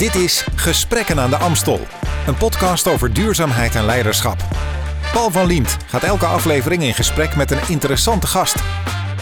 Dit 0.00 0.14
is 0.14 0.46
Gesprekken 0.54 1.20
aan 1.20 1.30
de 1.30 1.36
Amstel, 1.36 1.80
een 2.26 2.36
podcast 2.36 2.88
over 2.88 3.12
duurzaamheid 3.12 3.74
en 3.74 3.84
leiderschap. 3.84 4.44
Paul 5.12 5.30
van 5.30 5.46
Liemt 5.46 5.76
gaat 5.86 6.02
elke 6.02 6.26
aflevering 6.26 6.82
in 6.82 6.94
gesprek 6.94 7.36
met 7.36 7.50
een 7.50 7.68
interessante 7.68 8.26
gast. 8.26 8.56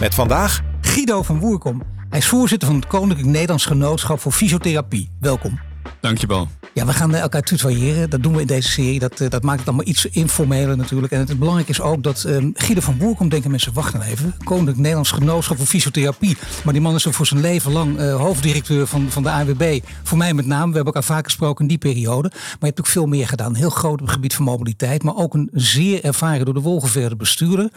Met 0.00 0.14
vandaag 0.14 0.60
Guido 0.80 1.22
van 1.22 1.38
Woerkom. 1.38 1.82
Hij 2.08 2.18
is 2.18 2.26
voorzitter 2.26 2.68
van 2.68 2.76
het 2.76 2.86
Koninklijk 2.86 3.30
Nederlands 3.30 3.66
Genootschap 3.66 4.20
voor 4.20 4.32
Fysiotherapie. 4.32 5.10
Welkom. 5.20 5.60
Dankjewel. 6.00 6.48
Ja, 6.74 6.86
we 6.86 6.92
gaan 6.92 7.14
elkaar 7.14 7.42
tutoyeren. 7.42 8.10
Dat 8.10 8.22
doen 8.22 8.34
we 8.34 8.40
in 8.40 8.46
deze 8.46 8.70
serie. 8.70 8.98
Dat, 8.98 9.20
eh, 9.20 9.30
dat 9.30 9.42
maakt 9.42 9.58
het 9.58 9.68
allemaal 9.68 9.86
iets 9.86 10.06
informeler 10.06 10.76
natuurlijk. 10.76 11.12
En 11.12 11.18
het 11.18 11.38
belangrijke 11.38 11.70
is 11.70 11.80
ook 11.80 12.02
dat 12.02 12.24
um, 12.24 12.50
Guido 12.54 12.80
van 12.80 12.98
Woerkom, 12.98 13.28
denken 13.28 13.50
mensen, 13.50 13.72
wacht 13.72 13.92
nou 13.92 14.04
even. 14.04 14.34
Koninklijk 14.44 14.78
Nederlands 14.78 15.10
Genootschap 15.10 15.56
voor 15.56 15.66
Fysiotherapie. 15.66 16.36
Maar 16.64 16.72
die 16.72 16.82
man 16.82 16.94
is 16.94 17.04
er 17.04 17.12
voor 17.12 17.26
zijn 17.26 17.40
leven 17.40 17.72
lang 17.72 18.00
uh, 18.00 18.16
hoofddirecteur 18.16 18.86
van, 18.86 19.10
van 19.10 19.22
de 19.22 19.30
ANWB. 19.30 19.80
Voor 20.02 20.18
mij 20.18 20.34
met 20.34 20.46
name. 20.46 20.68
We 20.68 20.74
hebben 20.74 20.94
elkaar 20.94 21.16
vaak 21.16 21.24
gesproken 21.24 21.62
in 21.62 21.68
die 21.68 21.78
periode. 21.78 22.28
Maar 22.28 22.56
je 22.60 22.66
hebt 22.66 22.80
ook 22.80 22.86
veel 22.86 23.06
meer 23.06 23.28
gedaan. 23.28 23.54
Heel 23.54 23.70
groot 23.70 24.00
op 24.00 24.06
het 24.06 24.10
gebied 24.10 24.34
van 24.34 24.44
mobiliteit. 24.44 25.02
Maar 25.02 25.16
ook 25.16 25.34
een 25.34 25.50
zeer 25.52 26.04
ervaren 26.04 26.44
door 26.44 26.54
de 26.54 26.60
wol 26.60 26.80
geverde 26.80 27.16
bestuurder 27.16 27.70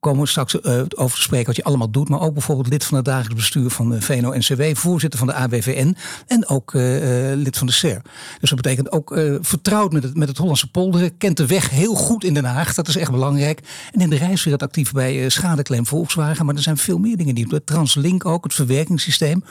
komen 0.00 0.22
we 0.22 0.28
straks 0.28 0.54
uh, 0.54 0.82
over 0.94 1.16
te 1.16 1.22
spreken 1.22 1.46
wat 1.46 1.56
je 1.56 1.64
allemaal 1.64 1.90
doet. 1.90 2.08
Maar 2.08 2.20
ook 2.20 2.32
bijvoorbeeld 2.32 2.68
lid 2.68 2.84
van 2.84 2.96
het 2.96 3.04
dagelijks 3.06 3.34
bestuur 3.34 3.70
van 3.70 3.90
de 3.90 4.00
VNO-NCW, 4.00 4.62
voorzitter 4.72 5.18
van 5.18 5.28
de 5.28 5.34
AWVN 5.34 5.96
en 6.26 6.48
ook 6.48 6.72
lid 7.34 7.58
van 7.58 7.66
de 7.66 7.72
SER. 7.72 8.02
Dus 8.40 8.50
dat 8.50 8.62
betekent 8.62 8.92
ook 8.92 9.16
uh, 9.16 9.36
vertrouwd 9.40 9.92
met 9.92 10.02
het, 10.02 10.16
met 10.16 10.28
het 10.28 10.38
Hollandse 10.38 10.70
polderen, 10.70 11.16
kent 11.16 11.36
de 11.36 11.46
weg 11.46 11.70
heel 11.70 11.94
goed 11.94 12.24
in 12.24 12.34
Den 12.34 12.44
Haag. 12.44 12.74
Dat 12.74 12.88
is 12.88 12.96
echt 12.96 13.10
belangrijk. 13.10 13.60
En 13.92 14.00
in 14.00 14.10
de 14.10 14.16
reiswereld 14.16 14.62
actief 14.62 14.92
bij 14.92 15.28
schadeclaim 15.28 15.86
Volkswagen. 15.86 16.46
Maar 16.46 16.54
er 16.54 16.62
zijn 16.62 16.76
veel 16.76 16.98
meer 16.98 17.16
dingen 17.16 17.34
die 17.34 17.48
doen. 17.48 17.60
Translink 17.64 18.24
ook, 18.24 18.44
het 18.44 18.54
verwerkingssysteem. 18.54 19.44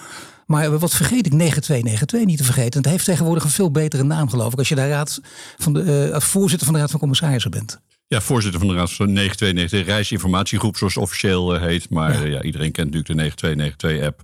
Maar 0.46 0.80
wat 0.80 0.96
vergeet 0.96 1.26
ik? 1.26 1.34
9292 1.34 2.26
niet 2.26 2.38
te 2.38 2.44
vergeten. 2.44 2.82
Het 2.82 2.90
heeft 2.90 3.06
tegenwoordig 3.06 3.44
een 3.44 3.50
veel 3.50 3.72
betere 3.72 4.04
naam, 4.04 4.30
geloof 4.30 4.52
ik. 4.52 4.58
Als 4.58 4.70
je 4.70 4.76
daar 4.76 4.90
raad 4.90 5.22
van 5.58 5.74
de, 5.74 6.10
als 6.14 6.24
voorzitter 6.26 6.66
van 6.66 6.76
de 6.76 6.82
Raad 6.82 6.92
van 6.92 7.00
Commissarissen 7.00 7.52
bent. 7.52 7.80
Ja, 8.08 8.22
voorzitter 8.22 8.60
van 8.60 8.70
de 8.70 8.76
Raad 8.76 8.92
van 8.92 9.14
9292 9.14 9.94
Reisinformatiegroep, 9.94 10.78
zoals 10.78 10.94
het 10.94 11.04
officieel 11.04 11.60
heet. 11.60 11.90
Maar 11.90 12.14
ja. 12.14 12.26
ja 12.26 12.42
iedereen 12.42 12.72
kent 12.72 12.94
natuurlijk 12.94 13.38
de 13.38 14.02
9292-app. 14.02 14.24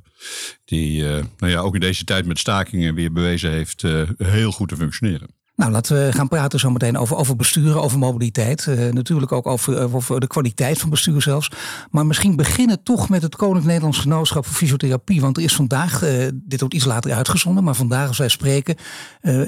Die 0.66 1.02
uh, 1.02 1.24
nou 1.38 1.52
ja, 1.52 1.60
ook 1.60 1.74
in 1.74 1.80
deze 1.80 2.04
tijd 2.04 2.26
met 2.26 2.40
stakingen 2.40 2.96
weer 2.96 3.12
bewezen 3.12 3.52
heeft 3.52 3.84
uh, 3.84 4.10
heel 4.18 4.52
goed 4.52 4.70
te 4.70 4.76
functioneren. 4.76 5.41
Nou, 5.62 5.73
laten 5.73 6.06
we 6.06 6.12
gaan 6.12 6.28
praten 6.28 6.59
zo 6.59 6.70
meteen 6.70 6.98
over, 6.98 7.16
over 7.16 7.36
besturen, 7.36 7.81
over 7.81 8.00
mobiliteit. 8.00 8.66
Uh, 8.66 8.92
natuurlijk 8.92 9.31
ook 9.31 9.48
over, 9.48 9.94
over 9.94 10.20
de 10.20 10.28
kwaliteit 10.28 10.80
van 10.80 10.90
bestuur 10.90 11.22
zelfs. 11.22 11.52
Maar 11.92 12.06
misschien 12.06 12.36
beginnen 12.36 12.84
toch 12.84 13.09
met 13.09 13.22
het 13.22 13.36
Koninklijk 13.36 13.68
Nederlands 13.68 13.98
Genootschap 13.98 14.45
voor 14.45 14.56
Fysiotherapie. 14.56 15.22
Want 15.22 15.38
er 15.38 15.44
is 15.44 15.56
vandaag, 15.56 16.03
uh, 16.03 16.28
dit 16.34 16.59
wordt 16.59 16.76
iets 16.76 16.86
later 16.86 17.14
uitgezonden, 17.14 17.64
maar 17.64 17.76
vandaag 17.76 18.08
als 18.08 18.18
wij 18.18 18.28
spreken, 18.28 18.76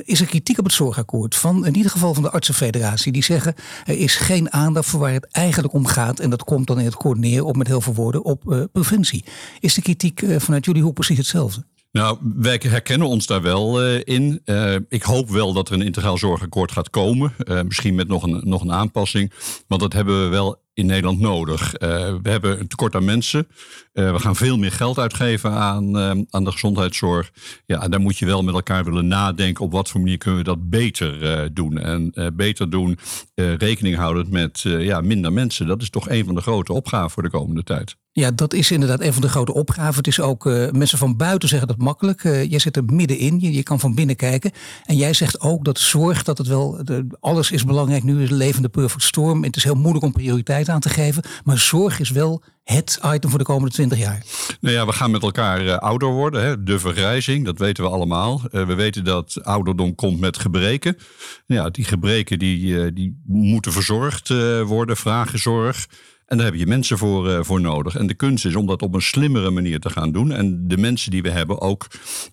is 0.03 0.22
er 0.22 0.25
kritiek 0.25 0.58
op 0.59 0.64
het 0.64 0.73
zorgakkoord. 0.73 1.36
Van 1.36 1.66
in 1.66 1.75
ieder 1.75 1.92
geval 1.92 2.14
van 2.14 2.23
de 2.23 2.31
artsenfederatie. 2.31 3.11
Die 3.11 3.23
zeggen 3.23 3.53
er 3.86 3.98
is 3.98 4.16
geen 4.16 4.52
aandacht 4.52 4.89
voor 4.89 5.00
waar 5.00 5.14
het 5.14 5.27
eigenlijk 5.31 5.73
om 5.73 5.86
gaat. 5.86 6.20
En 6.20 6.30
dat 6.30 6.44
komt 6.44 6.67
dan 6.67 6.80
in 6.80 6.86
het 6.86 6.95
koord 6.95 7.17
neer 7.17 7.44
op 7.44 7.55
met 7.55 7.67
heel 7.67 7.81
veel 7.81 7.94
woorden 7.94 8.23
op 8.23 8.67
preventie. 8.72 9.23
Is 9.59 9.73
de 9.73 9.81
kritiek 9.81 10.23
vanuit 10.38 10.66
jullie 10.66 10.83
hoe 10.83 10.94
precies 10.94 11.17
hetzelfde? 11.17 11.64
Nou, 11.94 12.17
wij 12.36 12.61
herkennen 12.63 13.08
ons 13.08 13.25
daar 13.25 13.41
wel 13.41 13.86
uh, 13.86 14.02
in. 14.03 14.41
Uh, 14.45 14.75
ik 14.89 15.03
hoop 15.03 15.30
wel 15.30 15.53
dat 15.53 15.67
er 15.67 15.73
een 15.73 15.81
integraal 15.81 16.17
zorgakkoord 16.17 16.72
gaat 16.72 16.89
komen. 16.89 17.33
Uh, 17.38 17.61
misschien 17.61 17.95
met 17.95 18.08
nog 18.08 18.23
een, 18.23 18.41
nog 18.44 18.61
een 18.61 18.72
aanpassing. 18.72 19.31
Want 19.67 19.81
dat 19.81 19.94
hebben 19.94 20.23
we 20.23 20.27
wel 20.27 20.61
in 20.73 20.86
Nederland 20.86 21.19
nodig. 21.19 21.71
we 21.71 22.19
hebben 22.23 22.59
een 22.59 22.67
tekort 22.67 22.95
aan 22.95 23.05
mensen. 23.05 23.47
we 23.91 24.19
gaan 24.19 24.36
veel 24.36 24.58
meer 24.58 24.71
geld 24.71 24.97
uitgeven 24.97 25.52
aan, 25.52 25.97
aan 26.30 26.44
de 26.44 26.52
gezondheidszorg. 26.52 27.31
Ja, 27.66 27.81
en 27.81 27.91
daar 27.91 27.99
moet 27.99 28.17
je 28.17 28.25
wel 28.25 28.44
met 28.44 28.53
elkaar 28.53 28.83
willen 28.83 29.08
nadenken 29.08 29.64
op 29.64 29.71
wat 29.71 29.89
voor 29.89 30.02
manier 30.02 30.17
kunnen 30.17 30.39
we 30.39 30.45
dat 30.45 30.69
beter 30.69 31.53
doen. 31.53 31.77
En 31.77 32.14
beter 32.36 32.70
doen, 32.70 32.98
rekening 33.36 33.95
houden 33.95 34.27
met 34.30 34.59
ja, 34.61 35.02
minder 35.02 35.33
mensen. 35.33 35.67
Dat 35.67 35.82
is 35.82 35.89
toch 35.89 36.09
een 36.09 36.26
van 36.26 36.36
de 36.36 36.42
grote 36.42 36.73
opgaven 36.73 37.09
voor 37.09 37.23
de 37.23 37.30
komende 37.30 37.64
tijd. 37.64 37.95
Ja, 38.16 38.32
dat 38.32 38.54
is 38.54 38.72
inderdaad 38.72 39.02
een 39.02 39.14
van 39.14 39.22
de 39.22 39.30
grote 39.30 39.54
opgaven. 39.54 39.96
Het 39.96 40.08
is 40.08 40.20
ook, 40.20 40.46
uh, 40.46 40.72
mensen 40.72 40.98
van 40.98 41.18
buiten 41.18 41.50
zeggen 41.50 41.68
dat 41.68 41.78
makkelijk. 41.78 42.24
Uh, 42.24 42.50
jij 42.50 42.60
zit 42.60 42.78
er 42.78 42.84
middenin, 42.86 43.40
je, 43.40 43.54
je 43.54 43.64
kan 43.64 43.80
van 43.80 43.96
binnen 43.96 44.16
kijken. 44.16 44.52
En 44.86 44.96
jij 44.96 45.14
zegt 45.14 45.42
ook 45.42 45.66
dat 45.66 45.80
zorg, 45.80 46.24
dat 46.24 46.38
het 46.38 46.48
wel, 46.48 46.82
alles 47.20 47.52
is 47.52 47.64
belangrijk 47.64 48.04
nu, 48.04 48.24
is 48.24 48.30
levende 48.30 48.70
perfect 48.70 49.04
storm. 49.04 49.44
Het 49.44 49.56
is 49.56 49.64
heel 49.64 49.76
moeilijk 49.76 50.06
om 50.06 50.12
prioriteit 50.12 50.70
aan 50.70 50.80
te 50.80 50.90
geven. 50.90 51.24
Maar 51.44 51.58
zorg 51.58 52.00
is 52.00 52.10
wel 52.10 52.44
het 52.64 53.00
item 53.06 53.30
voor 53.30 53.40
de 53.40 53.46
komende 53.46 53.74
twintig 53.74 54.00
jaar. 54.00 54.24
Nou 54.60 54.76
ja, 54.76 54.86
we 54.86 54.94
gaan 54.94 55.12
met 55.12 55.24
elkaar 55.24 55.66
uh, 55.66 55.78
ouder 55.78 56.10
worden. 56.10 56.44
Hè? 56.44 56.64
De 56.64 56.80
vergrijzing, 56.80 57.45
dat 57.45 57.58
weten 57.58 57.84
we 57.84 57.90
allemaal. 57.90 58.42
we 58.52 58.74
weten 58.74 59.04
dat 59.04 59.44
ouderdom 59.44 59.95
komt 59.95 60.20
met 60.20 60.38
gebreken. 60.38 60.98
Ja, 61.45 61.70
die 61.70 61.86
gebreken 61.86 62.40
die, 62.40 62.94
die 62.94 63.22
moeten 63.26 63.72
verzorgd 63.72 64.34
worden, 64.66 64.98
vragen 64.98 65.40
zorg. 65.40 65.88
En 66.33 66.39
daar 66.39 66.48
heb 66.48 66.60
je 66.60 66.67
mensen 66.67 66.98
voor, 66.98 67.30
uh, 67.30 67.39
voor 67.42 67.61
nodig. 67.61 67.95
En 67.95 68.08
de 68.08 68.14
kunst 68.14 68.45
is 68.45 68.55
om 68.55 68.66
dat 68.66 68.82
op 68.82 68.94
een 68.94 69.02
slimmere 69.02 69.49
manier 69.49 69.80
te 69.80 69.89
gaan 69.89 70.11
doen. 70.11 70.32
En 70.32 70.67
de 70.67 70.77
mensen 70.77 71.11
die 71.11 71.21
we 71.21 71.30
hebben 71.30 71.61
ook 71.61 71.88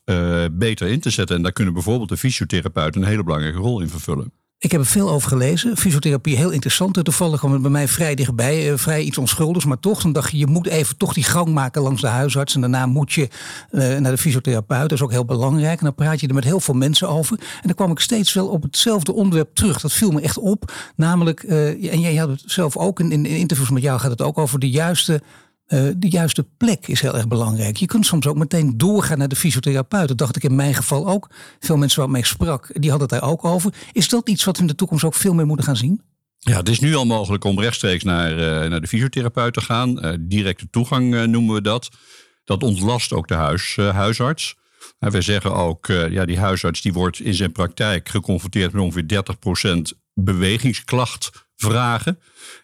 uh, 0.05 0.45
beter 0.53 0.89
in 0.89 1.01
te 1.01 1.11
zetten. 1.11 1.37
En 1.37 1.43
daar 1.43 1.53
kunnen 1.53 1.75
bijvoorbeeld 1.75 2.09
de 2.09 2.17
fysiotherapeuten 2.17 3.03
een 3.03 3.09
hele 3.09 3.25
belangrijke 3.25 3.59
rol 3.59 3.81
in 3.81 3.89
vervullen. 3.89 4.33
Ik 4.61 4.73
heb 4.73 4.81
er 4.81 4.87
veel 4.87 5.11
over 5.11 5.29
gelezen. 5.29 5.77
Fysiotherapie, 5.77 6.37
heel 6.37 6.51
interessant. 6.51 7.05
Toevallig 7.05 7.39
kwam 7.39 7.53
het 7.53 7.63
bij 7.63 7.71
mij 7.71 7.89
vrij 7.89 8.15
dichtbij. 8.15 8.79
vrij 8.79 9.03
iets 9.03 9.19
onschuldigs. 9.19 9.65
Maar 9.65 9.81
toch, 9.81 10.03
dan 10.03 10.13
dacht 10.13 10.31
je, 10.31 10.39
je 10.39 10.47
moet 10.47 10.67
even 10.67 10.97
toch 10.97 11.13
die 11.13 11.25
gang 11.25 11.49
maken 11.49 11.83
langs 11.83 12.01
de 12.01 12.07
huisarts. 12.07 12.55
En 12.55 12.61
daarna 12.61 12.87
moet 12.87 13.13
je 13.13 13.29
uh, 13.71 13.97
naar 13.97 14.13
de 14.13 14.19
fysiotherapeut. 14.19 14.81
Dat 14.81 14.93
is 14.93 15.03
ook 15.03 15.11
heel 15.11 15.25
belangrijk. 15.25 15.79
En 15.79 15.85
dan 15.85 15.95
praat 15.95 16.21
je 16.21 16.29
er 16.29 16.35
met 16.35 16.45
heel 16.45 16.61
veel 16.61 16.75
mensen 16.75 17.09
over. 17.09 17.39
En 17.39 17.63
dan 17.63 17.75
kwam 17.75 17.91
ik 17.91 18.01
steeds 18.01 18.33
wel 18.33 18.49
op 18.49 18.63
hetzelfde 18.63 19.13
onderwerp 19.13 19.55
terug. 19.55 19.81
Dat 19.81 19.93
viel 19.93 20.11
me 20.11 20.21
echt 20.21 20.39
op. 20.39 20.73
Namelijk, 20.97 21.43
uh, 21.43 21.93
en 21.93 22.01
jij 22.01 22.17
had 22.17 22.29
het 22.29 22.43
zelf 22.47 22.77
ook, 22.77 23.01
in, 23.01 23.13
in 23.13 23.27
interviews 23.27 23.71
met 23.71 23.83
jou 23.83 24.01
gaat 24.01 24.11
het 24.11 24.23
ook 24.23 24.39
over 24.39 24.59
de 24.59 24.71
juiste 24.71 25.23
uh, 25.71 25.91
de 25.97 26.09
juiste 26.09 26.47
plek 26.57 26.89
is 26.89 27.01
heel 27.01 27.17
erg 27.17 27.29
belangrijk. 27.29 27.77
Je 27.77 27.87
kunt 27.87 28.07
soms 28.07 28.27
ook 28.27 28.37
meteen 28.37 28.79
doorgaan 28.79 29.19
naar 29.19 29.29
de 29.29 29.37
fysiotherapeut. 29.37 30.09
Dat 30.09 30.19
dacht 30.19 30.37
ik 30.37 30.43
in 30.43 30.55
mijn 30.55 30.75
geval 30.75 31.09
ook. 31.09 31.31
Veel 31.61 31.77
mensen 31.77 32.09
waar 32.09 32.19
ik 32.19 32.27
sprak, 32.27 32.71
die 32.73 32.91
hadden 32.91 33.09
het 33.09 33.21
daar 33.21 33.31
ook 33.31 33.45
over. 33.45 33.75
Is 33.93 34.09
dat 34.09 34.29
iets 34.29 34.45
wat 34.45 34.57
we 34.57 34.63
in 34.63 34.69
de 34.69 34.75
toekomst 34.75 35.05
ook 35.05 35.15
veel 35.15 35.35
meer 35.35 35.47
moeten 35.47 35.65
gaan 35.65 35.77
zien? 35.77 36.03
Ja, 36.39 36.57
het 36.57 36.69
is 36.69 36.81
nu 36.81 36.95
al 36.95 37.07
mogelijk 37.07 37.45
om 37.45 37.61
rechtstreeks 37.61 38.05
naar, 38.05 38.33
uh, 38.33 38.71
naar 38.71 38.81
de 38.81 38.87
fysiotherapeut 38.87 39.53
te 39.53 39.61
gaan. 39.61 40.07
Uh, 40.07 40.15
directe 40.21 40.71
toegang 40.71 41.27
noemen 41.27 41.55
we 41.55 41.63
dat. 41.63 41.89
Dat 42.45 42.63
ontlast 42.63 43.13
ook 43.13 43.29
de 43.29 43.35
huis, 43.35 43.77
huisarts. 43.77 44.55
En 44.99 45.11
wij 45.11 45.21
zeggen 45.21 45.55
ook, 45.55 45.87
ja, 45.87 46.25
die 46.25 46.39
huisarts 46.39 46.83
die 46.83 46.93
wordt 46.93 47.21
in 47.21 47.35
zijn 47.35 47.53
praktijk 47.53 48.09
geconfronteerd 48.09 48.73
met 48.73 48.83
ongeveer 48.83 49.07
30% 49.07 49.99
bewegingsklacht 50.15 51.31
vragen. 51.61 52.19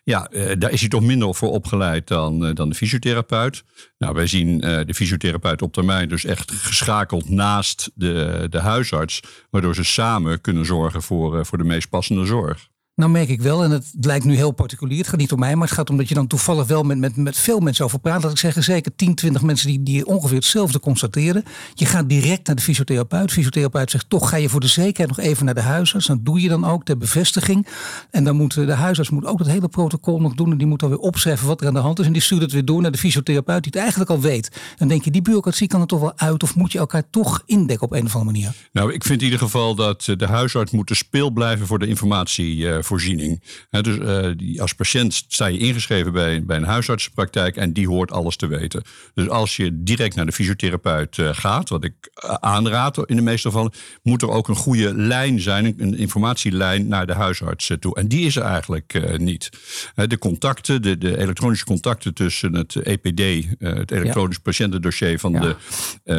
Ja, 0.05 0.29
uh, 0.31 0.53
daar 0.59 0.71
is 0.71 0.81
hij 0.81 0.89
toch 0.89 1.03
minder 1.03 1.35
voor 1.35 1.51
opgeleid 1.51 2.09
dan, 2.09 2.47
uh, 2.47 2.55
dan 2.55 2.69
de 2.69 2.75
fysiotherapeut. 2.75 3.65
Nou, 3.99 4.15
wij 4.15 4.27
zien 4.27 4.49
uh, 4.49 4.81
de 4.87 4.95
fysiotherapeut 4.95 5.63
op 5.63 5.73
termijn 5.73 6.09
dus 6.09 6.25
echt 6.25 6.53
geschakeld 6.53 7.29
naast 7.29 7.91
de, 7.95 8.47
de 8.51 8.61
huisarts, 8.61 9.23
waardoor 9.51 9.75
ze 9.75 9.85
samen 9.85 10.41
kunnen 10.41 10.67
zorgen 10.67 11.03
voor, 11.03 11.47
voor 11.47 11.59
de 11.59 11.65
meest 11.65 11.89
passende 11.89 12.27
zorg. 12.27 12.69
Nou 12.97 13.11
merk 13.11 13.29
ik 13.29 13.41
wel, 13.41 13.65
en 13.65 13.71
het 13.71 13.87
lijkt 14.01 14.25
nu 14.25 14.35
heel 14.35 14.51
particulier, 14.51 14.99
het 14.99 15.09
gaat 15.09 15.19
niet 15.19 15.33
om 15.33 15.39
mij, 15.39 15.57
maar 15.57 15.67
het 15.67 15.77
gaat 15.77 15.91
om 15.91 15.97
dat 15.97 16.09
je 16.09 16.15
dan 16.15 16.27
toevallig 16.27 16.67
wel 16.67 16.83
met, 16.83 16.99
met, 16.99 17.17
met 17.17 17.37
veel 17.37 17.61
mensen 17.61 17.85
over 17.85 17.99
praat. 17.99 18.23
Dat 18.23 18.31
ik 18.31 18.39
zeg, 18.39 18.65
zeker 18.65 18.97
10, 18.97 19.15
20 19.15 19.43
mensen 19.43 19.69
die, 19.69 19.83
die 19.83 20.07
ongeveer 20.07 20.37
hetzelfde 20.37 20.81
constateren. 20.81 21.45
Je 21.75 21.87
gaat 21.87 22.09
direct 22.09 22.47
naar 22.47 22.57
de 22.57 22.63
fysiotherapeut. 22.63 23.29
De 23.29 23.35
fysiotherapeut 23.35 23.91
zegt, 23.91 24.09
toch 24.09 24.29
ga 24.29 24.37
je 24.37 24.49
voor 24.49 24.61
de 24.61 24.67
zekerheid 24.67 25.17
nog 25.17 25.27
even 25.27 25.45
naar 25.45 25.55
de 25.55 25.61
huisarts. 25.61 26.07
Dat 26.07 26.25
doe 26.25 26.41
je 26.41 26.49
dan 26.49 26.65
ook 26.65 26.85
ter 26.85 26.99
bevestiging. 26.99 27.67
En 28.11 28.25
dan 28.25 28.37
moet 28.37 28.55
de 28.55 28.73
huisarts 28.73 29.11
moet 29.11 29.25
ook 29.25 29.39
het 29.39 29.49
hele 29.49 29.69
protocol 29.69 30.21
nog 30.21 30.35
doen. 30.35 30.51
En 30.51 30.59
die 30.59 30.67
moet 30.67 30.81
dan 30.81 30.89
weer 30.89 30.99
opschrijven 30.99 31.47
wat 31.47 31.61
er 31.61 31.67
aan 31.67 31.75
de 31.75 31.81
hand 31.81 31.99
is. 31.99 32.07
En 32.07 32.13
die 32.13 32.23
stuurt 32.23 32.43
het 32.43 32.53
weer 32.53 32.65
door 32.65 32.83
naar 32.83 32.93
de 32.93 32.99
fysiotherapeut 32.99 33.63
die 33.63 33.73
het 33.73 33.81
eigenlijk 33.81 34.11
al 34.11 34.21
weet. 34.21 34.61
Dan 34.77 34.89
denk 34.89 35.05
je, 35.05 35.11
die 35.11 35.23
bureaucratie 35.23 35.69
kan 35.69 35.81
er 35.81 35.87
toch 35.87 36.01
wel 36.01 36.19
uit. 36.19 36.43
Of 36.43 36.55
moet 36.55 36.73
je 36.73 36.79
elkaar 36.79 37.11
toch 37.11 37.43
indekken 37.47 37.87
op 37.87 37.93
een 37.93 38.05
of 38.05 38.15
andere 38.15 38.33
manier? 38.33 38.55
Nou, 38.73 38.93
ik 38.93 39.05
vind 39.05 39.19
in 39.19 39.25
ieder 39.25 39.41
geval 39.41 39.75
dat 39.75 40.13
de 40.17 40.27
huisarts 40.27 40.71
moet 40.71 40.89
de 40.89 40.95
speel 40.95 41.31
blijven 41.31 41.67
voor 41.67 41.79
de 41.79 41.87
informatie. 41.87 42.85
Uh, 42.87 42.93
voorziening. 42.93 43.43
dus 43.71 43.97
uh, 43.97 44.29
die, 44.37 44.61
als 44.61 44.73
patiënt 44.73 45.15
sta 45.15 45.47
je 45.47 45.59
ingeschreven 45.59 46.13
bij, 46.13 46.45
bij 46.45 46.57
een 46.57 46.65
huisartsenpraktijk 46.65 47.57
en 47.57 47.73
die 47.73 47.89
hoort 47.89 48.13
alles 48.13 48.37
te 48.37 48.47
weten. 48.47 48.83
Dus 49.15 49.29
als 49.29 49.57
je 49.57 49.83
direct 49.83 50.15
naar 50.15 50.27
de 50.27 50.33
fysiotherapeut 50.33 51.17
uh, 51.17 51.29
gaat, 51.33 51.69
wat 51.69 51.85
ik 51.85 51.95
uh, 52.25 52.35
aanraad 52.35 53.09
in 53.09 53.17
de 53.17 53.23
meeste 53.23 53.49
gevallen, 53.49 53.73
moet 54.03 54.23
er 54.23 54.31
ook 54.31 54.49
een 54.49 54.57
goede 54.57 54.95
lijn 54.95 55.41
zijn, 55.41 55.75
een 55.79 55.97
informatielijn 55.97 56.89
naar 56.89 57.07
de 57.07 57.15
huisarts 57.15 57.71
toe. 57.81 57.97
En 57.97 58.09
die 58.09 58.27
is 58.27 58.37
er 58.37 58.43
eigenlijk 58.43 59.19
niet. 59.19 59.51
de 59.95 60.19
contacten, 60.19 60.83
de, 60.83 60.99
de, 60.99 61.19
elektronische 61.19 61.65
contacten 61.65 62.15
tussen 62.15 62.55
het 62.55 62.75
EPD, 62.75 63.47
het 63.59 63.91
elektronisch 63.91 64.39
patiëntendossier 64.39 65.19
van, 65.19 65.33
de, 65.33 65.57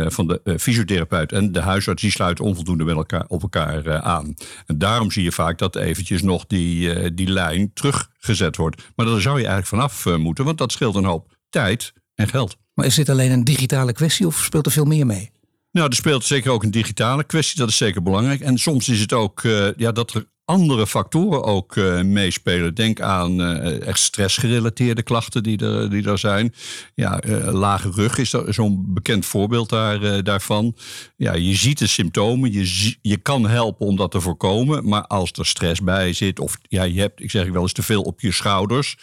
van 0.10 0.28
de 0.28 0.56
fysiotherapeut 0.60 1.32
en 1.32 1.52
de 1.52 1.62
huisarts, 1.62 2.02
die 2.02 2.12
sluiten 2.12 2.46
onvoldoende 2.46 2.84
met 2.84 2.96
elkaar, 2.96 3.26
op 3.28 3.42
elkaar 3.42 4.02
aan. 4.02 4.36
En 4.66 4.78
daarom 4.78 5.12
zie 5.12 5.24
je 5.24 5.32
vaak 5.32 5.58
dat 5.58 5.76
eventjes 5.76 6.22
nog 6.22 6.46
die, 6.48 6.57
uh, 6.60 7.10
die 7.14 7.28
lijn 7.28 7.72
teruggezet 7.74 8.56
wordt. 8.56 8.84
Maar 8.96 9.06
daar 9.06 9.22
zou 9.22 9.40
je 9.40 9.48
eigenlijk 9.48 9.68
vanaf 9.68 10.06
uh, 10.06 10.16
moeten, 10.16 10.46
want 10.46 10.58
dat 10.58 10.72
scheelt 10.72 10.96
een 10.96 11.06
hoop 11.06 11.38
tijd 11.50 11.94
en 12.16 12.28
geld. 12.28 12.58
Maar 12.74 12.86
is 12.86 12.96
dit 12.96 13.10
alleen 13.10 13.32
een 13.32 13.44
digitale 13.44 13.94
kwestie 13.94 14.28
of 14.28 14.44
speelt 14.44 14.66
er 14.66 14.72
veel 14.72 14.86
meer 14.86 15.06
mee? 15.06 15.32
Nou, 15.72 15.90
er 15.90 15.96
speelt 15.96 16.24
zeker 16.24 16.52
ook 16.52 16.64
een 16.64 16.72
digitale 16.72 17.24
kwestie, 17.24 17.60
dat 17.60 17.70
is 17.70 17.78
zeker 17.78 18.04
belangrijk. 18.04 18.42
En 18.42 18.58
soms 18.58 18.90
is 18.90 19.00
het 19.00 19.14
ook 19.14 19.42
ja, 19.78 19.92
dat 19.92 20.14
er 20.14 20.26
andere 20.48 20.88
factoren 20.88 21.44
ook 21.44 21.76
uh, 21.76 22.02
meespelen. 22.02 22.76
Denk 22.76 23.02
aan 23.02 23.42
uh, 23.42 23.88
echt 23.88 24.00
stressgerelateerde 24.00 25.04
klachten 25.04 25.44
die 25.44 25.66
er, 25.66 25.90
die 25.90 26.10
er 26.10 26.18
zijn. 26.18 26.54
Ja, 26.94 27.24
uh, 27.24 27.54
lage 27.54 27.92
rug 27.92 28.18
is 28.18 28.30
zo'n 28.30 28.86
bekend 28.88 29.26
voorbeeld 29.26 29.70
daar, 29.70 30.24
daarvan. 30.24 30.76
Ja, 31.16 31.34
je 31.34 31.56
ziet 31.56 31.80
de 31.80 31.88
symptomen, 31.88 32.52
je, 32.52 32.96
je 33.02 33.18
kan 33.18 33.48
helpen 33.48 33.86
om 33.86 33.96
dat 33.96 34.12
te 34.12 34.22
voorkomen. 34.22 34.90
Maar 34.90 35.08
als 35.08 35.32
er 35.32 35.46
stress 35.46 35.82
bij 35.82 36.14
zit, 36.14 36.40
of 36.40 36.58
ja, 36.62 36.84
je 36.84 37.00
hebt, 37.00 37.22
ik 37.22 37.32
zeg 37.32 37.50
wel 37.50 37.62
eens, 37.62 37.74
te 37.74 37.84
veel 37.84 38.02
op 38.02 38.22
je 38.22 38.32
schouders. 38.32 38.98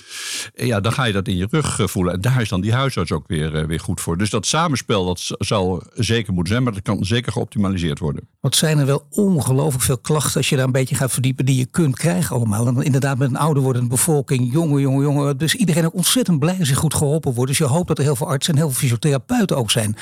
Ja, 0.55 0.81
dan 0.81 0.93
ga 0.93 1.05
je 1.05 1.13
dat 1.13 1.29
in 1.29 1.37
je 1.37 1.47
rug 1.51 1.81
voelen. 1.85 2.13
En 2.15 2.21
daar 2.21 2.41
is 2.41 2.49
dan 2.49 2.61
die 2.61 2.73
huisarts 2.73 3.13
ook 3.13 3.29
weer, 3.29 3.67
weer 3.67 3.81
goed 3.81 4.01
voor. 4.01 4.19
Dus 4.19 4.31
dat 4.31 4.47
samenspel, 4.47 5.05
dat 5.05 5.31
zal 5.39 5.83
zeker 5.95 6.33
moeten 6.33 6.53
zijn, 6.53 6.65
maar 6.65 6.73
dat 6.73 6.83
kan 6.83 7.05
zeker 7.05 7.33
geoptimaliseerd 7.33 7.99
worden. 7.99 8.29
Wat 8.41 8.57
zijn 8.57 8.79
er 8.79 8.87
wel 8.87 9.07
ongelooflijk 9.11 9.85
veel 9.85 9.99
klachten 9.99 10.37
als 10.37 10.49
je 10.49 10.57
daar 10.57 10.65
een 10.65 10.73
beetje 10.73 10.95
gaat 10.95 11.13
verdiepen 11.13 11.34
die 11.35 11.57
je 11.57 11.67
kunt 11.67 11.97
krijgen 11.97 12.37
allemaal. 12.37 12.67
En 12.67 12.83
inderdaad 12.83 13.19
met 13.19 13.29
een 13.29 13.37
ouder 13.37 13.63
wordende 13.63 13.89
bevolking, 13.89 14.53
jongen, 14.53 14.81
jongen, 14.81 15.03
jongen. 15.03 15.39
Dus 15.39 15.55
iedereen 15.55 15.85
ook 15.85 15.95
ontzettend 15.95 16.39
blij 16.39 16.59
als 16.59 16.69
je 16.69 16.75
goed 16.75 16.95
geholpen 16.95 17.33
wordt. 17.33 17.51
Dus 17.51 17.59
je 17.59 17.65
hoopt 17.65 17.89
dat 17.89 17.99
er 17.99 18.05
heel 18.05 18.17
veel 18.17 18.29
artsen 18.29 18.53
en 18.53 18.59
heel 18.59 18.71
veel 18.71 18.81
fysiotherapeuten 18.81 19.57
ook 19.57 19.71
zijn. 19.71 19.97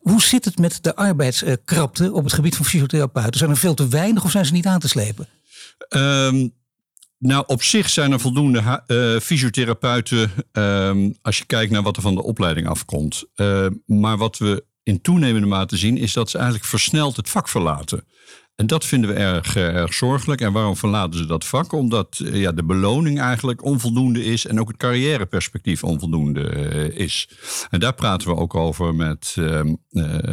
Hoe 0.00 0.22
zit 0.22 0.44
het 0.44 0.58
met 0.58 0.78
de 0.82 0.96
arbeidskrapte 0.96 2.12
op 2.12 2.24
het 2.24 2.32
gebied 2.32 2.56
van 2.56 2.64
fysiotherapeuten? 2.64 3.38
Zijn 3.38 3.50
er 3.50 3.56
veel 3.56 3.74
te 3.74 3.88
weinig 3.88 4.24
of 4.24 4.30
zijn 4.30 4.46
ze 4.46 4.52
niet 4.52 4.66
aan 4.66 4.80
te 4.80 4.88
slepen? 4.88 5.28
Um... 5.88 6.52
Nou, 7.18 7.44
op 7.46 7.62
zich 7.62 7.90
zijn 7.90 8.12
er 8.12 8.20
voldoende 8.20 8.82
uh, 8.86 9.20
fysiotherapeuten 9.20 10.30
um, 10.52 11.16
als 11.22 11.38
je 11.38 11.44
kijkt 11.44 11.72
naar 11.72 11.82
wat 11.82 11.96
er 11.96 12.02
van 12.02 12.14
de 12.14 12.22
opleiding 12.22 12.68
afkomt. 12.68 13.24
Uh, 13.36 13.66
maar 13.86 14.16
wat 14.16 14.38
we 14.38 14.64
in 14.82 15.00
toenemende 15.00 15.46
mate 15.46 15.76
zien, 15.76 15.96
is 15.98 16.12
dat 16.12 16.30
ze 16.30 16.36
eigenlijk 16.36 16.66
versneld 16.66 17.16
het 17.16 17.28
vak 17.28 17.48
verlaten. 17.48 18.04
En 18.56 18.66
dat 18.66 18.84
vinden 18.84 19.10
we 19.10 19.16
erg, 19.16 19.56
eh, 19.56 19.74
erg 19.74 19.94
zorgelijk. 19.94 20.40
En 20.40 20.52
waarom 20.52 20.76
verlaten 20.76 21.18
ze 21.18 21.26
dat 21.26 21.44
vak? 21.44 21.72
Omdat 21.72 22.20
eh, 22.24 22.40
ja, 22.40 22.52
de 22.52 22.64
beloning 22.64 23.20
eigenlijk 23.20 23.64
onvoldoende 23.64 24.24
is 24.24 24.46
en 24.46 24.60
ook 24.60 24.68
het 24.68 24.76
carrièreperspectief 24.76 25.84
onvoldoende 25.84 26.52
uh, 26.56 26.98
is. 26.98 27.28
En 27.70 27.80
daar 27.80 27.94
praten 27.94 28.28
we 28.28 28.36
ook 28.36 28.54
over 28.54 28.94
met, 28.94 29.36
uh, 29.38 29.60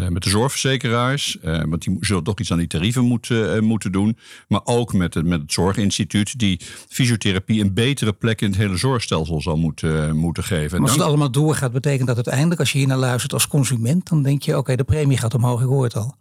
met 0.09 0.23
de 0.23 0.29
zorgverzekeraars. 0.29 1.37
want 1.41 1.83
die 1.83 1.97
zullen 1.99 2.23
toch 2.23 2.39
iets 2.39 2.51
aan 2.51 2.57
die 2.57 2.67
tarieven 2.67 3.03
moeten, 3.03 3.63
moeten 3.63 3.91
doen. 3.91 4.17
Maar 4.47 4.61
ook 4.63 4.93
met 4.93 5.13
het, 5.13 5.25
met 5.25 5.41
het 5.41 5.53
Zorginstituut, 5.53 6.39
die 6.39 6.59
fysiotherapie 6.89 7.61
een 7.61 7.73
betere 7.73 8.13
plek 8.13 8.41
in 8.41 8.47
het 8.47 8.57
hele 8.57 8.77
zorgstelsel 8.77 9.41
zal 9.41 9.57
moeten, 9.57 10.15
moeten 10.15 10.43
geven. 10.43 10.81
Maar 10.81 10.89
als 10.89 10.97
het 10.97 11.07
allemaal 11.07 11.31
doorgaat, 11.31 11.71
betekent 11.71 12.07
dat 12.07 12.15
uiteindelijk, 12.15 12.59
als 12.59 12.71
je 12.71 12.77
hier 12.77 12.87
naar 12.87 12.97
luistert 12.97 13.33
als 13.33 13.47
consument, 13.47 14.09
dan 14.09 14.23
denk 14.23 14.41
je: 14.41 14.57
oké, 14.57 14.75
de 14.75 14.83
premie 14.83 15.17
gaat 15.17 15.33
omhoog, 15.33 15.61
ik 15.61 15.67
hoor 15.67 15.83
het 15.83 15.95
al. 15.95 16.15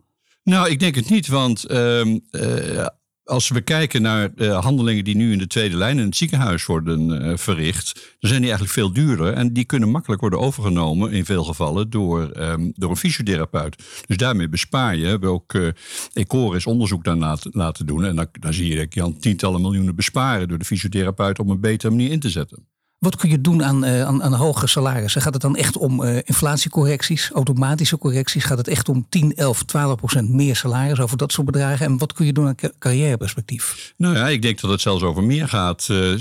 Nou, 0.44 0.70
ik 0.70 0.80
denk 0.80 0.94
het 0.94 1.10
niet, 1.10 1.26
want 1.26 1.70
uh, 1.70 2.04
uh, 2.04 2.86
als 3.24 3.48
we 3.48 3.60
kijken 3.60 4.02
naar 4.02 4.34
de 4.34 4.48
handelingen 4.48 5.04
die 5.04 5.16
nu 5.16 5.32
in 5.32 5.38
de 5.38 5.46
tweede 5.46 5.76
lijn 5.76 5.98
in 5.98 6.04
het 6.04 6.16
ziekenhuis 6.16 6.66
worden 6.66 7.10
uh, 7.10 7.36
verricht, 7.36 7.94
dan 7.94 8.30
zijn 8.30 8.40
die 8.40 8.50
eigenlijk 8.50 8.72
veel 8.72 8.92
duurder 8.92 9.32
en 9.32 9.52
die 9.52 9.64
kunnen 9.64 9.90
makkelijk 9.90 10.20
worden 10.20 10.38
overgenomen 10.38 11.12
in 11.12 11.24
veel 11.24 11.44
gevallen 11.44 11.90
door, 11.90 12.36
um, 12.36 12.72
door 12.74 12.90
een 12.90 12.96
fysiotherapeut. 12.96 13.82
Dus 14.06 14.16
daarmee 14.16 14.48
bespaar 14.48 14.96
je. 14.96 15.02
We 15.02 15.08
hebben 15.08 15.30
ook 15.30 15.52
uh, 15.52 15.68
Ecoris 16.12 16.66
onderzoek 16.66 17.04
daar 17.04 17.42
laten, 17.50 17.86
doen 17.86 18.04
en 18.04 18.16
dan, 18.16 18.28
dan 18.32 18.52
zie 18.52 18.68
je 18.68 18.76
dat 18.76 18.94
je 18.94 19.16
tientallen 19.18 19.60
miljoenen 19.60 19.96
besparen 19.96 20.48
door 20.48 20.58
de 20.58 20.64
fysiotherapeut 20.64 21.38
op 21.38 21.48
een 21.48 21.60
betere 21.60 21.90
manier 21.90 22.10
in 22.10 22.20
te 22.20 22.30
zetten. 22.30 22.66
Wat 23.02 23.16
kun 23.16 23.30
je 23.30 23.40
doen 23.40 23.64
aan, 23.64 23.84
uh, 23.84 24.02
aan, 24.02 24.22
aan 24.22 24.34
hoge 24.34 24.66
salarissen? 24.66 25.22
Gaat 25.22 25.32
het 25.32 25.42
dan 25.42 25.56
echt 25.56 25.76
om 25.76 26.02
uh, 26.02 26.16
inflatiecorrecties, 26.16 27.30
automatische 27.30 27.98
correcties? 27.98 28.44
Gaat 28.44 28.58
het 28.58 28.68
echt 28.68 28.88
om 28.88 29.06
10, 29.08 29.34
11, 29.34 29.62
12 29.62 29.96
procent 29.96 30.28
meer 30.28 30.56
salaris 30.56 31.00
over 31.00 31.16
dat 31.16 31.32
soort 31.32 31.46
bedragen? 31.46 31.86
En 31.86 31.98
wat 31.98 32.12
kun 32.12 32.26
je 32.26 32.32
doen 32.32 32.46
aan 32.46 32.56
carrièreperspectief? 32.78 33.92
Nou 33.96 34.16
ja, 34.16 34.28
ik 34.28 34.42
denk 34.42 34.60
dat 34.60 34.70
het 34.70 34.80
zelfs 34.80 35.02
over 35.02 35.22
meer 35.22 35.48
gaat. 35.48 35.88
Uh, 35.90 36.18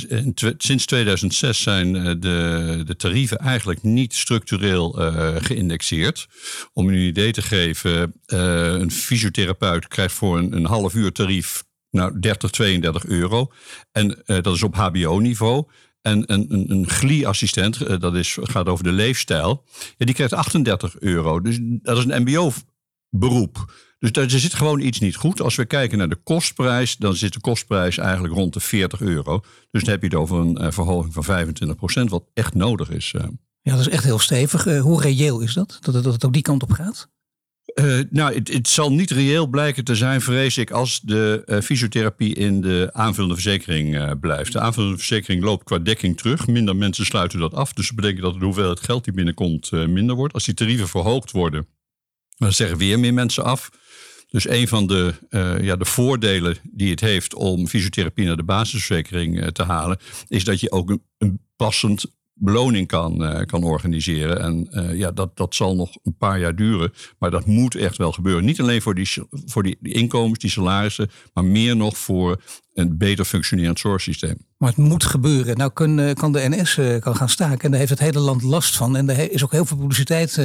sinds 0.58 0.86
2006 0.86 1.62
zijn 1.62 1.94
de, 2.20 2.82
de 2.86 2.96
tarieven 2.96 3.38
eigenlijk 3.38 3.84
niet 3.84 4.14
structureel 4.14 4.92
geïndexeerd. 5.42 6.28
Om 6.74 6.88
een 6.88 7.08
idee 7.08 7.32
te 7.32 7.42
geven, 7.42 8.14
een 8.26 8.92
fysiotherapeut 8.92 9.88
krijgt 9.88 10.14
voor 10.14 10.38
een, 10.38 10.56
een 10.56 10.66
half 10.66 10.94
uur 10.94 11.12
tarief 11.12 11.64
nou, 11.90 12.20
30, 12.20 12.50
32 12.50 13.06
euro. 13.06 13.52
En 13.92 14.24
dat 14.26 14.56
is 14.56 14.64
op 14.64 14.76
HBO-niveau. 14.76 15.66
En 16.02 16.34
een, 16.34 16.54
een, 16.54 16.72
een 16.72 16.90
GLI-assistent, 16.90 17.82
eh, 17.82 18.00
dat 18.00 18.16
is, 18.16 18.38
gaat 18.42 18.68
over 18.68 18.84
de 18.84 18.92
leefstijl, 18.92 19.64
ja, 19.98 20.06
die 20.06 20.16
krijgt 20.16 20.34
38 20.34 21.00
euro. 21.00 21.42
Dus 21.42 21.60
dat 21.62 21.98
is 21.98 22.04
een 22.04 22.22
MBO-beroep. 22.22 23.74
Dus 24.00 24.12
daar 24.12 24.30
zit 24.30 24.54
gewoon 24.54 24.80
iets 24.80 25.00
niet 25.00 25.16
goed. 25.16 25.42
Als 25.42 25.56
we 25.56 25.66
kijken 25.66 25.98
naar 25.98 26.10
de 26.10 26.22
kostprijs, 26.24 26.98
dan 26.98 27.16
zit 27.16 27.34
de 27.34 27.40
kostprijs 27.40 27.98
eigenlijk 27.98 28.34
rond 28.34 28.54
de 28.54 28.60
40 28.60 29.02
euro. 29.02 29.40
Dus 29.72 29.84
dan 29.84 29.92
heb 29.92 30.02
je 30.02 30.08
het 30.08 30.16
over 30.16 30.40
een 30.40 30.62
uh, 30.62 30.72
verhoging 30.72 31.14
van 31.14 31.24
25 31.24 31.78
procent, 31.78 32.10
wat 32.10 32.24
echt 32.34 32.54
nodig 32.54 32.90
is. 32.90 33.14
Uh. 33.16 33.24
Ja, 33.62 33.72
dat 33.72 33.80
is 33.80 33.90
echt 33.90 34.04
heel 34.04 34.20
stevig. 34.20 34.64
Hoe 34.64 35.02
reëel 35.02 35.40
is 35.40 35.54
dat? 35.54 35.78
Dat 35.82 36.04
dat 36.04 36.14
het 36.14 36.26
ook 36.26 36.34
die 36.34 36.42
kant 36.42 36.64
op 36.64 36.72
gaat? 36.72 37.10
Uh, 37.76 38.00
nou, 38.10 38.34
het, 38.34 38.54
het, 38.54 38.68
zal 38.68 38.94
niet 38.94 39.12
reëel 39.12 39.48
blijken 39.48 39.84
te 39.84 39.96
zijn, 39.96 40.22
vrees 40.22 40.58
ik, 40.58 40.72
als 40.72 41.00
de 41.00 41.44
uh, 41.46 41.60
fysiotherapie 41.60 42.36
in 42.36 42.62
de 42.62 42.90
aanvullende 42.94 43.36
verzekering 43.36 43.96
uh, 43.96 44.12
blijft. 44.22 44.52
De 44.52 44.60
aanvullende 44.60 44.98
verzekering 44.98 45.44
loopt 45.44 45.64
qua 45.64 45.80
dekking 45.80 46.18
terug. 46.18 46.48
Minder 46.48 46.76
mensen 46.76 47.06
sluiten 47.06 47.40
dat 47.40 47.54
af. 47.54 47.74
Dus 47.74 47.88
dat 47.88 47.96
betekent 47.96 48.22
dat 48.22 48.34
de 48.34 48.46
hoeveelheid 48.46 48.80
geld 48.80 49.04
die 49.04 49.14
binnenkomt 49.14 49.72
minder 49.72 50.16
wordt. 50.16 50.34
Als 50.34 50.46
die 50.46 50.54
tarieven 50.54 50.88
verhoogd 50.88 51.32
worden, 51.32 51.68
dan 52.38 52.54
zeggen 52.54 52.78
weer 52.78 53.00
meer 53.00 53.14
mensen 53.14 53.44
af. 53.44 53.70
Dus 54.30 54.50
een 54.50 54.68
van 54.68 54.88
de, 54.88 55.14
ja, 55.62 55.76
de 55.76 55.86
voordelen 55.86 56.58
die 56.72 56.90
het 56.90 57.00
heeft 57.00 57.34
om 57.34 57.68
fysiotherapie 57.68 58.26
naar 58.26 58.36
de 58.36 58.44
basisverzekering 58.44 59.52
te 59.52 59.64
halen, 59.64 59.98
is 60.28 60.44
dat 60.44 60.60
je 60.60 60.72
ook 60.72 60.98
een 61.18 61.40
passend 61.56 62.06
beloning 62.42 62.88
kan, 62.88 63.24
uh, 63.24 63.42
kan 63.46 63.64
organiseren. 63.64 64.42
En 64.42 64.68
uh, 64.72 64.98
ja, 64.98 65.12
dat, 65.12 65.38
dat 65.38 65.56
zal 65.56 65.76
nog 65.76 65.90
een 66.04 66.16
paar 66.18 66.40
jaar 66.40 66.56
duren. 66.56 66.94
Maar 67.20 67.32
dat 67.32 67.46
moet 67.46 67.76
echt 67.76 67.98
wel 67.98 68.12
gebeuren. 68.12 68.46
Niet 68.46 68.60
alleen 68.62 68.82
voor 68.82 68.96
die, 68.96 69.10
voor 69.46 69.64
die, 69.64 69.78
die 69.80 69.94
inkomens, 69.94 70.40
die 70.40 70.50
salarissen, 70.50 71.10
maar 71.34 71.46
meer 71.46 71.76
nog 71.76 71.98
voor 71.98 72.42
een 72.74 72.98
beter 72.98 73.26
functionerend 73.26 73.80
zorgsysteem. 73.80 74.38
Maar 74.58 74.70
het 74.70 74.78
moet 74.78 75.06
gebeuren. 75.06 75.58
Nou 75.58 75.72
kan, 75.72 76.00
eh, 76.00 76.14
kan 76.14 76.32
de 76.32 76.50
NS 76.50 76.80
kan 77.00 77.16
gaan 77.16 77.30
staken 77.30 77.60
en 77.60 77.70
daar 77.70 77.80
heeft 77.80 77.92
het 77.92 78.00
hele 78.00 78.20
land 78.20 78.42
last 78.42 78.78
van. 78.78 78.96
En 78.96 79.10
er 79.10 79.32
is 79.32 79.44
ook 79.44 79.52
heel 79.52 79.66
veel 79.66 79.78
publiciteit 79.78 80.40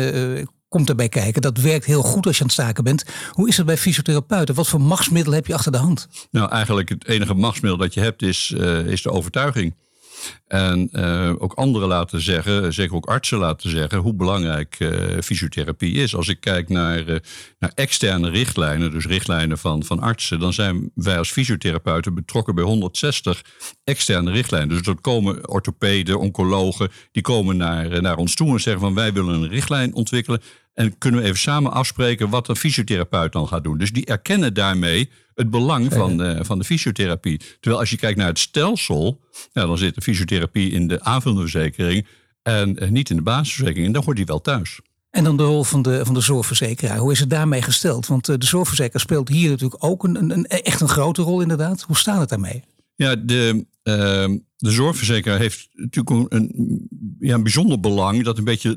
komt 0.68 0.88
erbij 0.88 1.08
kijken. 1.08 1.42
Dat 1.42 1.58
werkt 1.58 1.84
heel 1.84 2.02
goed 2.02 2.26
als 2.26 2.36
je 2.36 2.42
aan 2.42 2.48
het 2.48 2.58
staken 2.58 2.84
bent. 2.84 3.04
Hoe 3.30 3.48
is 3.48 3.56
het 3.56 3.66
bij 3.66 3.76
fysiotherapeuten? 3.76 4.54
Wat 4.54 4.68
voor 4.68 4.80
machtsmiddel 4.80 5.32
heb 5.32 5.46
je 5.46 5.54
achter 5.54 5.72
de 5.72 5.78
hand? 5.78 6.08
Nou, 6.30 6.50
eigenlijk 6.50 6.88
het 6.88 7.06
enige 7.06 7.34
machtsmiddel 7.34 7.78
dat 7.78 7.94
je 7.94 8.00
hebt 8.00 8.22
is, 8.22 8.50
is 8.86 9.02
de 9.02 9.10
overtuiging. 9.10 9.74
En 10.46 10.88
uh, 10.92 11.32
ook 11.38 11.52
anderen 11.52 11.88
laten 11.88 12.20
zeggen, 12.20 12.74
zeker 12.74 12.94
ook 12.94 13.06
artsen 13.06 13.38
laten 13.38 13.70
zeggen, 13.70 13.98
hoe 13.98 14.14
belangrijk 14.14 14.76
uh, 14.78 15.20
fysiotherapie 15.22 15.92
is. 15.94 16.14
Als 16.14 16.28
ik 16.28 16.40
kijk 16.40 16.68
naar, 16.68 17.08
uh, 17.08 17.16
naar 17.58 17.72
externe 17.74 18.30
richtlijnen, 18.30 18.90
dus 18.90 19.06
richtlijnen 19.06 19.58
van, 19.58 19.84
van 19.84 20.00
artsen, 20.00 20.40
dan 20.40 20.52
zijn 20.52 20.90
wij 20.94 21.18
als 21.18 21.30
fysiotherapeuten 21.32 22.14
betrokken 22.14 22.54
bij 22.54 22.64
160 22.64 23.42
externe 23.84 24.30
richtlijnen. 24.30 24.68
Dus 24.68 24.86
er 24.86 25.00
komen 25.00 25.48
orthopeden, 25.48 26.18
oncologen, 26.18 26.90
die 27.12 27.22
komen 27.22 27.56
naar, 27.56 28.02
naar 28.02 28.16
ons 28.16 28.34
toe 28.34 28.52
en 28.52 28.60
zeggen 28.60 28.82
van 28.82 28.94
wij 28.94 29.12
willen 29.12 29.34
een 29.34 29.48
richtlijn 29.48 29.94
ontwikkelen. 29.94 30.40
En 30.76 30.98
kunnen 30.98 31.20
we 31.20 31.26
even 31.26 31.38
samen 31.38 31.72
afspreken 31.72 32.28
wat 32.28 32.48
een 32.48 32.56
fysiotherapeut 32.56 33.32
dan 33.32 33.48
gaat 33.48 33.64
doen. 33.64 33.78
Dus 33.78 33.92
die 33.92 34.06
erkennen 34.06 34.54
daarmee 34.54 35.10
het 35.34 35.50
belang 35.50 35.92
van, 35.92 36.16
de, 36.16 36.38
van 36.44 36.58
de 36.58 36.64
fysiotherapie. 36.64 37.40
Terwijl 37.60 37.80
als 37.80 37.90
je 37.90 37.96
kijkt 37.96 38.18
naar 38.18 38.26
het 38.26 38.38
stelsel, 38.38 39.20
ja, 39.52 39.66
dan 39.66 39.78
zit 39.78 39.94
de 39.94 40.00
fysiotherapie 40.00 40.70
in 40.70 40.88
de 40.88 41.02
aanvullende 41.02 41.42
verzekering 41.42 42.06
en 42.42 42.78
eh, 42.78 42.88
niet 42.88 43.10
in 43.10 43.16
de 43.16 43.22
basisverzekering. 43.22 43.86
En 43.86 43.92
dan 43.92 44.04
hoort 44.04 44.16
die 44.16 44.26
wel 44.26 44.40
thuis. 44.40 44.80
En 45.10 45.24
dan 45.24 45.36
de 45.36 45.42
rol 45.42 45.64
van 45.64 45.82
de, 45.82 46.04
van 46.04 46.14
de 46.14 46.20
zorgverzekeraar. 46.20 46.98
Hoe 46.98 47.12
is 47.12 47.20
het 47.20 47.30
daarmee 47.30 47.62
gesteld? 47.62 48.06
Want 48.06 48.28
eh, 48.28 48.36
de 48.38 48.46
zorgverzekeraar 48.46 49.00
speelt 49.00 49.28
hier 49.28 49.50
natuurlijk 49.50 49.84
ook 49.84 50.04
een, 50.04 50.14
een, 50.14 50.30
een, 50.30 50.46
echt 50.46 50.80
een 50.80 50.88
grote 50.88 51.22
rol 51.22 51.40
inderdaad. 51.40 51.82
Hoe 51.82 51.96
staat 51.96 52.20
het 52.20 52.28
daarmee? 52.28 52.62
Ja, 52.94 53.16
de, 53.16 53.66
uh, 53.82 54.38
de 54.56 54.70
zorgverzekeraar 54.70 55.38
heeft 55.38 55.68
natuurlijk 55.72 56.32
een, 56.32 56.88
ja, 57.18 57.34
een 57.34 57.42
bijzonder 57.42 57.80
belang 57.80 58.24
dat 58.24 58.38
een 58.38 58.44
beetje 58.44 58.76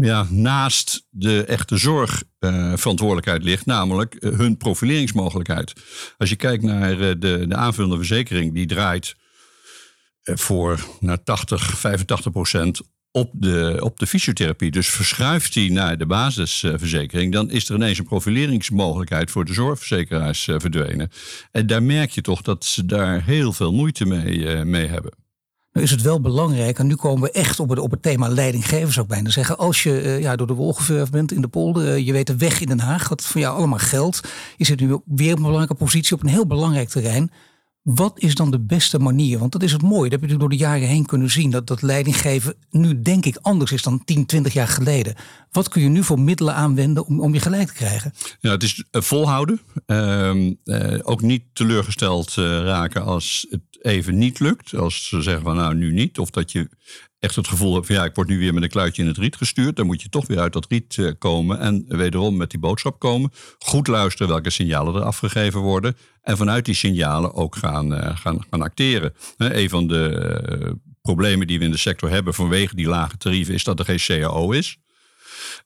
ja, 0.00 0.26
naast 0.30 1.06
de 1.10 1.44
echte 1.44 1.76
zorgverantwoordelijkheid 1.76 3.42
ligt, 3.42 3.66
namelijk 3.66 4.14
eh, 4.14 4.38
hun 4.38 4.56
profileringsmogelijkheid. 4.56 5.72
Als 6.18 6.28
je 6.28 6.36
kijkt 6.36 6.62
naar 6.62 6.92
uh, 6.92 6.98
de, 6.98 7.44
de 7.48 7.54
aanvullende 7.54 7.96
verzekering, 7.96 8.54
die 8.54 8.66
draait 8.66 9.16
uh, 10.24 10.36
voor 10.36 10.86
naar 11.00 11.22
80, 11.22 11.78
85 11.78 12.32
procent 12.32 12.80
op 13.10 13.30
de, 13.32 13.76
op 13.80 13.98
de 13.98 14.06
fysiotherapie. 14.06 14.70
Dus 14.70 14.88
verschuift 14.88 15.52
die 15.52 15.72
naar 15.72 15.98
de 15.98 16.06
basisverzekering, 16.06 17.32
dan 17.32 17.50
is 17.50 17.68
er 17.68 17.74
ineens 17.74 17.98
een 17.98 18.04
profileringsmogelijkheid 18.04 19.30
voor 19.30 19.44
de 19.44 19.52
zorgverzekeraars 19.52 20.44
verdwenen. 20.44 21.10
En 21.50 21.66
daar 21.66 21.82
merk 21.82 22.10
je 22.10 22.20
toch 22.20 22.42
dat 22.42 22.64
ze 22.64 22.86
daar 22.86 23.24
heel 23.24 23.52
veel 23.52 23.72
moeite 23.72 24.06
mee, 24.06 24.64
mee 24.64 24.86
hebben. 24.86 25.27
Nu 25.72 25.82
is 25.82 25.90
het 25.90 26.02
wel 26.02 26.20
belangrijk, 26.20 26.78
en 26.78 26.86
nu 26.86 26.94
komen 26.94 27.22
we 27.22 27.30
echt 27.30 27.60
op 27.60 27.68
het, 27.68 27.78
op 27.78 27.90
het 27.90 28.02
thema 28.02 28.28
leidinggeven, 28.28 28.92
zou 28.92 29.06
ik 29.06 29.12
bijna 29.12 29.30
zeggen. 29.30 29.58
Als 29.58 29.82
je 29.82 30.02
uh, 30.02 30.20
ja, 30.20 30.36
door 30.36 30.46
de 30.46 30.52
wol 30.52 30.72
geverfd 30.72 31.10
bent 31.10 31.32
in 31.32 31.40
de 31.40 31.48
polder, 31.48 31.84
uh, 31.84 32.06
je 32.06 32.12
weet 32.12 32.26
de 32.26 32.36
weg 32.36 32.60
in 32.60 32.66
Den 32.66 32.80
Haag, 32.80 33.08
wat 33.08 33.22
voor 33.22 33.40
jou 33.40 33.56
allemaal 33.56 33.78
geldt. 33.78 34.20
Je 34.56 34.64
zit 34.64 34.80
nu 34.80 34.86
weer 34.86 35.30
op 35.30 35.36
een 35.36 35.42
belangrijke 35.42 35.74
positie 35.74 36.16
op 36.16 36.22
een 36.22 36.28
heel 36.28 36.46
belangrijk 36.46 36.88
terrein. 36.88 37.30
Wat 37.82 38.18
is 38.18 38.34
dan 38.34 38.50
de 38.50 38.60
beste 38.60 38.98
manier? 38.98 39.38
Want 39.38 39.52
dat 39.52 39.62
is 39.62 39.72
het 39.72 39.82
mooie. 39.82 40.10
Dat 40.10 40.20
heb 40.20 40.30
je 40.30 40.36
door 40.36 40.48
de 40.48 40.56
jaren 40.56 40.88
heen 40.88 41.06
kunnen 41.06 41.30
zien. 41.30 41.50
Dat, 41.50 41.66
dat 41.66 41.82
leidinggeven 41.82 42.54
nu 42.70 43.02
denk 43.02 43.24
ik 43.24 43.38
anders 43.42 43.72
is 43.72 43.82
dan 43.82 44.04
10, 44.04 44.26
20 44.26 44.52
jaar 44.52 44.68
geleden. 44.68 45.14
Wat 45.50 45.68
kun 45.68 45.82
je 45.82 45.88
nu 45.88 46.04
voor 46.04 46.20
middelen 46.20 46.54
aanwenden 46.54 47.06
om, 47.06 47.20
om 47.20 47.34
je 47.34 47.40
gelijk 47.40 47.68
te 47.68 47.74
krijgen? 47.74 48.12
Ja, 48.40 48.50
het 48.50 48.62
is 48.62 48.84
uh, 48.92 49.02
volhouden. 49.02 49.60
Uh, 49.86 50.98
ook 51.02 51.22
niet 51.22 51.42
teleurgesteld 51.52 52.34
raken 52.34 53.04
als 53.04 53.46
het 53.50 53.62
even 53.80 54.18
niet 54.18 54.40
lukt. 54.40 54.74
Als 54.74 55.08
ze 55.08 55.22
zeggen 55.22 55.42
van 55.42 55.56
nou 55.56 55.74
nu 55.74 55.92
niet. 55.92 56.18
Of 56.18 56.30
dat 56.30 56.52
je 56.52 56.68
echt 57.18 57.36
het 57.36 57.48
gevoel 57.48 57.74
hebt 57.74 57.86
van 57.86 57.94
ja, 57.94 58.04
ik 58.04 58.14
word 58.14 58.28
nu 58.28 58.38
weer 58.38 58.54
met 58.54 58.62
een 58.62 58.68
kluitje 58.68 59.02
in 59.02 59.08
het 59.08 59.18
riet 59.18 59.36
gestuurd. 59.36 59.76
Dan 59.76 59.86
moet 59.86 60.02
je 60.02 60.08
toch 60.08 60.26
weer 60.26 60.38
uit 60.38 60.52
dat 60.52 60.66
riet 60.68 61.14
komen 61.18 61.58
en 61.58 61.84
wederom 61.88 62.36
met 62.36 62.50
die 62.50 62.60
boodschap 62.60 62.98
komen. 62.98 63.30
Goed 63.58 63.86
luisteren 63.86 64.28
welke 64.28 64.50
signalen 64.50 64.94
er 64.94 65.02
afgegeven 65.02 65.60
worden. 65.60 65.96
En 66.22 66.36
vanuit 66.36 66.64
die 66.64 66.74
signalen 66.74 67.34
ook 67.34 67.56
gaan, 67.56 67.92
uh, 67.92 68.16
gaan, 68.16 68.44
gaan 68.50 68.62
acteren. 68.62 69.14
een 69.36 69.68
van 69.68 69.86
de 69.86 70.58
uh, 70.60 70.72
problemen 71.02 71.46
die 71.46 71.58
we 71.58 71.64
in 71.64 71.70
de 71.70 71.78
sector 71.78 72.10
hebben 72.10 72.34
vanwege 72.34 72.74
die 72.74 72.88
lage 72.88 73.16
tarieven 73.16 73.54
is 73.54 73.64
dat 73.64 73.78
er 73.78 73.84
geen 73.84 74.20
CAO 74.20 74.50
is. 74.50 74.78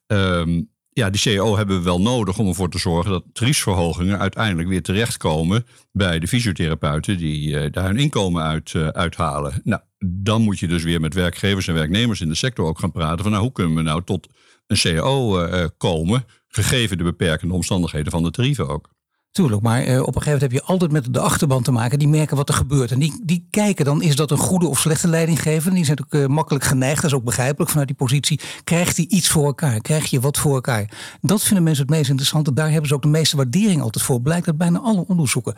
Um, 0.07 0.72
ja, 0.93 1.11
die 1.11 1.21
CAO 1.21 1.57
hebben 1.57 1.77
we 1.77 1.83
wel 1.83 2.01
nodig 2.01 2.39
om 2.39 2.49
ervoor 2.49 2.71
te 2.71 2.79
zorgen 2.79 3.11
dat 3.11 3.25
tariefsverhogingen 3.33 4.19
uiteindelijk 4.19 4.69
weer 4.69 4.83
terechtkomen 4.83 5.67
bij 5.93 6.19
de 6.19 6.29
fysiotherapeuten 6.29 7.19
die 7.19 7.49
uh, 7.49 7.73
daar 7.73 7.85
hun 7.85 7.99
inkomen 7.99 8.43
uit 8.43 8.75
uithalen. 8.93 9.61
Nou, 9.65 9.83
dan 9.99 10.43
moet 10.43 10.59
je 10.59 10.69
dus 10.69 10.83
weer 10.83 11.01
met 11.01 11.15
werkgevers 11.15 11.69
en 11.69 11.75
werknemers 11.75 12.21
in 12.21 12.29
de 12.29 12.35
sector 12.35 12.67
ook 12.67 12.79
gaan 12.79 12.93
praten 12.93 13.23
van 13.23 13.31
nou, 13.31 13.43
hoe 13.43 13.53
kunnen 13.53 13.75
we 13.75 13.83
nou 13.83 14.03
tot 14.05 14.29
een 14.67 14.77
CAO 14.77 15.47
komen, 15.77 16.25
gegeven 16.49 16.99
de 16.99 17.05
beperkende 17.05 17.55
omstandigheden 17.55 18.13
van 18.13 18.23
de 18.23 18.31
tarieven 18.31 18.69
ook. 18.69 18.91
Tuurlijk, 19.33 19.63
maar 19.63 19.87
uh, 19.87 20.01
op 20.01 20.07
een 20.07 20.23
gegeven 20.23 20.25
moment 20.25 20.41
heb 20.41 20.53
je 20.53 20.63
altijd 20.63 20.93
met 20.93 21.15
de 21.15 21.21
achterban 21.21 21.63
te 21.63 21.73
maken. 21.73 21.99
Die 21.99 22.09
merken 22.09 22.37
wat 22.37 22.49
er 22.49 22.55
gebeurt. 22.55 22.91
En 22.91 22.99
die, 22.99 23.21
die 23.25 23.47
kijken 23.51 23.85
dan, 23.85 24.03
is 24.03 24.17
dat 24.17 24.31
een 24.31 24.37
goede 24.37 24.67
of 24.67 24.79
slechte 24.79 25.09
leidinggever? 25.09 25.75
Die 25.75 25.85
zijn 25.85 26.01
ook 26.01 26.15
uh, 26.15 26.27
makkelijk 26.27 26.65
geneigd, 26.65 27.03
dat 27.03 27.11
is 27.11 27.17
ook 27.17 27.25
begrijpelijk 27.25 27.71
vanuit 27.71 27.89
die 27.89 27.97
positie. 27.97 28.41
Krijgt 28.65 28.97
hij 28.97 29.07
iets 29.09 29.29
voor 29.29 29.45
elkaar? 29.45 29.81
Krijg 29.81 30.07
je 30.07 30.21
wat 30.21 30.39
voor 30.39 30.55
elkaar? 30.55 30.91
Dat 31.21 31.43
vinden 31.43 31.63
mensen 31.65 31.85
het 31.85 31.95
meest 31.95 32.09
interessante. 32.09 32.53
Daar 32.53 32.71
hebben 32.71 32.89
ze 32.89 32.95
ook 32.95 33.03
de 33.03 33.09
meeste 33.09 33.37
waardering 33.37 33.83
altijd 33.83 34.05
voor. 34.05 34.21
Blijkt 34.21 34.47
uit 34.47 34.59
bijna 34.59 34.79
alle 34.79 35.05
onderzoeken. 35.07 35.55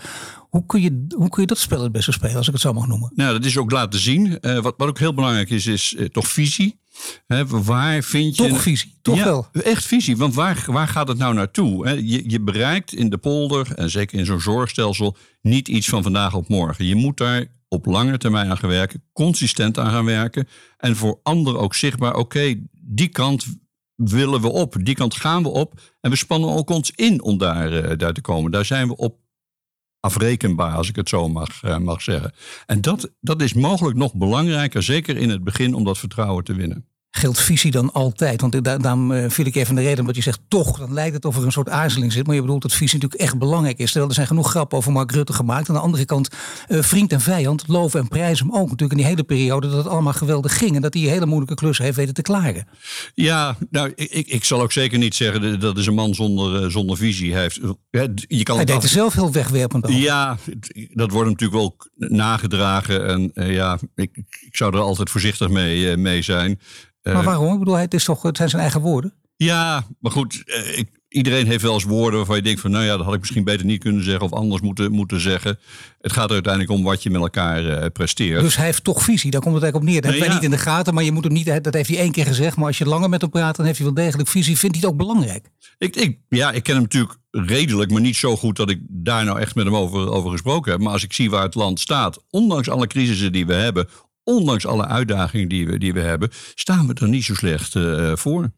Hoe 0.51 0.67
kun, 0.67 0.83
je, 0.83 1.07
hoe 1.17 1.29
kun 1.29 1.41
je 1.41 1.49
dat 1.49 1.59
spel 1.59 1.83
het 1.83 1.93
beste 1.93 2.13
spelen, 2.13 2.37
als 2.37 2.47
ik 2.47 2.53
het 2.53 2.63
zo 2.63 2.73
mag 2.73 2.87
noemen? 2.87 3.13
Nou, 3.15 3.33
dat 3.33 3.45
is 3.45 3.59
ook 3.59 3.71
laten 3.71 4.01
zien. 4.01 4.39
Uh, 4.41 4.61
wat, 4.61 4.75
wat 4.77 4.89
ook 4.89 4.99
heel 4.99 5.15
belangrijk 5.15 5.51
is, 5.51 5.67
is 5.67 5.97
toch 6.13 6.29
visie. 6.29 6.83
He, 7.27 7.47
waar 7.47 8.03
vind 8.03 8.37
je. 8.37 8.49
Toch 8.49 8.63
visie, 8.63 8.99
toch 9.03 9.17
ja, 9.17 9.25
wel. 9.25 9.47
Echt 9.53 9.85
visie, 9.85 10.17
want 10.17 10.35
waar, 10.35 10.65
waar 10.67 10.89
gaat 10.89 11.09
het 11.09 11.19
nou 11.19 11.35
naartoe? 11.35 11.87
He, 11.87 11.93
je, 11.93 12.31
je 12.31 12.41
bereikt 12.41 12.93
in 12.93 13.11
de 13.11 13.19
polder, 13.19 13.73
en 13.75 13.91
zeker 13.91 14.19
in 14.19 14.25
zo'n 14.25 14.41
zorgstelsel, 14.41 15.17
niet 15.43 15.69
iets 15.69 15.89
van 15.89 16.03
vandaag 16.03 16.35
op 16.35 16.49
morgen. 16.49 16.85
Je 16.85 16.95
moet 16.95 17.17
daar 17.17 17.47
op 17.69 17.87
lange 17.87 18.19
termijn 18.19 18.51
aan 18.51 18.59
gaan 18.59 18.69
werken, 18.69 19.03
consistent 19.13 19.79
aan 19.79 19.91
gaan 19.91 20.05
werken. 20.05 20.49
En 20.77 20.97
voor 20.97 21.21
anderen 21.23 21.61
ook 21.61 21.75
zichtbaar, 21.75 22.15
oké, 22.15 22.21
okay, 22.21 22.63
die 22.73 23.09
kant 23.09 23.47
willen 23.95 24.41
we 24.41 24.49
op, 24.49 24.77
die 24.83 24.95
kant 24.95 25.15
gaan 25.15 25.43
we 25.43 25.49
op. 25.49 25.81
En 26.01 26.11
we 26.11 26.17
spannen 26.17 26.51
ook 26.51 26.71
ons 26.71 26.91
in 26.91 27.23
om 27.23 27.39
daar, 27.39 27.73
uh, 27.73 27.97
daar 27.97 28.13
te 28.13 28.21
komen. 28.21 28.51
Daar 28.51 28.65
zijn 28.65 28.89
we 28.89 28.97
op 28.97 29.19
afrekenbaar, 30.05 30.77
als 30.77 30.89
ik 30.89 30.97
het 30.97 31.09
zo 31.09 31.29
mag, 31.29 31.63
uh, 31.63 31.79
mag 31.79 32.03
zeggen. 32.03 32.33
En 32.67 32.81
dat, 32.81 33.11
dat 33.21 33.43
is 33.43 33.53
mogelijk 33.53 33.97
nog 33.97 34.15
belangrijker, 34.15 34.83
zeker 34.83 35.17
in 35.17 35.31
het 35.31 35.45
begin, 35.45 35.75
om 35.75 35.85
dat 35.85 35.99
vertrouwen 35.99 36.45
te 36.45 36.55
winnen. 36.55 36.87
Geldt 37.17 37.41
visie 37.41 37.71
dan 37.71 37.93
altijd? 37.93 38.41
Want 38.41 38.65
daar, 38.65 38.81
daarom 38.81 39.11
uh, 39.11 39.25
viel 39.29 39.47
ik 39.47 39.55
even 39.55 39.75
de 39.75 39.81
reden, 39.81 40.01
omdat 40.01 40.17
je 40.17 40.23
zegt 40.23 40.41
toch, 40.49 40.79
dan 40.79 40.93
lijkt 40.93 41.15
het 41.15 41.25
of 41.25 41.37
er 41.37 41.45
een 41.45 41.53
soort 41.53 41.69
aarzeling 41.69 42.13
zit. 42.13 42.27
Maar 42.27 42.35
je 42.35 42.41
bedoelt 42.41 42.63
dat 42.63 42.73
visie 42.73 42.95
natuurlijk 42.95 43.23
echt 43.23 43.39
belangrijk 43.39 43.79
is. 43.79 43.87
Terwijl 43.87 44.09
er 44.09 44.15
zijn 44.15 44.27
genoeg 44.27 44.51
grappen 44.51 44.79
over 44.79 44.93
Mark 44.93 45.13
Rutte 45.13 45.33
gemaakt. 45.33 45.69
Aan 45.69 45.75
de 45.75 45.81
andere 45.81 46.05
kant, 46.05 46.29
uh, 46.69 46.83
vriend 46.83 47.13
en 47.13 47.21
vijand, 47.21 47.65
loven 47.67 48.01
en 48.01 48.09
prijzen 48.09 48.47
hem 48.47 48.55
ook 48.55 48.63
natuurlijk 48.63 48.91
in 48.91 48.97
die 48.97 49.07
hele 49.07 49.23
periode 49.23 49.69
dat 49.69 49.77
het 49.77 49.87
allemaal 49.87 50.13
geweldig 50.13 50.59
ging. 50.59 50.77
En 50.77 50.83
dat 50.83 50.95
hij 50.95 51.03
een 51.03 51.09
hele 51.09 51.27
moeilijke 51.27 51.55
klus 51.55 51.79
heeft 51.79 51.97
weten 51.97 52.15
te 52.15 52.23
klaren. 52.23 52.69
Ja, 53.15 53.57
nou, 53.71 53.93
ik, 53.95 54.27
ik 54.27 54.45
zal 54.45 54.63
ook 54.63 54.73
zeker 54.73 54.99
niet 54.99 55.15
zeggen 55.15 55.61
dat 55.61 55.79
is 55.79 55.87
een 55.87 55.95
man 55.95 56.15
zonder, 56.15 56.63
uh, 56.63 56.71
zonder 56.71 56.97
visie. 56.97 57.33
Hij, 57.33 57.43
heeft, 57.43 58.25
je 58.29 58.43
kan 58.43 58.57
hij 58.57 58.65
deed 58.65 58.83
er 58.83 58.89
zelf 58.89 59.15
heel 59.15 59.33
wegwerpend 59.33 59.85
over. 59.87 59.99
Ja, 59.99 60.39
dat 60.93 61.11
wordt 61.11 61.31
natuurlijk 61.31 61.61
wel 61.61 61.77
nagedragen. 62.09 63.07
En 63.35 63.53
ja, 63.53 63.79
ik, 63.95 64.17
ik 64.41 64.57
zou 64.57 64.75
er 64.75 64.81
altijd 64.81 65.11
voorzichtig 65.11 65.49
mee, 65.49 65.97
mee 65.97 66.23
zijn. 66.23 66.61
Maar 67.13 67.25
waarom? 67.25 67.53
Ik 67.53 67.59
bedoel, 67.59 67.75
het, 67.75 67.95
is 67.95 68.05
toch, 68.05 68.23
het 68.23 68.37
zijn 68.37 68.49
zijn 68.49 68.63
eigen 68.63 68.81
woorden. 68.81 69.15
Ja, 69.37 69.87
maar 70.01 70.13
goed, 70.13 70.43
ik, 70.75 70.89
iedereen 71.09 71.47
heeft 71.47 71.63
wel 71.63 71.75
eens 71.75 71.85
woorden 71.85 72.17
waarvan 72.17 72.37
je 72.37 72.43
denkt 72.43 72.61
van, 72.61 72.71
nou 72.71 72.85
ja, 72.85 72.97
dat 72.97 73.05
had 73.05 73.15
ik 73.15 73.21
misschien 73.21 73.45
beter 73.45 73.67
niet 73.67 73.81
kunnen 73.81 74.05
zeggen 74.05 74.25
of 74.25 74.33
anders 74.33 74.63
moeten, 74.63 74.93
moeten 74.93 75.21
zeggen. 75.21 75.59
Het 76.01 76.13
gaat 76.13 76.27
er 76.27 76.33
uiteindelijk 76.33 76.73
om 76.73 76.83
wat 76.83 77.03
je 77.03 77.11
met 77.11 77.21
elkaar 77.21 77.65
uh, 77.65 77.85
presteert. 77.93 78.41
Dus 78.41 78.57
hij 78.57 78.65
heeft 78.65 78.85
toch 78.85 79.03
visie, 79.03 79.31
daar 79.31 79.41
komt 79.41 79.55
het 79.55 79.63
eigenlijk 79.63 79.95
op 79.95 80.03
neer. 80.03 80.13
Dat 80.13 80.27
ja. 80.27 80.35
niet 80.35 80.43
in 80.43 80.51
de 80.51 80.59
gaten, 80.59 80.95
maar 80.95 81.05
je 81.05 81.13
moet 81.13 81.25
hem 81.25 81.33
niet, 81.33 81.65
dat 81.65 81.75
heeft 81.75 81.89
hij 81.89 81.99
één 81.99 82.13
keer 82.13 82.27
gezegd. 82.27 82.57
Maar 82.57 82.67
als 82.67 82.79
je 82.79 82.85
langer 82.85 83.09
met 83.09 83.21
hem 83.21 83.31
praat, 83.31 83.57
dan 83.57 83.67
heeft 83.67 83.79
hij 83.79 83.87
wel 83.87 84.05
degelijk 84.05 84.29
visie. 84.29 84.59
Vindt 84.59 84.77
hij 84.77 84.85
het 84.85 84.95
ook 84.95 85.07
belangrijk? 85.07 85.49
Ik, 85.79 85.97
ik, 85.97 86.19
ja, 86.29 86.53
ik 86.53 86.63
ken 86.63 86.75
hem 86.75 86.83
natuurlijk 86.83 87.19
redelijk, 87.31 87.91
maar 87.91 88.01
niet 88.01 88.17
zo 88.17 88.37
goed 88.37 88.57
dat 88.57 88.71
ik 88.71 88.81
daar 88.89 89.25
nou 89.25 89.41
echt 89.41 89.55
met 89.55 89.65
hem 89.65 89.77
over, 89.77 90.11
over 90.11 90.31
gesproken 90.31 90.73
heb. 90.73 90.81
Maar 90.81 90.93
als 90.93 91.05
ik 91.05 91.13
zie 91.13 91.31
waar 91.31 91.43
het 91.43 91.55
land 91.55 91.81
staat, 91.81 92.25
ondanks 92.31 92.69
alle 92.69 92.87
crisissen 92.87 93.33
die 93.33 93.47
we 93.47 93.55
hebben, 93.55 93.89
ondanks 94.25 94.67
alle 94.67 94.87
uitdagingen 94.87 95.49
die 95.49 95.67
we, 95.67 95.79
die 95.79 95.93
we 95.93 96.01
hebben, 96.01 96.31
staan 96.55 96.87
we 96.87 96.95
er 96.95 97.09
niet 97.09 97.25
zo 97.25 97.35
slecht 97.35 97.75
uh, 97.75 98.17
voor. 98.17 98.51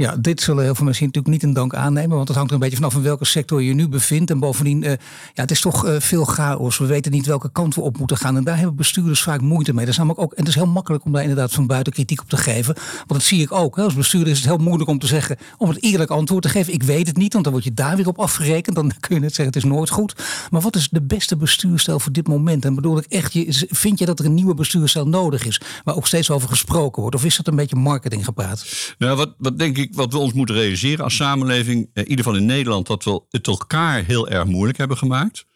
Ja, 0.00 0.16
dit 0.16 0.40
zullen 0.40 0.64
heel 0.64 0.74
veel 0.74 0.84
mensen 0.84 1.04
natuurlijk 1.04 1.34
niet 1.34 1.42
in 1.42 1.52
dank 1.52 1.74
aannemen. 1.74 2.16
Want 2.16 2.28
het 2.28 2.36
hangt 2.36 2.50
er 2.50 2.56
een 2.56 2.62
beetje 2.62 2.76
vanaf 2.76 2.94
in 2.94 3.02
welke 3.02 3.24
sector 3.24 3.62
je 3.62 3.74
nu 3.74 3.88
bevindt. 3.88 4.30
En 4.30 4.38
bovendien, 4.38 4.82
uh, 4.82 4.90
ja, 4.90 4.96
het 5.34 5.50
is 5.50 5.60
toch 5.60 5.86
uh, 5.86 5.96
veel 5.98 6.24
chaos. 6.24 6.78
We 6.78 6.86
weten 6.86 7.12
niet 7.12 7.26
welke 7.26 7.50
kant 7.52 7.74
we 7.74 7.80
op 7.80 7.98
moeten 7.98 8.16
gaan. 8.16 8.36
En 8.36 8.44
daar 8.44 8.56
hebben 8.56 8.76
bestuurders 8.76 9.22
vaak 9.22 9.40
moeite 9.40 9.72
mee. 9.72 9.84
Dat 9.84 9.92
is 9.92 9.98
namelijk 9.98 10.22
ook, 10.22 10.32
en 10.32 10.38
het 10.38 10.48
is 10.48 10.54
heel 10.54 10.66
makkelijk 10.66 11.04
om 11.04 11.12
daar 11.12 11.22
inderdaad 11.22 11.52
van 11.52 11.66
buiten 11.66 11.92
kritiek 11.92 12.20
op 12.20 12.28
te 12.28 12.36
geven. 12.36 12.74
Want 12.74 13.08
dat 13.08 13.22
zie 13.22 13.42
ik 13.42 13.52
ook. 13.52 13.76
Hè. 13.76 13.82
Als 13.82 13.94
bestuurder 13.94 14.32
is 14.32 14.38
het 14.38 14.46
heel 14.46 14.56
moeilijk 14.56 14.90
om 14.90 14.98
te 14.98 15.06
zeggen, 15.06 15.36
om 15.58 15.68
het 15.68 15.82
eerlijk 15.82 16.10
antwoord 16.10 16.42
te 16.42 16.48
geven. 16.48 16.72
Ik 16.72 16.82
weet 16.82 17.06
het 17.06 17.16
niet, 17.16 17.32
want 17.32 17.44
dan 17.44 17.52
word 17.52 17.64
je 17.64 17.74
daar 17.74 17.96
weer 17.96 18.08
op 18.08 18.18
afgerekend. 18.18 18.76
Dan 18.76 18.92
kun 19.00 19.14
je 19.14 19.20
net 19.20 19.34
zeggen, 19.34 19.54
het 19.54 19.64
is 19.64 19.70
nooit 19.70 19.90
goed. 19.90 20.14
Maar 20.50 20.60
wat 20.60 20.76
is 20.76 20.88
de 20.88 21.02
beste 21.02 21.36
bestuurstijl 21.36 22.00
voor 22.00 22.12
dit 22.12 22.28
moment? 22.28 22.64
En 22.64 22.74
bedoel 22.74 22.98
ik 22.98 23.04
echt, 23.08 23.32
je, 23.32 23.66
vind 23.70 23.98
je 23.98 24.06
dat 24.06 24.18
er 24.18 24.24
een 24.24 24.34
nieuwe 24.34 24.54
bestuurstijl 24.54 25.08
nodig 25.08 25.46
is? 25.46 25.60
Waar 25.84 25.96
ook 25.96 26.06
steeds 26.06 26.30
over 26.30 26.48
gesproken 26.48 27.02
wordt? 27.02 27.16
Of 27.16 27.24
is 27.24 27.36
dat 27.36 27.46
een 27.46 27.56
beetje 27.56 27.76
marketing 27.76 28.24
gepraat? 28.24 28.94
Nou, 28.98 29.16
wat, 29.16 29.34
wat 29.38 29.58
denk 29.58 29.78
ik, 29.78 29.89
wat 29.90 30.12
we 30.12 30.18
ons 30.18 30.32
moeten 30.32 30.54
realiseren 30.54 31.04
als 31.04 31.16
samenleving, 31.16 31.90
in 31.92 32.08
ieder 32.08 32.24
geval 32.24 32.38
in 32.38 32.46
Nederland, 32.46 32.86
dat 32.86 33.04
we 33.04 33.22
het 33.30 33.46
elkaar 33.46 34.04
heel 34.04 34.28
erg 34.28 34.44
moeilijk 34.44 34.78
hebben 34.78 34.96
gemaakt. 34.96 35.46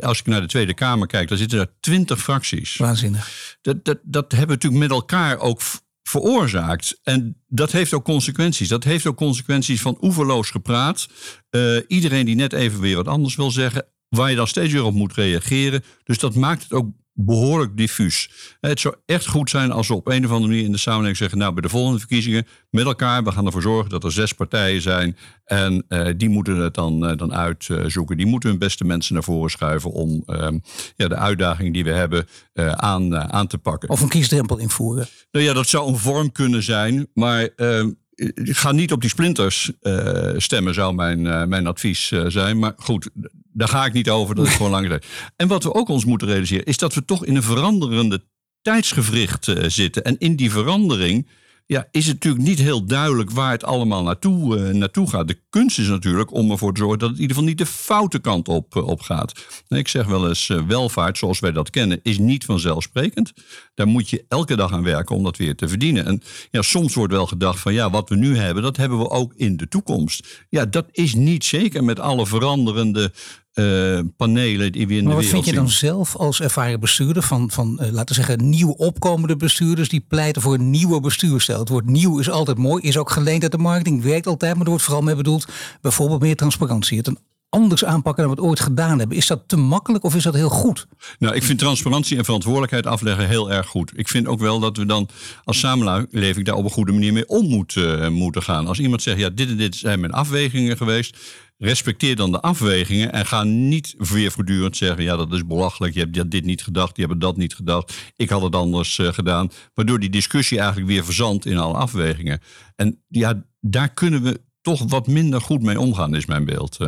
Als 0.00 0.18
ik 0.18 0.26
naar 0.26 0.40
de 0.40 0.46
Tweede 0.46 0.74
Kamer 0.74 1.06
kijk, 1.06 1.28
dan 1.28 1.38
zitten 1.38 1.58
er 1.58 1.72
twintig 1.80 2.20
fracties. 2.22 2.76
Waanzinnig. 2.76 3.56
Dat, 3.62 3.84
dat, 3.84 3.98
dat 4.02 4.30
hebben 4.30 4.48
we 4.48 4.54
natuurlijk 4.54 4.82
met 4.82 4.90
elkaar 4.90 5.38
ook 5.38 5.60
veroorzaakt. 6.02 7.00
En 7.02 7.42
dat 7.46 7.72
heeft 7.72 7.92
ook 7.92 8.04
consequenties. 8.04 8.68
Dat 8.68 8.84
heeft 8.84 9.06
ook 9.06 9.16
consequenties 9.16 9.80
van 9.80 9.98
oeverloos 10.00 10.50
gepraat. 10.50 11.08
Uh, 11.50 11.80
iedereen 11.86 12.26
die 12.26 12.34
net 12.34 12.52
even 12.52 12.80
weer 12.80 12.96
wat 12.96 13.08
anders 13.08 13.36
wil 13.36 13.50
zeggen, 13.50 13.86
waar 14.08 14.30
je 14.30 14.36
dan 14.36 14.48
steeds 14.48 14.72
weer 14.72 14.84
op 14.84 14.94
moet 14.94 15.14
reageren. 15.14 15.84
Dus 16.04 16.18
dat 16.18 16.34
maakt 16.34 16.62
het 16.62 16.72
ook 16.72 16.86
behoorlijk 17.20 17.76
diffuus. 17.76 18.30
Het 18.60 18.80
zou 18.80 18.94
echt 19.06 19.26
goed 19.26 19.50
zijn 19.50 19.70
als 19.70 19.88
we 19.88 19.94
op 19.94 20.08
een 20.08 20.24
of 20.24 20.30
andere 20.30 20.50
manier 20.50 20.64
in 20.64 20.72
de 20.72 20.78
samenleving 20.78 21.16
zeggen... 21.16 21.38
nou, 21.38 21.52
bij 21.52 21.62
de 21.62 21.68
volgende 21.68 21.98
verkiezingen 21.98 22.46
met 22.70 22.84
elkaar... 22.84 23.24
we 23.24 23.32
gaan 23.32 23.46
ervoor 23.46 23.62
zorgen 23.62 23.90
dat 23.90 24.04
er 24.04 24.12
zes 24.12 24.32
partijen 24.32 24.82
zijn... 24.82 25.16
en 25.44 25.84
uh, 25.88 26.08
die 26.16 26.28
moeten 26.28 26.56
het 26.56 26.74
dan, 26.74 27.10
uh, 27.10 27.16
dan 27.16 27.34
uitzoeken. 27.34 28.16
Die 28.16 28.26
moeten 28.26 28.50
hun 28.50 28.58
beste 28.58 28.84
mensen 28.84 29.14
naar 29.14 29.22
voren 29.22 29.50
schuiven... 29.50 29.90
om 29.90 30.22
uh, 30.26 30.48
ja, 30.96 31.08
de 31.08 31.16
uitdaging 31.16 31.72
die 31.74 31.84
we 31.84 31.92
hebben 31.92 32.26
eh, 32.52 32.70
aan, 32.70 33.16
aan 33.16 33.46
te 33.46 33.58
pakken. 33.58 33.88
Of 33.88 34.00
een 34.00 34.08
kiesdrempel 34.08 34.58
invoeren. 34.58 35.06
Nou 35.30 35.44
ja, 35.44 35.52
dat 35.52 35.68
zou 35.68 35.88
een 35.88 35.98
vorm 35.98 36.32
kunnen 36.32 36.62
zijn, 36.62 37.08
maar... 37.14 37.48
ehm, 37.56 37.90
ik 38.18 38.56
ga 38.56 38.72
niet 38.72 38.92
op 38.92 39.00
die 39.00 39.10
splinters 39.10 39.72
uh, 39.82 40.30
stemmen, 40.36 40.74
zou 40.74 40.94
mijn, 40.94 41.24
uh, 41.24 41.44
mijn 41.44 41.66
advies 41.66 42.10
uh, 42.10 42.24
zijn. 42.26 42.58
Maar 42.58 42.72
goed, 42.76 43.10
daar 43.58 43.68
ga 43.68 43.84
ik 43.84 43.92
niet 43.92 44.10
over. 44.10 44.34
Dat 44.34 44.46
is 44.46 44.54
gewoon 44.54 44.70
lang. 44.70 45.02
En 45.36 45.48
wat 45.48 45.62
we 45.62 45.74
ook 45.74 45.88
ons 45.88 46.04
moeten 46.04 46.28
realiseren, 46.28 46.64
is 46.64 46.78
dat 46.78 46.94
we 46.94 47.04
toch 47.04 47.24
in 47.24 47.36
een 47.36 47.42
veranderende 47.42 48.24
tijdsgevricht 48.62 49.52
zitten. 49.66 50.04
En 50.04 50.18
in 50.18 50.36
die 50.36 50.50
verandering 50.50 51.28
ja, 51.66 51.88
is 51.90 52.06
het 52.06 52.14
natuurlijk 52.14 52.44
niet 52.44 52.58
heel 52.58 52.84
duidelijk 52.84 53.30
waar 53.30 53.50
het 53.50 53.64
allemaal 53.64 54.02
naartoe, 54.02 54.72
naartoe 54.72 55.08
gaat. 55.08 55.28
De 55.28 55.40
kunst 55.50 55.78
is 55.78 55.86
natuurlijk 55.86 56.32
om 56.32 56.50
ervoor 56.50 56.72
te 56.72 56.80
zorgen 56.80 56.98
dat 56.98 57.08
het 57.08 57.16
in 57.16 57.22
ieder 57.22 57.36
geval 57.36 57.50
niet 57.50 57.58
de 57.58 57.66
foute 57.66 58.18
kant 58.18 58.48
op, 58.48 58.76
op 58.76 59.00
gaat. 59.00 59.32
Ik 59.68 59.88
zeg 59.88 60.06
wel 60.06 60.28
eens, 60.28 60.46
welvaart 60.66 61.18
zoals 61.18 61.40
wij 61.40 61.52
dat 61.52 61.70
kennen, 61.70 62.00
is 62.02 62.18
niet 62.18 62.44
vanzelfsprekend. 62.44 63.32
Daar 63.74 63.86
moet 63.86 64.10
je 64.10 64.24
elke 64.28 64.56
dag 64.56 64.72
aan 64.72 64.82
werken 64.82 65.16
om 65.16 65.22
dat 65.22 65.36
weer 65.36 65.56
te 65.56 65.68
verdienen. 65.68 66.06
En 66.06 66.22
ja, 66.50 66.62
soms 66.62 66.94
wordt 66.94 67.12
wel 67.12 67.26
gedacht 67.26 67.60
van 67.60 67.72
ja, 67.72 67.90
wat 67.90 68.08
we 68.08 68.16
nu 68.16 68.36
hebben, 68.36 68.62
dat 68.62 68.76
hebben 68.76 68.98
we 68.98 69.10
ook 69.10 69.34
in 69.34 69.56
de 69.56 69.68
toekomst. 69.68 70.46
Ja, 70.48 70.66
dat 70.66 70.86
is 70.92 71.14
niet 71.14 71.44
zeker 71.44 71.84
met 71.84 72.00
alle 72.00 72.26
veranderende 72.26 73.12
uh, 73.58 74.00
panelen 74.16 74.72
die 74.72 74.86
we 74.86 74.94
in 74.94 75.04
maar 75.04 75.14
de 75.14 75.20
wereld 75.20 75.44
vind 75.44 75.44
je 75.44 75.52
dan 75.52 75.68
zelf 75.68 76.16
als 76.16 76.40
ervaren 76.40 76.80
bestuurder 76.80 77.22
van, 77.22 77.50
van 77.50 77.78
uh, 77.82 77.90
laten 77.90 78.16
we 78.16 78.22
zeggen, 78.22 78.48
nieuw 78.48 78.70
opkomende 78.70 79.36
bestuurders 79.36 79.88
die 79.88 80.04
pleiten 80.08 80.42
voor 80.42 80.54
een 80.54 80.70
nieuwe 80.70 81.00
bestuurstijl? 81.00 81.58
Het 81.58 81.68
woord 81.68 81.86
nieuw 81.86 82.18
is 82.18 82.30
altijd 82.30 82.58
mooi, 82.58 82.82
is 82.82 82.96
ook 82.96 83.10
geleend 83.10 83.42
uit 83.42 83.52
de 83.52 83.58
marketing, 83.58 84.02
werkt 84.02 84.26
altijd, 84.26 84.52
maar 84.52 84.62
er 84.62 84.68
wordt 84.68 84.84
vooral 84.84 85.02
mee 85.02 85.14
bedoeld 85.14 85.46
bijvoorbeeld 85.80 86.20
meer 86.20 86.36
transparantie. 86.36 86.98
Het 86.98 87.06
een 87.06 87.18
anders 87.48 87.84
aanpakken 87.84 88.24
dan 88.24 88.34
we 88.34 88.40
het 88.40 88.50
ooit 88.50 88.60
gedaan 88.60 88.98
hebben. 88.98 89.16
Is 89.16 89.26
dat 89.26 89.42
te 89.46 89.56
makkelijk 89.56 90.04
of 90.04 90.14
is 90.14 90.22
dat 90.22 90.34
heel 90.34 90.48
goed? 90.48 90.86
Nou, 91.18 91.34
ik 91.34 91.42
vind 91.42 91.58
transparantie 91.58 92.16
en 92.18 92.24
verantwoordelijkheid 92.24 92.86
afleggen 92.86 93.28
heel 93.28 93.50
erg 93.50 93.66
goed. 93.66 93.92
Ik 93.94 94.08
vind 94.08 94.26
ook 94.26 94.40
wel 94.40 94.60
dat 94.60 94.76
we 94.76 94.86
dan 94.86 95.08
als 95.44 95.58
samenleving 95.58 96.46
daar 96.46 96.54
op 96.54 96.64
een 96.64 96.70
goede 96.70 96.92
manier 96.92 97.12
mee 97.12 97.28
om 97.28 97.48
moeten, 97.48 98.02
uh, 98.02 98.08
moeten 98.08 98.42
gaan. 98.42 98.66
Als 98.66 98.78
iemand 98.78 99.02
zegt, 99.02 99.18
ja, 99.18 99.28
dit 99.30 99.48
en 99.48 99.56
dit 99.56 99.76
zijn 99.76 100.00
mijn 100.00 100.12
afwegingen 100.12 100.76
geweest 100.76 101.16
respecteer 101.58 102.16
dan 102.16 102.30
de 102.30 102.40
afwegingen 102.40 103.12
en 103.12 103.26
ga 103.26 103.42
niet 103.42 103.94
weer 103.98 104.30
voortdurend 104.30 104.76
zeggen: 104.76 105.02
ja, 105.02 105.16
dat 105.16 105.32
is 105.32 105.46
belachelijk, 105.46 105.94
je 105.94 106.00
hebt 106.00 106.30
dit 106.30 106.44
niet 106.44 106.62
gedacht, 106.62 106.96
je 106.96 107.06
hebt 107.06 107.20
dat 107.20 107.36
niet 107.36 107.54
gedacht, 107.54 108.12
ik 108.16 108.30
had 108.30 108.42
het 108.42 108.54
anders 108.54 108.98
uh, 108.98 109.12
gedaan. 109.12 109.50
Waardoor 109.74 109.98
die 110.00 110.10
discussie 110.10 110.58
eigenlijk 110.58 110.88
weer 110.88 111.04
verzandt 111.04 111.46
in 111.46 111.58
alle 111.58 111.76
afwegingen. 111.76 112.40
En 112.76 113.02
ja, 113.08 113.44
daar 113.60 113.88
kunnen 113.88 114.22
we 114.22 114.40
toch 114.60 114.90
wat 114.90 115.06
minder 115.06 115.40
goed 115.40 115.62
mee 115.62 115.80
omgaan, 115.80 116.14
is 116.14 116.26
mijn 116.26 116.44
beeld. 116.44 116.78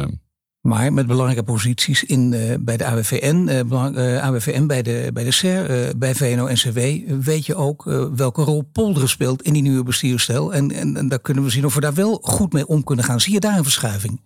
Maar 0.61 0.93
met 0.93 1.07
belangrijke 1.07 1.43
posities 1.43 2.05
in, 2.05 2.33
uh, 2.33 2.55
bij 2.61 2.77
de 2.77 2.85
AWVN, 2.85 3.49
uh, 3.71 4.25
AWVN 4.25 4.67
bij 4.67 4.83
de, 4.83 5.11
bij 5.13 5.25
de 5.25 5.31
SER, 5.31 5.93
bij 5.99 6.15
VNO-NCW, 6.15 6.79
weet 7.25 7.47
je 7.47 7.55
ook 7.55 7.85
welke 8.17 8.43
rol 8.43 8.63
polderen 8.73 9.09
speelt 9.09 9.43
in 9.43 9.53
die 9.53 9.63
nieuwe 9.63 9.83
bestuurstijl. 9.83 10.55
En, 10.55 10.71
en, 10.71 10.97
en, 10.97 11.09
daar 11.09 11.21
kunnen 11.21 11.45
we 11.45 11.51
zien 11.51 11.65
of 11.65 11.75
we 11.75 11.81
daar 11.81 11.95
wel 11.95 12.19
goed 12.23 12.53
mee 12.53 12.67
om 12.67 12.85
kunnen 12.85 13.05
gaan. 13.05 13.21
Zie 13.21 13.33
je 13.33 13.41
daar 13.41 13.57
een 13.57 13.63
verschuiving? 13.63 14.21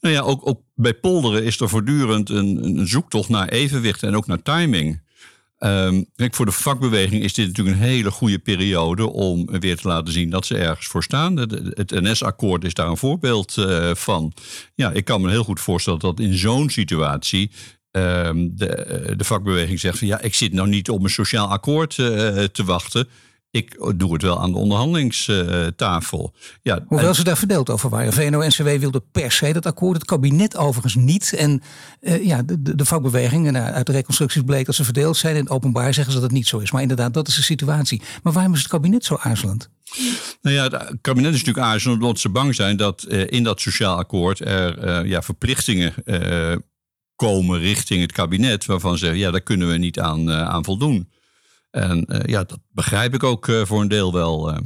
Nou 0.00 0.14
ja, 0.14 0.20
ook, 0.20 0.48
ook 0.48 0.60
bij 0.74 0.94
polderen 0.94 1.44
is 1.44 1.60
er 1.60 1.68
voortdurend 1.68 2.30
een, 2.30 2.64
een 2.64 2.88
zoektocht 2.88 3.28
naar 3.28 3.48
evenwicht 3.48 4.02
en 4.02 4.16
ook 4.16 4.26
naar 4.26 4.42
timing. 4.42 5.00
Um, 5.64 6.06
kijk, 6.16 6.34
voor 6.34 6.46
de 6.46 6.52
vakbeweging 6.52 7.22
is 7.22 7.34
dit 7.34 7.46
natuurlijk 7.46 7.76
een 7.76 7.82
hele 7.82 8.10
goede 8.10 8.38
periode 8.38 9.10
om 9.12 9.60
weer 9.60 9.76
te 9.76 9.88
laten 9.88 10.12
zien 10.12 10.30
dat 10.30 10.46
ze 10.46 10.56
ergens 10.56 10.86
voor 10.86 11.02
staan. 11.02 11.36
Het 11.36 11.90
NS-akkoord 11.90 12.64
is 12.64 12.74
daar 12.74 12.88
een 12.88 12.96
voorbeeld 12.96 13.56
uh, 13.56 13.94
van. 13.94 14.32
Ja, 14.74 14.90
ik 14.90 15.04
kan 15.04 15.20
me 15.20 15.30
heel 15.30 15.44
goed 15.44 15.60
voorstellen 15.60 15.98
dat 15.98 16.20
in 16.20 16.34
zo'n 16.34 16.70
situatie 16.70 17.50
um, 17.90 18.56
de, 18.56 19.14
de, 19.16 19.24
vakbeweging 19.24 19.80
zegt 19.80 19.98
van 19.98 20.06
ja, 20.06 20.20
ik 20.20 20.34
zit 20.34 20.52
nou 20.52 20.68
niet 20.68 20.90
op 20.90 21.02
een 21.02 21.10
sociaal 21.10 21.48
akkoord 21.48 21.96
uh, 21.96 22.08
te 22.44 22.64
wachten 22.64 23.08
ik 23.50 23.76
doe 23.96 24.12
het 24.12 24.22
wel 24.22 24.40
aan 24.40 24.52
de 24.52 24.58
onderhandelingstafel. 24.58 26.34
Ja, 26.62 26.84
Hoewel 26.86 27.08
en... 27.08 27.14
ze 27.14 27.24
daar 27.24 27.36
verdeeld 27.36 27.70
over 27.70 27.90
waren. 27.90 28.12
VNO-NCW 28.12 28.78
wilde 28.78 29.02
per 29.12 29.32
se 29.32 29.52
dat 29.52 29.66
akkoord, 29.66 29.96
het 29.96 30.04
kabinet 30.04 30.56
overigens 30.56 30.94
niet. 30.94 31.32
En 31.32 31.62
uh, 32.00 32.24
ja, 32.24 32.42
de, 32.42 32.76
de, 32.76 32.84
vakbeweging, 32.84 33.46
en 33.46 33.56
uit 33.56 33.86
de 33.86 33.92
reconstructies 33.92 34.42
bleek 34.42 34.66
dat 34.66 34.74
ze 34.74 34.84
verdeeld 34.84 35.16
zijn. 35.16 35.36
In 35.36 35.42
het 35.42 35.50
openbaar 35.50 35.94
zeggen 35.94 36.12
ze 36.12 36.20
dat 36.20 36.28
het 36.28 36.36
niet 36.36 36.46
zo 36.46 36.58
is. 36.58 36.70
Maar 36.70 36.82
inderdaad, 36.82 37.14
dat 37.14 37.28
is 37.28 37.34
de 37.34 37.42
situatie. 37.42 38.02
Maar 38.22 38.32
waarom 38.32 38.52
is 38.52 38.58
het 38.58 38.68
kabinet 38.68 39.04
zo 39.04 39.16
aarzelend? 39.20 39.70
Nou 40.42 40.56
ja, 40.56 40.62
het 40.62 40.98
kabinet 41.00 41.32
is 41.32 41.38
natuurlijk 41.38 41.66
aarzelend 41.66 42.00
omdat 42.02 42.18
ze 42.18 42.28
bang 42.28 42.54
zijn 42.54 42.76
dat 42.76 43.06
uh, 43.08 43.26
in 43.26 43.44
dat 43.44 43.60
sociaal 43.60 43.96
akkoord 43.96 44.40
er 44.40 45.02
uh, 45.02 45.10
ja, 45.10 45.22
verplichtingen 45.22 45.94
komen 47.16 47.58
richting 47.58 48.00
het 48.00 48.12
kabinet. 48.12 48.66
Waarvan 48.66 48.98
ze 48.98 49.04
zeggen, 49.04 49.18
ja, 49.18 49.30
daar 49.30 49.40
kunnen 49.40 49.68
we 49.68 49.76
niet 49.76 50.00
aan, 50.00 50.30
aan 50.30 50.64
voldoen. 50.64 51.08
En 51.70 52.04
uh, 52.08 52.18
ja, 52.24 52.44
dat 52.44 52.58
begrijp 52.72 53.14
ik 53.14 53.22
ook 53.22 53.46
uh, 53.46 53.64
voor 53.64 53.80
een 53.80 53.88
deel 53.88 54.12
wel. 54.12 54.50
Uh. 54.50 54.58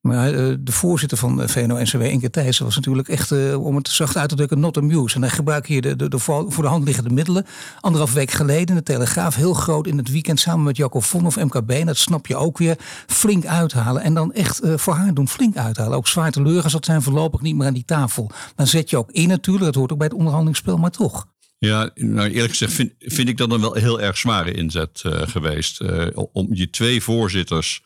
Maar 0.00 0.32
de 0.64 0.72
voorzitter 0.72 1.18
van 1.18 1.48
VNO-NCW, 1.48 2.02
Inke 2.02 2.30
Thijssen, 2.30 2.64
was 2.64 2.74
natuurlijk 2.74 3.08
echt, 3.08 3.32
om 3.56 3.76
het 3.76 3.88
zacht 3.88 4.16
uit 4.16 4.28
te 4.28 4.34
drukken, 4.34 4.60
not 4.60 4.76
amused. 4.76 5.14
En 5.14 5.20
hij 5.20 5.30
gebruikt 5.30 5.66
hier 5.66 5.96
de, 5.96 6.18
voor 6.18 6.62
de 6.62 6.66
hand 6.66 6.84
liggende 6.84 7.10
middelen. 7.10 7.46
Anderhalf 7.80 8.12
week 8.12 8.30
geleden, 8.30 8.76
de 8.76 8.82
Telegraaf, 8.82 9.34
heel 9.34 9.54
groot 9.54 9.86
in 9.86 9.98
het 9.98 10.10
weekend 10.10 10.40
samen 10.40 10.64
met 10.64 10.76
Jacco 10.76 11.00
Von 11.00 11.26
of 11.26 11.36
MKB. 11.36 11.70
En 11.70 11.86
dat 11.86 11.96
snap 11.96 12.26
je 12.26 12.36
ook 12.36 12.58
weer, 12.58 12.76
flink 13.06 13.46
uithalen. 13.46 14.02
En 14.02 14.14
dan 14.14 14.32
echt 14.32 14.60
voor 14.64 14.94
haar 14.94 15.14
doen, 15.14 15.28
flink 15.28 15.56
uithalen. 15.56 15.96
Ook 15.96 16.08
zwaar 16.08 16.30
teleurgesteld 16.30 16.84
zijn 16.84 17.02
voorlopig 17.02 17.40
niet 17.40 17.56
meer 17.56 17.66
aan 17.66 17.74
die 17.74 17.84
tafel. 17.84 18.30
Dan 18.54 18.66
zet 18.66 18.90
je 18.90 18.96
ook 18.96 19.10
in 19.10 19.28
natuurlijk, 19.28 19.64
dat 19.64 19.74
hoort 19.74 19.92
ook 19.92 19.98
bij 19.98 20.06
het 20.06 20.16
onderhandelingsspel, 20.16 20.76
maar 20.76 20.90
toch. 20.90 21.26
Ja, 21.60 21.90
nou 21.94 22.28
eerlijk 22.30 22.50
gezegd 22.50 22.72
vind, 22.72 22.92
vind 22.98 23.28
ik 23.28 23.36
dat 23.36 23.52
een 23.52 23.60
wel 23.60 23.74
heel 23.74 24.00
erg 24.00 24.18
zware 24.18 24.52
inzet 24.52 25.02
uh, 25.06 25.22
geweest. 25.22 25.80
Uh, 25.80 26.06
om 26.32 26.48
je 26.54 26.70
twee 26.70 27.02
voorzitters 27.02 27.82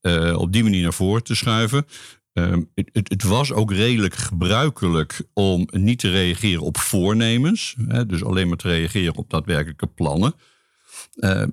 uh, 0.00 0.38
op 0.38 0.52
die 0.52 0.62
manier 0.62 0.82
naar 0.82 0.92
voren 0.92 1.22
te 1.22 1.34
schuiven. 1.34 1.86
Ehm, 2.32 2.62
het, 2.92 3.22
was 3.22 3.52
ook 3.52 3.72
redelijk 3.72 4.14
gebruikelijk 4.14 5.22
om 5.32 5.68
niet 5.70 5.98
te 5.98 6.10
reageren 6.10 6.62
op 6.62 6.78
voornemens. 6.78 7.74
Hè, 7.88 8.06
dus 8.06 8.24
alleen 8.24 8.48
maar 8.48 8.56
te 8.56 8.68
reageren 8.68 9.16
op 9.16 9.30
daadwerkelijke 9.30 9.86
plannen. 9.86 10.34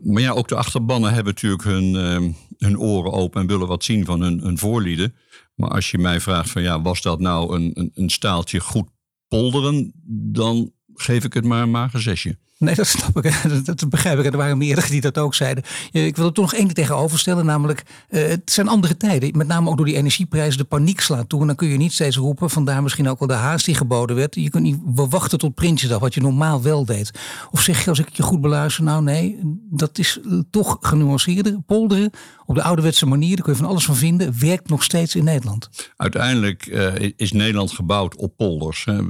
maar 0.03 0.21
ja, 0.21 0.31
ook 0.31 0.47
de 0.47 0.55
achterbannen 0.55 1.13
hebben 1.13 1.33
natuurlijk 1.33 1.63
hun, 1.63 1.95
ehm, 1.95 2.31
hun 2.57 2.79
oren 2.79 3.11
open 3.11 3.41
en 3.41 3.47
willen 3.47 3.67
wat 3.67 3.83
zien 3.83 4.05
van 4.05 4.21
hun, 4.21 4.39
hun 4.39 4.57
voorlieden. 4.57 5.15
Maar 5.55 5.69
als 5.69 5.91
je 5.91 5.97
mij 5.97 6.19
vraagt 6.19 6.49
van 6.49 6.61
ja, 6.61 6.81
was 6.81 7.01
dat 7.01 7.19
nou 7.19 7.55
een, 7.55 7.91
een 7.93 8.09
staaltje 8.09 8.59
goed 8.59 8.89
polderen, 9.27 9.91
dan 10.31 10.73
geef 11.01 11.23
ik 11.23 11.33
het 11.33 11.45
maar 11.45 11.61
een 11.61 11.71
mager 11.71 12.01
zesje. 12.01 12.37
Nee, 12.59 12.75
dat 12.75 12.87
snap 12.87 13.25
ik. 13.25 13.41
Dat 13.65 13.89
begrijp 13.89 14.19
ik. 14.19 14.25
Er 14.25 14.37
waren 14.37 14.57
meerdere 14.57 14.89
die 14.89 15.01
dat 15.01 15.17
ook 15.17 15.35
zeiden. 15.35 15.63
Ik 15.91 16.15
wil 16.15 16.25
er 16.25 16.33
toch 16.33 16.51
nog 16.51 16.53
één 16.53 16.73
tegenover 16.73 17.19
stellen. 17.19 17.45
Namelijk, 17.45 17.83
uh, 18.09 18.27
het 18.27 18.51
zijn 18.51 18.67
andere 18.67 18.97
tijden. 18.97 19.37
Met 19.37 19.47
name 19.47 19.69
ook 19.69 19.77
door 19.77 19.85
die 19.85 19.95
energieprijzen. 19.95 20.57
De 20.57 20.63
paniek 20.63 20.99
slaat 20.99 21.29
toe. 21.29 21.41
En 21.41 21.47
dan 21.47 21.55
kun 21.55 21.67
je 21.67 21.77
niet 21.77 21.93
steeds 21.93 22.15
roepen. 22.15 22.49
Vandaar 22.49 22.83
misschien 22.83 23.09
ook 23.09 23.19
wel 23.19 23.27
de 23.27 23.33
haast 23.33 23.65
die 23.65 23.75
geboden 23.75 24.15
werd. 24.15 24.35
Je 24.35 24.49
kunt 24.49 24.63
niet 24.63 24.77
wachten 24.83 25.37
tot 25.37 25.55
Prinsjesdag. 25.55 25.99
Wat 25.99 26.13
je 26.13 26.21
normaal 26.21 26.61
wel 26.61 26.85
deed. 26.85 27.11
Of 27.51 27.61
zeg 27.61 27.83
je 27.83 27.89
als 27.89 27.99
ik 27.99 28.09
je 28.09 28.23
goed 28.23 28.41
beluister. 28.41 28.83
Nou 28.83 29.03
nee, 29.03 29.39
dat 29.69 29.97
is 29.97 30.19
toch 30.49 30.77
genuanceerder. 30.81 31.57
Polderen 31.65 32.11
op 32.49 32.55
de 32.55 32.63
ouderwetse 32.63 33.05
manier. 33.05 33.35
Daar 33.35 33.45
kun 33.45 33.53
je 33.53 33.59
van 33.59 33.69
alles 33.69 33.85
van 33.85 33.95
vinden. 33.95 34.39
Werkt 34.39 34.69
nog 34.69 34.83
steeds 34.83 35.15
in 35.15 35.23
Nederland. 35.23 35.69
Uiteindelijk 35.95 36.65
uh, 36.65 36.93
is 37.15 37.31
Nederland 37.31 37.71
gebouwd 37.71 38.15
op 38.15 38.37
polders. 38.37 38.85
Hè. 38.85 39.01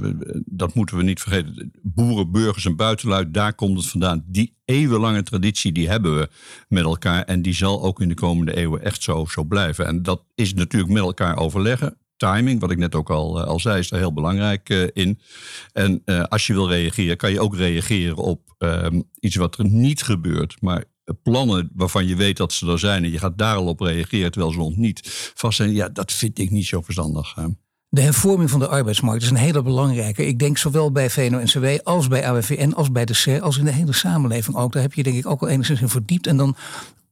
Dat 0.44 0.74
moeten 0.74 0.96
we 0.96 1.02
niet 1.02 1.20
vergeten. 1.20 1.72
Boeren, 1.82 2.30
burgers 2.30 2.64
en 2.64 2.76
buitenluid 2.76 3.34
daar 3.34 3.54
komt 3.54 3.76
het 3.76 3.86
vandaan. 3.86 4.24
Die 4.26 4.56
eeuwenlange 4.64 5.22
traditie, 5.22 5.72
die 5.72 5.88
hebben 5.88 6.18
we 6.18 6.28
met 6.68 6.84
elkaar. 6.84 7.24
En 7.24 7.42
die 7.42 7.54
zal 7.54 7.82
ook 7.82 8.00
in 8.00 8.08
de 8.08 8.14
komende 8.14 8.56
eeuwen 8.56 8.82
echt 8.82 9.02
zo, 9.02 9.24
zo 9.24 9.44
blijven. 9.44 9.86
En 9.86 10.02
dat 10.02 10.24
is 10.34 10.54
natuurlijk 10.54 10.92
met 10.92 11.02
elkaar 11.02 11.36
overleggen. 11.36 11.96
Timing, 12.16 12.60
wat 12.60 12.70
ik 12.70 12.78
net 12.78 12.94
ook 12.94 13.10
al, 13.10 13.40
eh, 13.40 13.46
al 13.46 13.60
zei, 13.60 13.78
is 13.78 13.88
daar 13.88 14.00
heel 14.00 14.12
belangrijk 14.12 14.68
uh, 14.68 14.88
in. 14.92 15.20
En 15.72 16.04
als 16.28 16.46
je 16.46 16.52
wil 16.52 16.68
reageren, 16.68 17.16
kan 17.16 17.30
je 17.30 17.40
ook 17.40 17.56
reageren 17.56 18.16
op 18.16 18.54
um, 18.58 19.02
iets 19.20 19.36
wat 19.36 19.58
er 19.58 19.64
niet 19.64 20.02
gebeurt. 20.02 20.56
Maar 20.60 20.84
plannen 21.14 21.70
waarvan 21.74 22.06
je 22.06 22.16
weet 22.16 22.36
dat 22.36 22.52
ze 22.52 22.70
er 22.70 22.78
zijn 22.78 23.04
en 23.04 23.10
je 23.10 23.18
gaat 23.18 23.38
daar 23.38 23.56
al 23.56 23.66
op 23.66 23.80
reageren 23.80 24.30
terwijl 24.30 24.52
ze 24.52 24.58
nog 24.58 24.76
niet 24.76 25.00
vast 25.34 25.56
zijn, 25.56 25.72
ja, 25.72 25.88
dat 25.88 26.12
vind 26.12 26.38
ik 26.38 26.50
niet 26.50 26.66
zo 26.66 26.80
verstandig. 26.80 27.36
De 27.88 28.00
hervorming 28.00 28.50
van 28.50 28.58
de 28.58 28.68
arbeidsmarkt 28.68 29.22
is 29.22 29.30
een 29.30 29.36
hele 29.36 29.62
belangrijke. 29.62 30.26
Ik 30.26 30.38
denk 30.38 30.58
zowel 30.58 30.92
bij 30.92 31.10
VNO-NCW 31.10 31.66
als 31.82 32.08
bij 32.08 32.26
AWVN 32.26 32.72
als 32.72 32.92
bij 32.92 33.04
de 33.04 33.14
CER 33.14 33.40
als 33.40 33.58
in 33.58 33.64
de 33.64 33.72
hele 33.72 33.92
samenleving 33.92 34.56
ook. 34.56 34.72
Daar 34.72 34.82
heb 34.82 34.94
je 34.94 35.02
denk 35.02 35.16
ik 35.16 35.26
ook 35.26 35.42
al 35.42 35.48
enigszins 35.48 35.80
in 35.80 35.88
verdiept. 35.88 36.26
En 36.26 36.36
dan 36.36 36.56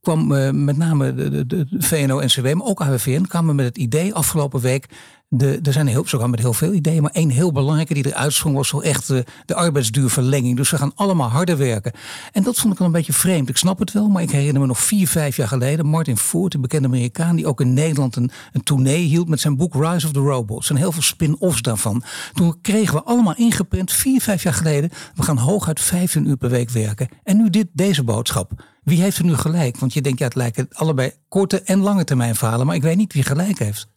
kwam 0.00 0.32
uh, 0.32 0.50
met 0.50 0.76
name 0.76 1.14
de, 1.14 1.30
de, 1.30 1.46
de 1.46 1.66
VNO-NCW, 1.78 2.44
maar 2.54 2.66
ook 2.66 2.80
AWVN, 2.80 3.22
kwamen 3.22 3.54
met 3.54 3.66
het 3.66 3.78
idee 3.78 4.14
afgelopen 4.14 4.60
week 4.60 4.86
de, 5.28 5.58
er 5.62 5.72
zijn 5.72 5.86
heel, 5.86 6.04
met 6.26 6.40
heel 6.40 6.52
veel 6.52 6.72
ideeën, 6.72 7.02
maar 7.02 7.10
één 7.10 7.30
heel 7.30 7.52
belangrijke 7.52 7.94
die 7.94 8.06
eruit 8.06 8.32
sprong 8.32 8.56
was 8.56 8.68
zo 8.68 8.80
echt 8.80 9.06
de, 9.06 9.24
de 9.44 9.54
arbeidsduurverlenging. 9.54 10.56
Dus 10.56 10.70
we 10.70 10.76
gaan 10.76 10.92
allemaal 10.94 11.28
harder 11.28 11.56
werken. 11.56 11.92
En 12.32 12.42
dat 12.42 12.56
vond 12.58 12.72
ik 12.72 12.78
wel 12.78 12.86
een 12.86 12.92
beetje 12.92 13.12
vreemd. 13.12 13.48
Ik 13.48 13.56
snap 13.56 13.78
het 13.78 13.92
wel, 13.92 14.08
maar 14.08 14.22
ik 14.22 14.30
herinner 14.30 14.60
me 14.60 14.66
nog 14.66 14.78
vier, 14.78 15.08
vijf 15.08 15.36
jaar 15.36 15.48
geleden 15.48 15.86
Martin 15.86 16.16
Ford, 16.16 16.54
een 16.54 16.60
bekende 16.60 16.88
Amerikaan, 16.88 17.36
die 17.36 17.46
ook 17.46 17.60
in 17.60 17.74
Nederland 17.74 18.16
een, 18.16 18.30
een 18.52 18.62
tournee 18.62 19.04
hield 19.04 19.28
met 19.28 19.40
zijn 19.40 19.56
boek 19.56 19.74
Rise 19.74 20.06
of 20.06 20.12
the 20.12 20.20
Robots. 20.20 20.70
En 20.70 20.76
heel 20.76 20.92
veel 20.92 21.02
spin-offs 21.02 21.62
daarvan. 21.62 22.02
Toen 22.34 22.60
kregen 22.60 22.94
we 22.94 23.02
allemaal 23.02 23.36
ingeprint, 23.36 23.92
vier, 23.92 24.20
vijf 24.20 24.42
jaar 24.42 24.54
geleden, 24.54 24.90
we 25.14 25.22
gaan 25.22 25.38
hooguit 25.38 25.80
15 25.80 26.28
uur 26.28 26.36
per 26.36 26.50
week 26.50 26.70
werken. 26.70 27.08
En 27.22 27.36
nu 27.36 27.50
dit, 27.50 27.66
deze 27.72 28.04
boodschap. 28.04 28.64
Wie 28.82 29.02
heeft 29.02 29.18
er 29.18 29.24
nu 29.24 29.34
gelijk? 29.34 29.78
Want 29.78 29.92
je 29.92 30.00
denkt, 30.00 30.18
ja, 30.18 30.24
het 30.24 30.34
lijken 30.34 30.68
allebei 30.72 31.12
korte 31.28 31.62
en 31.62 31.80
lange 31.80 32.04
termijn 32.04 32.36
verhalen, 32.36 32.66
maar 32.66 32.74
ik 32.74 32.82
weet 32.82 32.96
niet 32.96 33.12
wie 33.12 33.22
gelijk 33.22 33.58
heeft. 33.58 33.88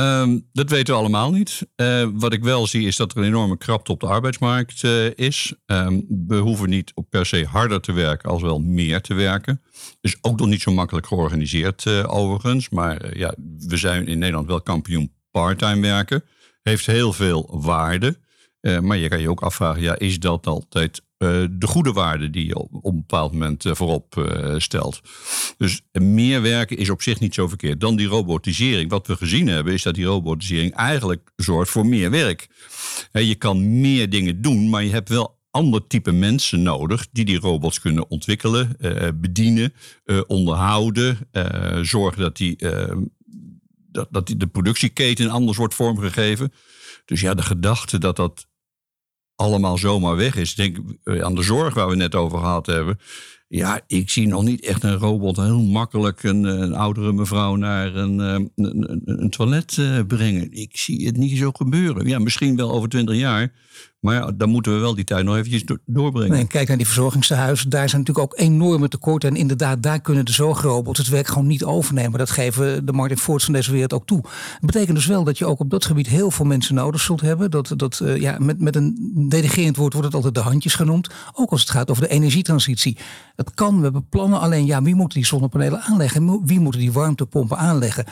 Um, 0.00 0.48
dat 0.52 0.70
weten 0.70 0.94
we 0.94 1.00
allemaal 1.00 1.30
niet. 1.30 1.68
Uh, 1.76 2.08
wat 2.12 2.32
ik 2.32 2.42
wel 2.42 2.66
zie 2.66 2.86
is 2.86 2.96
dat 2.96 3.12
er 3.12 3.18
een 3.18 3.24
enorme 3.24 3.56
krapte 3.56 3.92
op 3.92 4.00
de 4.00 4.06
arbeidsmarkt 4.06 4.82
uh, 4.82 5.10
is. 5.14 5.54
Um, 5.66 6.06
we 6.26 6.36
hoeven 6.36 6.68
niet 6.68 6.92
per 7.08 7.26
se 7.26 7.44
harder 7.44 7.80
te 7.80 7.92
werken 7.92 8.30
als 8.30 8.42
wel 8.42 8.60
meer 8.60 9.00
te 9.00 9.14
werken. 9.14 9.62
Dus 10.00 10.16
ook 10.20 10.38
nog 10.38 10.48
niet 10.48 10.60
zo 10.60 10.72
makkelijk 10.72 11.06
georganiseerd 11.06 11.84
uh, 11.84 12.04
overigens. 12.06 12.68
Maar 12.68 13.18
ja, 13.18 13.34
we 13.58 13.76
zijn 13.76 14.06
in 14.06 14.18
Nederland 14.18 14.46
wel 14.46 14.62
kampioen 14.62 15.12
parttime 15.30 15.80
werken. 15.80 16.24
Heeft 16.62 16.86
heel 16.86 17.12
veel 17.12 17.60
waarde. 17.62 18.18
Maar 18.60 18.96
je 18.96 19.08
kan 19.08 19.20
je 19.20 19.30
ook 19.30 19.40
afvragen, 19.40 19.82
ja, 19.82 19.98
is 19.98 20.18
dat 20.18 20.46
altijd 20.46 21.02
uh, 21.18 21.44
de 21.50 21.66
goede 21.66 21.92
waarde 21.92 22.30
die 22.30 22.46
je 22.46 22.58
op, 22.58 22.84
een 22.84 22.94
bepaald 22.94 23.32
moment 23.32 23.64
uh, 23.64 23.74
voorop 23.74 24.30
stelt. 24.56 25.00
Dus 25.56 25.80
meer 25.92 26.42
werken 26.42 26.76
is 26.76 26.90
op 26.90 27.02
zich 27.02 27.20
niet 27.20 27.34
zo 27.34 27.48
verkeerd. 27.48 27.80
Dan 27.80 27.96
die 27.96 28.06
robotisering. 28.06 28.90
Wat 28.90 29.06
we 29.06 29.16
gezien 29.16 29.46
hebben 29.46 29.72
is 29.72 29.82
dat 29.82 29.94
die 29.94 30.04
robotisering 30.04 30.74
eigenlijk 30.74 31.32
zorgt 31.36 31.70
voor 31.70 31.86
meer 31.86 32.10
werk. 32.10 32.48
je 33.12 33.34
kan 33.34 33.80
meer 33.80 34.10
dingen 34.10 34.42
doen, 34.42 34.68
maar 34.68 34.84
je 34.84 34.90
hebt 34.90 35.08
wel 35.08 35.38
ander 35.50 35.86
type 35.86 36.12
mensen 36.12 36.62
nodig 36.62 37.06
die 37.12 37.24
die 37.24 37.38
robots 37.38 37.80
kunnen 37.80 38.10
ontwikkelen, 38.10 38.76
bedienen, 39.20 39.72
onderhouden, 40.26 41.18
zorgen 41.82 42.22
dat 42.22 42.36
die, 42.36 42.56
dat, 43.92 44.08
dat 44.10 44.26
die 44.26 44.36
de 44.36 44.46
productieketen 44.46 45.30
anders 45.30 45.58
wordt 45.58 45.74
vormgegeven. 45.74 46.52
Dus 47.08 47.20
ja, 47.20 47.34
de 47.34 47.42
gedachte 47.42 47.98
dat 47.98 48.16
dat 48.16 48.48
allemaal 49.34 49.78
zomaar 49.78 50.16
weg 50.16 50.36
is. 50.36 50.54
Denk 50.54 50.78
aan 51.04 51.34
de 51.34 51.42
zorg 51.42 51.74
waar 51.74 51.88
we 51.88 51.96
net 51.96 52.14
over 52.14 52.38
gehad 52.38 52.66
hebben. 52.66 52.98
Ja, 53.48 53.80
ik 53.86 54.10
zie 54.10 54.26
nog 54.26 54.42
niet 54.42 54.64
echt 54.64 54.82
een 54.82 54.96
robot 54.96 55.36
heel 55.36 55.62
makkelijk 55.62 56.22
een, 56.22 56.44
een 56.44 56.74
oudere 56.74 57.12
mevrouw 57.12 57.56
naar 57.56 57.94
een, 57.94 58.20
eh, 58.20 58.64
een, 58.64 59.02
een 59.04 59.30
toilet 59.30 59.78
eh, 59.78 60.00
brengen. 60.06 60.52
Ik 60.52 60.76
zie 60.76 61.06
het 61.06 61.16
niet 61.16 61.38
zo 61.38 61.50
gebeuren. 61.52 62.06
Ja, 62.06 62.18
misschien 62.18 62.56
wel 62.56 62.70
over 62.70 62.88
twintig 62.88 63.16
jaar. 63.16 63.52
Maar 64.00 64.14
ja, 64.14 64.32
dan 64.34 64.48
moeten 64.48 64.72
we 64.72 64.78
wel 64.78 64.94
die 64.94 65.04
tijd 65.04 65.24
nog 65.24 65.36
eventjes 65.36 65.64
doorbrengen. 65.86 66.30
Nee, 66.30 66.46
kijk 66.46 66.68
naar 66.68 66.76
die 66.76 66.86
verzorgingstehuizen. 66.86 67.70
Daar 67.70 67.88
zijn 67.88 68.00
natuurlijk 68.00 68.32
ook 68.32 68.40
enorme 68.40 68.88
tekorten. 68.88 69.28
En 69.28 69.36
inderdaad, 69.36 69.82
daar 69.82 70.00
kunnen 70.00 70.24
de 70.24 70.32
zorgrobots 70.32 70.98
het 70.98 71.08
werk 71.08 71.26
gewoon 71.26 71.46
niet 71.46 71.64
overnemen. 71.64 72.18
Dat 72.18 72.30
geven 72.30 72.86
de 72.86 72.92
Martin 72.92 73.18
Fords 73.18 73.44
van 73.44 73.54
deze 73.54 73.72
wereld 73.72 73.92
ook 73.92 74.06
toe. 74.06 74.20
Dat 74.22 74.60
betekent 74.60 74.96
dus 74.96 75.06
wel 75.06 75.24
dat 75.24 75.38
je 75.38 75.46
ook 75.46 75.60
op 75.60 75.70
dat 75.70 75.84
gebied 75.84 76.06
heel 76.06 76.30
veel 76.30 76.44
mensen 76.44 76.74
nodig 76.74 77.00
zult 77.00 77.20
hebben. 77.20 77.50
Dat, 77.50 77.72
dat, 77.76 78.00
uh, 78.02 78.16
ja, 78.16 78.36
met, 78.38 78.60
met 78.60 78.76
een 78.76 79.26
delegerend 79.28 79.76
woord 79.76 79.92
wordt 79.92 80.06
het 80.06 80.16
altijd 80.16 80.34
de 80.34 80.40
handjes 80.40 80.74
genoemd. 80.74 81.08
Ook 81.32 81.50
als 81.50 81.60
het 81.60 81.70
gaat 81.70 81.90
over 81.90 82.02
de 82.02 82.08
energietransitie. 82.08 82.96
Het 83.36 83.54
kan, 83.54 83.76
we 83.76 83.82
hebben 83.82 84.08
plannen. 84.08 84.40
Alleen 84.40 84.66
ja, 84.66 84.82
wie 84.82 84.94
moet 84.94 85.12
die 85.12 85.26
zonnepanelen 85.26 85.80
aanleggen? 85.80 86.46
Wie 86.46 86.60
moet 86.60 86.72
die 86.72 86.92
warmtepompen 86.92 87.58
aanleggen? 87.58 88.04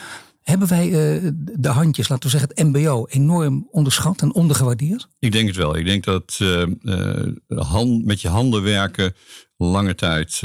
Hebben 0.47 0.67
wij 0.67 0.87
uh, 0.87 1.31
de 1.59 1.69
handjes, 1.69 2.07
laten 2.07 2.29
we 2.29 2.37
zeggen 2.37 2.49
het 2.55 2.67
MBO, 2.67 3.05
enorm 3.09 3.67
onderschat 3.71 4.21
en 4.21 4.33
ondergewaardeerd? 4.33 5.07
Ik 5.19 5.31
denk 5.31 5.47
het 5.47 5.55
wel. 5.55 5.75
Ik 5.77 5.85
denk 5.85 6.03
dat 6.03 6.39
uh, 6.41 6.63
uh, 6.81 7.33
hand, 7.47 8.05
met 8.05 8.21
je 8.21 8.27
handen 8.27 8.63
werken 8.63 9.13
lange 9.57 9.95
tijd 9.95 10.39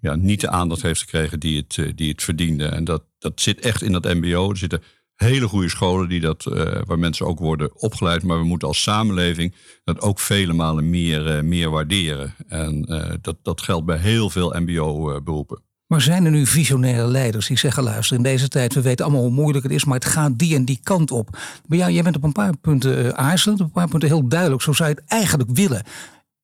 ja, 0.00 0.14
niet 0.14 0.40
de 0.40 0.48
aandacht 0.48 0.82
heeft 0.82 1.00
gekregen 1.00 1.40
die 1.40 1.56
het, 1.56 1.96
die 1.96 2.10
het 2.10 2.22
verdiende. 2.22 2.64
En 2.64 2.84
dat, 2.84 3.02
dat 3.18 3.40
zit 3.40 3.60
echt 3.60 3.82
in 3.82 3.92
dat 3.92 4.04
MBO. 4.04 4.50
Er 4.50 4.56
zitten 4.56 4.82
hele 5.14 5.48
goede 5.48 5.68
scholen 5.68 6.08
die 6.08 6.20
dat, 6.20 6.44
waar 6.86 6.98
mensen 6.98 7.26
ook 7.26 7.38
worden 7.38 7.80
opgeleid. 7.80 8.22
Maar 8.22 8.38
we 8.38 8.44
moeten 8.44 8.68
als 8.68 8.82
samenleving 8.82 9.54
dat 9.84 10.00
ook 10.00 10.18
vele 10.18 10.52
malen 10.52 10.90
meer, 10.90 11.44
meer 11.44 11.70
waarderen. 11.70 12.34
En 12.48 12.82
dat, 13.20 13.36
dat 13.42 13.62
geldt 13.62 13.86
bij 13.86 13.98
heel 13.98 14.30
veel 14.30 14.54
MBO-beroepen. 14.58 15.62
Maar 15.88 16.00
zijn 16.00 16.24
er 16.24 16.30
nu 16.30 16.46
visionaire 16.46 17.06
leiders 17.06 17.46
die 17.46 17.58
zeggen: 17.58 17.82
luister, 17.82 18.16
in 18.16 18.22
deze 18.22 18.48
tijd, 18.48 18.74
we 18.74 18.80
weten 18.80 19.04
allemaal 19.04 19.22
hoe 19.22 19.32
moeilijk 19.32 19.64
het 19.64 19.72
is, 19.72 19.84
maar 19.84 19.94
het 19.94 20.04
gaat 20.04 20.38
die 20.38 20.54
en 20.54 20.64
die 20.64 20.80
kant 20.82 21.10
op. 21.10 21.38
Maar 21.66 21.78
ja, 21.78 21.90
jij 21.90 22.02
bent 22.02 22.16
op 22.16 22.22
een 22.22 22.32
paar 22.32 22.56
punten 22.56 23.04
uh, 23.04 23.08
aarzelend, 23.08 23.60
op 23.60 23.66
een 23.66 23.72
paar 23.72 23.88
punten 23.88 24.08
heel 24.08 24.28
duidelijk. 24.28 24.62
Zo 24.62 24.72
zou 24.72 24.88
je 24.88 24.94
het 24.94 25.04
eigenlijk 25.06 25.50
willen. 25.52 25.82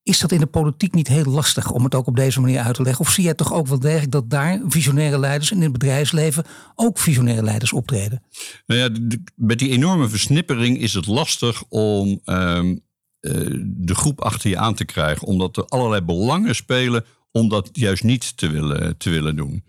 Is 0.03 0.19
dat 0.19 0.33
in 0.33 0.39
de 0.39 0.47
politiek 0.47 0.95
niet 0.95 1.09
heel 1.09 1.25
lastig 1.25 1.71
om 1.71 1.85
het 1.85 1.95
ook 1.95 2.07
op 2.07 2.17
deze 2.17 2.41
manier 2.41 2.61
uit 2.61 2.75
te 2.75 2.83
leggen? 2.83 3.05
Of 3.05 3.11
zie 3.11 3.25
jij 3.25 3.35
toch 3.35 3.53
ook 3.53 3.67
wel 3.67 3.79
degelijk 3.79 4.11
dat 4.11 4.31
daar 4.31 4.61
visionaire 4.69 5.19
leiders 5.19 5.51
in 5.51 5.63
het 5.63 5.73
bedrijfsleven 5.73 6.45
ook 6.75 6.99
visionaire 6.99 7.43
leiders 7.43 7.73
optreden? 7.73 8.23
Nou 8.67 8.81
ja, 8.81 9.17
met 9.37 9.59
die 9.59 9.71
enorme 9.71 10.09
versnippering 10.09 10.79
is 10.81 10.95
het 10.95 11.07
lastig 11.07 11.65
om 11.69 12.21
ehm, 12.25 12.77
eh, 13.21 13.33
de 13.65 13.95
groep 13.95 14.21
achter 14.21 14.51
je 14.51 14.59
aan 14.59 14.75
te 14.75 14.85
krijgen, 14.85 15.27
omdat 15.27 15.57
er 15.57 15.65
allerlei 15.65 16.03
belangen 16.03 16.55
spelen 16.55 17.05
om 17.37 17.49
dat 17.49 17.69
juist 17.73 18.03
niet 18.03 18.37
te 18.37 18.51
willen, 18.51 18.97
te 18.97 19.11
willen 19.11 19.37
doen. 19.37 19.65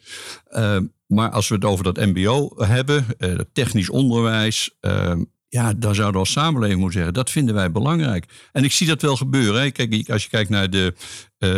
Uh, 0.51 0.77
maar 1.07 1.29
als 1.29 1.47
we 1.47 1.55
het 1.55 1.65
over 1.65 1.83
dat 1.83 1.95
MBO 1.97 2.53
hebben, 2.57 3.05
uh, 3.17 3.39
technisch 3.53 3.89
onderwijs, 3.89 4.75
uh, 4.81 5.13
ja, 5.55 5.73
dan 5.73 5.95
zouden 5.95 6.13
we 6.13 6.19
als 6.19 6.31
samenleving 6.31 6.79
moeten 6.79 6.97
zeggen, 6.97 7.13
dat 7.13 7.29
vinden 7.29 7.55
wij 7.55 7.71
belangrijk. 7.71 8.25
En 8.51 8.63
ik 8.63 8.71
zie 8.71 8.87
dat 8.87 9.01
wel 9.01 9.17
gebeuren. 9.17 9.61
Hè. 9.61 9.71
Kijk, 9.71 10.09
als 10.09 10.23
je 10.23 10.29
kijkt 10.29 10.49
naar 10.49 10.69
de, 10.69 10.93
uh, 11.39 11.49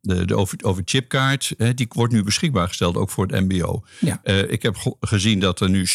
de, 0.00 0.24
de 0.24 0.36
over, 0.36 0.58
over 0.62 0.82
chipkaart, 0.84 1.54
hè, 1.56 1.74
die 1.74 1.86
wordt 1.88 2.12
nu 2.12 2.22
beschikbaar 2.22 2.68
gesteld, 2.68 2.96
ook 2.96 3.10
voor 3.10 3.26
het 3.26 3.48
MBO. 3.48 3.84
Ja. 4.00 4.20
Uh, 4.24 4.50
ik 4.50 4.62
heb 4.62 4.96
gezien 5.00 5.40
dat 5.40 5.60
er 5.60 5.70
nu 5.70 5.86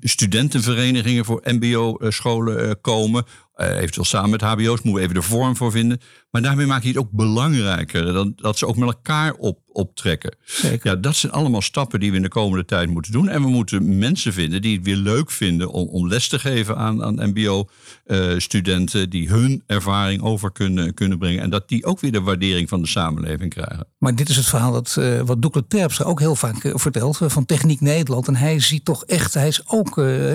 studentenverenigingen 0.00 1.24
voor 1.24 1.42
MBO-scholen 1.44 2.64
uh, 2.64 2.70
komen. 2.80 3.24
Eventueel 3.60 4.04
samen 4.04 4.30
met 4.30 4.40
HBO's, 4.40 4.66
moeten 4.66 4.92
we 4.92 5.00
even 5.00 5.14
de 5.14 5.22
vorm 5.22 5.56
voor 5.56 5.70
vinden. 5.70 6.00
Maar 6.30 6.42
daarmee 6.42 6.66
maak 6.66 6.82
je 6.82 6.88
het 6.88 6.96
ook 6.96 7.10
belangrijker. 7.10 8.12
Dat, 8.12 8.38
dat 8.38 8.58
ze 8.58 8.66
ook 8.66 8.76
met 8.76 8.88
elkaar 8.88 9.34
op, 9.34 9.58
optrekken. 9.72 10.36
Ja, 10.82 10.96
dat 10.96 11.16
zijn 11.16 11.32
allemaal 11.32 11.62
stappen 11.62 12.00
die 12.00 12.10
we 12.10 12.16
in 12.16 12.22
de 12.22 12.28
komende 12.28 12.64
tijd 12.64 12.90
moeten 12.90 13.12
doen. 13.12 13.28
En 13.28 13.42
we 13.42 13.48
moeten 13.48 13.98
mensen 13.98 14.32
vinden 14.32 14.62
die 14.62 14.76
het 14.76 14.84
weer 14.84 14.96
leuk 14.96 15.30
vinden 15.30 15.70
om, 15.70 15.88
om 15.88 16.08
les 16.08 16.28
te 16.28 16.38
geven 16.38 16.76
aan, 16.76 17.04
aan 17.04 17.14
MBO-studenten. 17.14 19.00
Uh, 19.00 19.06
die 19.08 19.28
hun 19.28 19.62
ervaring 19.66 20.22
over 20.22 20.52
kunnen, 20.52 20.94
kunnen 20.94 21.18
brengen. 21.18 21.42
En 21.42 21.50
dat 21.50 21.68
die 21.68 21.84
ook 21.84 22.00
weer 22.00 22.12
de 22.12 22.20
waardering 22.20 22.68
van 22.68 22.80
de 22.80 22.88
samenleving 22.88 23.50
krijgen. 23.50 23.86
Maar 23.98 24.14
dit 24.14 24.28
is 24.28 24.36
het 24.36 24.46
verhaal 24.46 24.72
dat, 24.72 24.96
uh, 24.98 25.20
wat 25.20 25.42
Doekle 25.42 25.66
Terpstra 25.66 26.04
ook 26.04 26.20
heel 26.20 26.36
vaak 26.36 26.64
uh, 26.64 26.72
vertelt 26.76 27.18
van 27.22 27.46
Techniek 27.46 27.80
Nederland. 27.80 28.28
En 28.28 28.36
hij 28.36 28.60
ziet 28.60 28.84
toch 28.84 29.04
echt, 29.04 29.34
hij 29.34 29.48
is 29.48 29.62
ook 29.66 29.92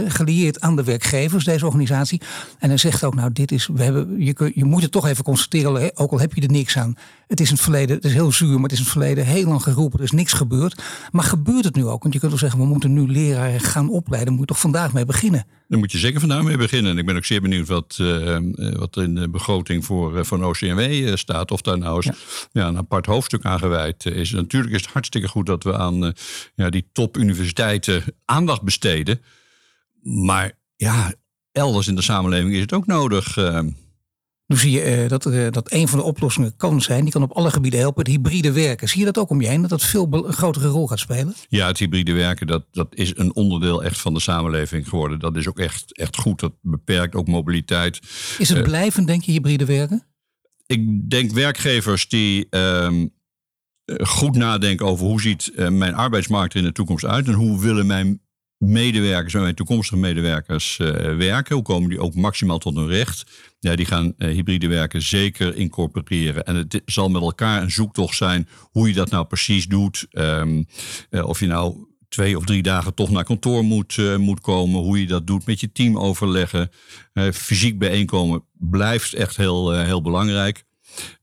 gelieerd 0.08 0.62
aan 0.62 0.76
de 0.76 0.84
werkgevers, 0.84 1.44
deze 1.44 1.66
organisatie. 1.66 2.22
En 2.60 2.70
hij 2.70 2.78
zegt 2.78 3.04
ook, 3.04 3.15
nou, 3.16 3.32
dit 3.32 3.52
is, 3.52 3.68
we 3.74 3.84
hebben, 3.84 4.20
je, 4.20 4.52
je 4.56 4.66
moet 4.66 4.82
het 4.82 4.92
toch 4.92 5.08
even 5.08 5.24
constateren 5.24 5.98
ook 5.98 6.12
al 6.12 6.20
heb 6.20 6.34
je 6.34 6.42
er 6.42 6.52
niks 6.52 6.78
aan. 6.78 6.96
Het 7.28 7.40
is 7.40 7.48
in 7.48 7.54
het 7.54 7.64
verleden, 7.64 7.96
het 7.96 8.06
is 8.06 8.14
heel 8.14 8.32
zuur, 8.32 8.54
maar 8.54 8.64
het 8.64 8.72
is 8.72 8.78
in 8.78 8.84
het 8.84 8.94
verleden 8.94 9.26
heel 9.26 9.48
lang 9.48 9.64
geroepen. 9.64 10.00
Er 10.00 10.06
is 10.06 10.12
niks 10.12 10.34
gebeurd. 10.34 10.84
Maar 11.12 11.24
gebeurt 11.24 11.64
het 11.64 11.76
nu 11.76 11.86
ook? 11.86 12.02
Want 12.02 12.14
je 12.14 12.20
kunt 12.20 12.32
wel 12.32 12.40
zeggen, 12.40 12.60
we 12.60 12.66
moeten 12.66 12.94
nu 12.94 13.12
leraren 13.12 13.60
gaan 13.60 13.90
opleiden. 13.90 14.34
Moet 14.34 14.42
je 14.42 14.48
toch 14.48 14.60
vandaag 14.60 14.94
mee 14.94 15.06
beginnen? 15.06 15.46
Daar 15.68 15.80
moet 15.80 15.92
je 15.92 15.98
zeker 15.98 16.20
vandaag 16.20 16.44
mee 16.44 16.58
beginnen. 16.58 16.92
En 16.92 16.98
ik 16.98 17.06
ben 17.06 17.16
ook 17.16 17.26
zeer 17.26 17.42
benieuwd 17.42 17.68
wat, 17.68 17.98
uh, 18.02 18.38
wat 18.76 18.98
in 18.98 19.16
de 19.16 19.30
begroting 19.30 19.86
voor, 19.86 20.18
uh, 20.18 20.24
van 20.24 20.46
OCMW 20.46 21.18
staat. 21.18 21.52
Of 21.52 21.62
daar 21.62 21.78
nou 21.78 21.96
eens 21.96 22.06
ja. 22.06 22.62
ja. 22.62 22.68
een 22.68 22.78
apart 22.78 23.06
hoofdstuk 23.06 23.46
aan 23.46 23.60
gewijd 23.60 24.06
is. 24.06 24.32
Natuurlijk 24.32 24.74
is 24.74 24.82
het 24.82 24.92
hartstikke 24.92 25.28
goed 25.28 25.46
dat 25.46 25.64
we 25.64 25.78
aan 25.78 26.14
ja, 26.56 26.70
die 26.70 26.90
topuniversiteiten 26.92 28.04
aandacht 28.26 28.62
besteden. 28.62 29.22
Maar 30.02 30.52
ja, 30.76 31.14
elders 31.56 31.88
in 31.88 31.96
de 31.96 32.02
samenleving 32.02 32.54
is 32.54 32.62
het 32.62 32.74
ook 32.74 32.86
nodig. 32.86 33.38
Nu 34.48 34.58
zie 34.58 34.72
je 34.72 35.04
uh, 35.04 35.10
dat, 35.10 35.26
uh, 35.26 35.52
dat 35.52 35.72
een 35.72 35.88
van 35.88 36.00
de 36.00 36.06
oplossingen 36.06 36.56
kan 36.56 36.82
zijn, 36.82 37.04
die 37.04 37.12
kan 37.12 37.24
op 37.24 37.32
alle 37.32 37.52
gebieden 37.52 37.80
helpen, 37.80 38.04
het 38.04 38.12
hybride 38.12 38.52
werken. 38.52 38.90
Zie 38.90 39.00
je 39.00 39.06
dat 39.06 39.18
ook 39.18 39.30
om 39.30 39.42
je 39.42 39.48
heen, 39.48 39.62
dat 39.62 39.70
dat 39.70 39.84
veel 39.84 40.08
een 40.12 40.34
grotere 40.34 40.68
rol 40.68 40.88
gaat 40.88 41.00
spelen? 41.00 41.34
Ja, 41.48 41.68
het 41.68 41.78
hybride 41.78 42.14
werken, 42.14 42.48
dat, 42.48 42.66
dat 42.72 42.88
is 42.96 43.18
een 43.18 43.36
onderdeel 43.36 43.84
echt 43.84 44.00
van 44.00 44.14
de 44.14 44.20
samenleving 44.20 44.90
geworden. 44.90 45.20
Dat 45.20 45.36
is 45.36 45.48
ook 45.48 45.60
echt, 45.60 45.98
echt 45.98 46.18
goed, 46.18 46.40
dat 46.40 46.54
beperkt 46.62 47.16
ook 47.16 47.28
mobiliteit. 47.28 48.00
Is 48.38 48.50
het 48.50 48.58
uh, 48.58 48.64
blijvend, 48.64 49.08
denk 49.08 49.24
je, 49.24 49.32
hybride 49.32 49.66
werken? 49.66 50.04
Ik 50.66 51.10
denk 51.10 51.32
werkgevers 51.32 52.08
die 52.08 52.48
ehm, 52.50 53.08
goed 54.04 54.36
nadenken 54.36 54.86
over 54.86 55.06
hoe 55.06 55.22
ziet 55.22 55.52
mijn 55.56 55.94
arbeidsmarkt 55.94 56.54
er 56.54 56.60
in 56.60 56.66
de 56.66 56.72
toekomst 56.72 57.06
uit 57.06 57.28
en 57.28 57.34
hoe 57.34 57.62
willen 57.62 57.86
mijn 57.86 58.22
medewerkers 58.58 59.34
en 59.34 59.42
mijn 59.42 59.56
toekomstige 59.56 60.00
medewerkers 60.00 60.80
uh, 60.82 60.90
werken. 61.18 61.56
Hoe 61.56 61.64
komen 61.64 61.90
die 61.90 62.00
ook 62.00 62.16
maximaal 62.16 62.58
tot 62.58 62.76
hun 62.76 62.88
recht? 62.88 63.24
Ja, 63.60 63.76
die 63.76 63.86
gaan 63.86 64.14
uh, 64.18 64.34
hybride 64.34 64.68
werken 64.68 65.02
zeker 65.02 65.56
incorporeren. 65.56 66.46
En 66.46 66.56
het 66.56 66.82
zal 66.86 67.10
met 67.10 67.22
elkaar 67.22 67.62
een 67.62 67.72
zoektocht 67.72 68.16
zijn 68.16 68.48
hoe 68.62 68.88
je 68.88 68.94
dat 68.94 69.10
nou 69.10 69.26
precies 69.26 69.68
doet. 69.68 70.08
Uh, 70.12 70.64
of 71.10 71.40
je 71.40 71.48
nou 71.48 71.88
twee 72.10 72.38
of 72.38 72.46
drie 72.46 72.62
dagen 72.62 72.94
toch 72.94 73.10
naar 73.10 73.24
kantoor 73.24 73.64
moet, 73.64 74.18
moet 74.18 74.42
komen. 74.42 74.82
Hoe 74.82 75.00
je 75.00 75.08
dat 75.08 75.28
doet 75.28 75.46
met 75.46 75.60
je 75.60 75.72
team 75.72 75.98
overleggen. 75.98 76.70
fysiek 77.34 77.80
bijeenkomen 77.80 78.44
blijft 78.54 79.14
echt 79.14 79.38
heel, 79.38 79.72
heel 79.72 80.02
belangrijk. 80.02 80.64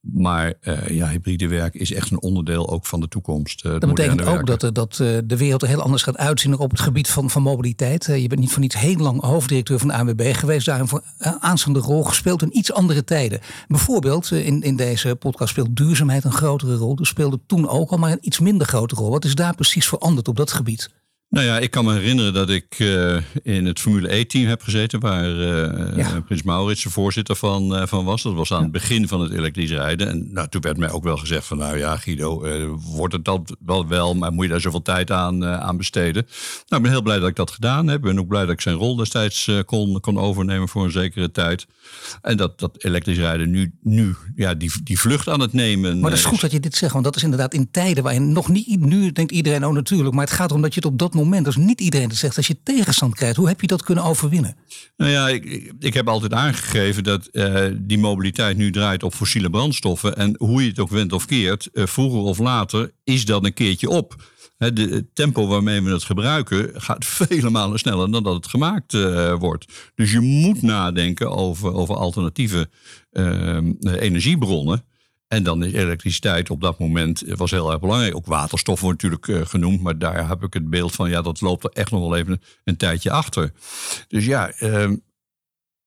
Maar 0.00 0.54
uh, 0.62 0.88
ja, 0.88 1.08
hybride 1.08 1.48
werk 1.48 1.74
is 1.74 1.92
echt 1.92 2.10
een 2.10 2.20
onderdeel 2.20 2.70
ook 2.70 2.86
van 2.86 3.00
de 3.00 3.08
toekomst. 3.08 3.64
Uh, 3.64 3.72
dat 3.72 3.94
betekent 3.94 4.24
ook 4.24 4.46
dat, 4.46 4.74
dat 4.74 4.98
uh, 5.02 5.18
de 5.24 5.36
wereld 5.36 5.62
er 5.62 5.68
heel 5.68 5.82
anders 5.82 6.02
gaat 6.02 6.16
uitzien 6.16 6.58
op 6.58 6.70
het 6.70 6.80
gebied 6.80 7.08
van, 7.08 7.30
van 7.30 7.42
mobiliteit. 7.42 8.04
je 8.04 8.26
bent 8.26 8.40
niet 8.40 8.50
voor 8.50 8.60
niets 8.60 8.78
heel 8.78 8.96
lang 8.96 9.20
hoofddirecteur 9.20 9.78
van 9.78 9.88
de 9.88 9.94
ANWB 9.94 10.34
geweest. 10.34 10.66
Daar 10.66 10.80
een 10.80 11.40
aanstaande 11.40 11.78
rol 11.78 12.04
gespeeld 12.04 12.42
in 12.42 12.56
iets 12.56 12.72
andere 12.72 13.04
tijden. 13.04 13.40
Bijvoorbeeld 13.68 14.30
in, 14.30 14.62
in 14.62 14.76
deze 14.76 15.16
podcast 15.16 15.50
speelt 15.50 15.76
duurzaamheid 15.76 16.24
een 16.24 16.32
grotere 16.32 16.74
rol. 16.74 16.96
Dus 16.96 17.08
speelde 17.08 17.40
toen 17.46 17.68
ook 17.68 17.90
al 17.90 17.98
maar 17.98 18.12
een 18.12 18.18
iets 18.26 18.38
minder 18.38 18.66
grote 18.66 18.94
rol. 18.94 19.10
Wat 19.10 19.24
is 19.24 19.34
daar 19.34 19.54
precies 19.54 19.88
veranderd 19.88 20.28
op 20.28 20.36
dat 20.36 20.52
gebied? 20.52 20.90
Nou 21.32 21.46
ja, 21.46 21.58
ik 21.58 21.70
kan 21.70 21.84
me 21.84 21.92
herinneren 21.92 22.32
dat 22.32 22.50
ik 22.50 22.78
uh, 22.78 23.16
in 23.42 23.66
het 23.66 23.80
Formule 23.80 24.14
E-team 24.14 24.46
heb 24.46 24.62
gezeten, 24.62 25.00
waar 25.00 25.30
uh, 25.30 25.96
ja. 25.96 26.20
Prins 26.20 26.42
Maurits 26.42 26.82
de 26.82 26.90
voorzitter 26.90 27.36
van, 27.36 27.76
uh, 27.76 27.86
van 27.86 28.04
was. 28.04 28.22
Dat 28.22 28.34
was 28.34 28.52
aan 28.52 28.56
ja. 28.56 28.62
het 28.62 28.72
begin 28.72 29.08
van 29.08 29.20
het 29.20 29.32
elektrisch 29.32 29.70
rijden. 29.70 30.08
En 30.08 30.28
nou, 30.32 30.48
toen 30.48 30.60
werd 30.60 30.76
mij 30.76 30.90
ook 30.90 31.04
wel 31.04 31.16
gezegd 31.16 31.46
van, 31.46 31.58
nou 31.58 31.78
ja, 31.78 31.96
Guido, 31.96 32.46
wordt 32.76 33.12
het 33.12 33.24
dat 33.24 33.56
wel 33.64 33.88
wel, 33.88 34.14
maar 34.14 34.32
moet 34.32 34.44
je 34.44 34.50
daar 34.50 34.60
zoveel 34.60 34.82
tijd 34.82 35.10
aan, 35.10 35.44
aan 35.44 35.76
besteden? 35.76 36.26
Nou, 36.66 36.82
ik 36.82 36.82
ben 36.82 36.90
heel 36.90 37.02
blij 37.02 37.18
dat 37.18 37.28
ik 37.28 37.36
dat 37.36 37.50
gedaan 37.50 37.86
heb. 37.86 37.96
Ik 37.96 38.04
ben 38.04 38.18
ook 38.18 38.28
blij 38.28 38.42
dat 38.42 38.50
ik 38.50 38.60
zijn 38.60 38.76
rol 38.76 38.96
destijds 38.96 39.50
kon, 39.66 40.00
kon 40.00 40.18
overnemen 40.18 40.68
voor 40.68 40.84
een 40.84 40.90
zekere 40.90 41.30
tijd. 41.30 41.66
En 42.22 42.36
dat, 42.36 42.58
dat 42.58 42.84
elektrisch 42.84 43.18
rijden 43.18 43.50
nu, 43.50 43.72
nu 43.82 44.14
ja, 44.36 44.54
die, 44.54 44.72
die 44.84 45.00
vlucht 45.00 45.28
aan 45.28 45.40
het 45.40 45.52
nemen. 45.52 46.00
Maar 46.00 46.10
dat 46.10 46.18
is 46.18 46.24
goed 46.24 46.40
dat 46.40 46.52
je 46.52 46.60
dit 46.60 46.74
zegt, 46.74 46.92
want 46.92 47.04
dat 47.04 47.16
is 47.16 47.22
inderdaad 47.22 47.54
in 47.54 47.70
tijden 47.70 48.02
waarin 48.02 48.32
nog 48.32 48.48
niet, 48.48 48.80
nu 48.80 49.12
denkt 49.12 49.32
iedereen, 49.32 49.66
oh 49.66 49.72
natuurlijk, 49.72 50.14
maar 50.14 50.24
het 50.24 50.34
gaat 50.34 50.50
erom 50.50 50.62
dat 50.62 50.74
je 50.74 50.80
het 50.80 50.88
op 50.88 50.98
dat 50.98 51.08
moment 51.08 51.20
moment, 51.24 51.46
als 51.46 51.56
niet 51.56 51.80
iedereen 51.80 52.08
het 52.08 52.18
zegt, 52.18 52.36
als 52.36 52.46
je 52.46 52.62
tegenstand 52.62 53.14
krijgt, 53.14 53.36
hoe 53.36 53.48
heb 53.48 53.60
je 53.60 53.66
dat 53.66 53.82
kunnen 53.82 54.04
overwinnen? 54.04 54.56
Nou 54.96 55.10
ja, 55.10 55.28
ik, 55.28 55.72
ik 55.78 55.94
heb 55.94 56.08
altijd 56.08 56.32
aangegeven 56.32 57.04
dat 57.04 57.28
uh, 57.32 57.66
die 57.78 57.98
mobiliteit 57.98 58.56
nu 58.56 58.70
draait 58.70 59.02
op 59.02 59.14
fossiele 59.14 59.50
brandstoffen. 59.50 60.16
En 60.16 60.34
hoe 60.38 60.62
je 60.62 60.68
het 60.68 60.78
ook 60.78 60.90
went 60.90 61.12
of 61.12 61.26
keert, 61.26 61.68
uh, 61.72 61.86
vroeger 61.86 62.20
of 62.20 62.38
later 62.38 62.92
is 63.04 63.24
dat 63.24 63.44
een 63.44 63.54
keertje 63.54 63.88
op. 63.88 64.30
Het 64.58 65.04
tempo 65.14 65.46
waarmee 65.46 65.82
we 65.82 65.90
het 65.90 66.04
gebruiken 66.04 66.70
gaat 66.74 67.04
vele 67.28 67.50
malen 67.50 67.78
sneller 67.78 68.10
dan 68.10 68.22
dat 68.22 68.34
het 68.34 68.46
gemaakt 68.46 68.92
uh, 68.92 69.34
wordt. 69.34 69.92
Dus 69.94 70.12
je 70.12 70.20
moet 70.20 70.62
nadenken 70.62 71.30
over, 71.30 71.72
over 71.74 71.94
alternatieve 71.94 72.68
energiebronnen. 73.82 74.84
En 75.32 75.42
dan 75.42 75.64
is 75.64 75.72
elektriciteit 75.72 76.50
op 76.50 76.60
dat 76.60 76.78
moment 76.78 77.22
was 77.26 77.50
heel 77.50 77.70
erg 77.70 77.80
belangrijk. 77.80 78.16
Ook 78.16 78.26
waterstof 78.26 78.80
wordt 78.80 79.02
natuurlijk 79.02 79.48
genoemd, 79.48 79.80
maar 79.80 79.98
daar 79.98 80.28
heb 80.28 80.42
ik 80.42 80.54
het 80.54 80.70
beeld 80.70 80.94
van, 80.94 81.10
ja, 81.10 81.22
dat 81.22 81.40
loopt 81.40 81.64
er 81.64 81.70
echt 81.70 81.90
nog 81.90 82.00
wel 82.00 82.16
even 82.16 82.42
een 82.64 82.76
tijdje 82.76 83.10
achter. 83.10 83.52
Dus 84.08 84.24
ja, 84.24 84.52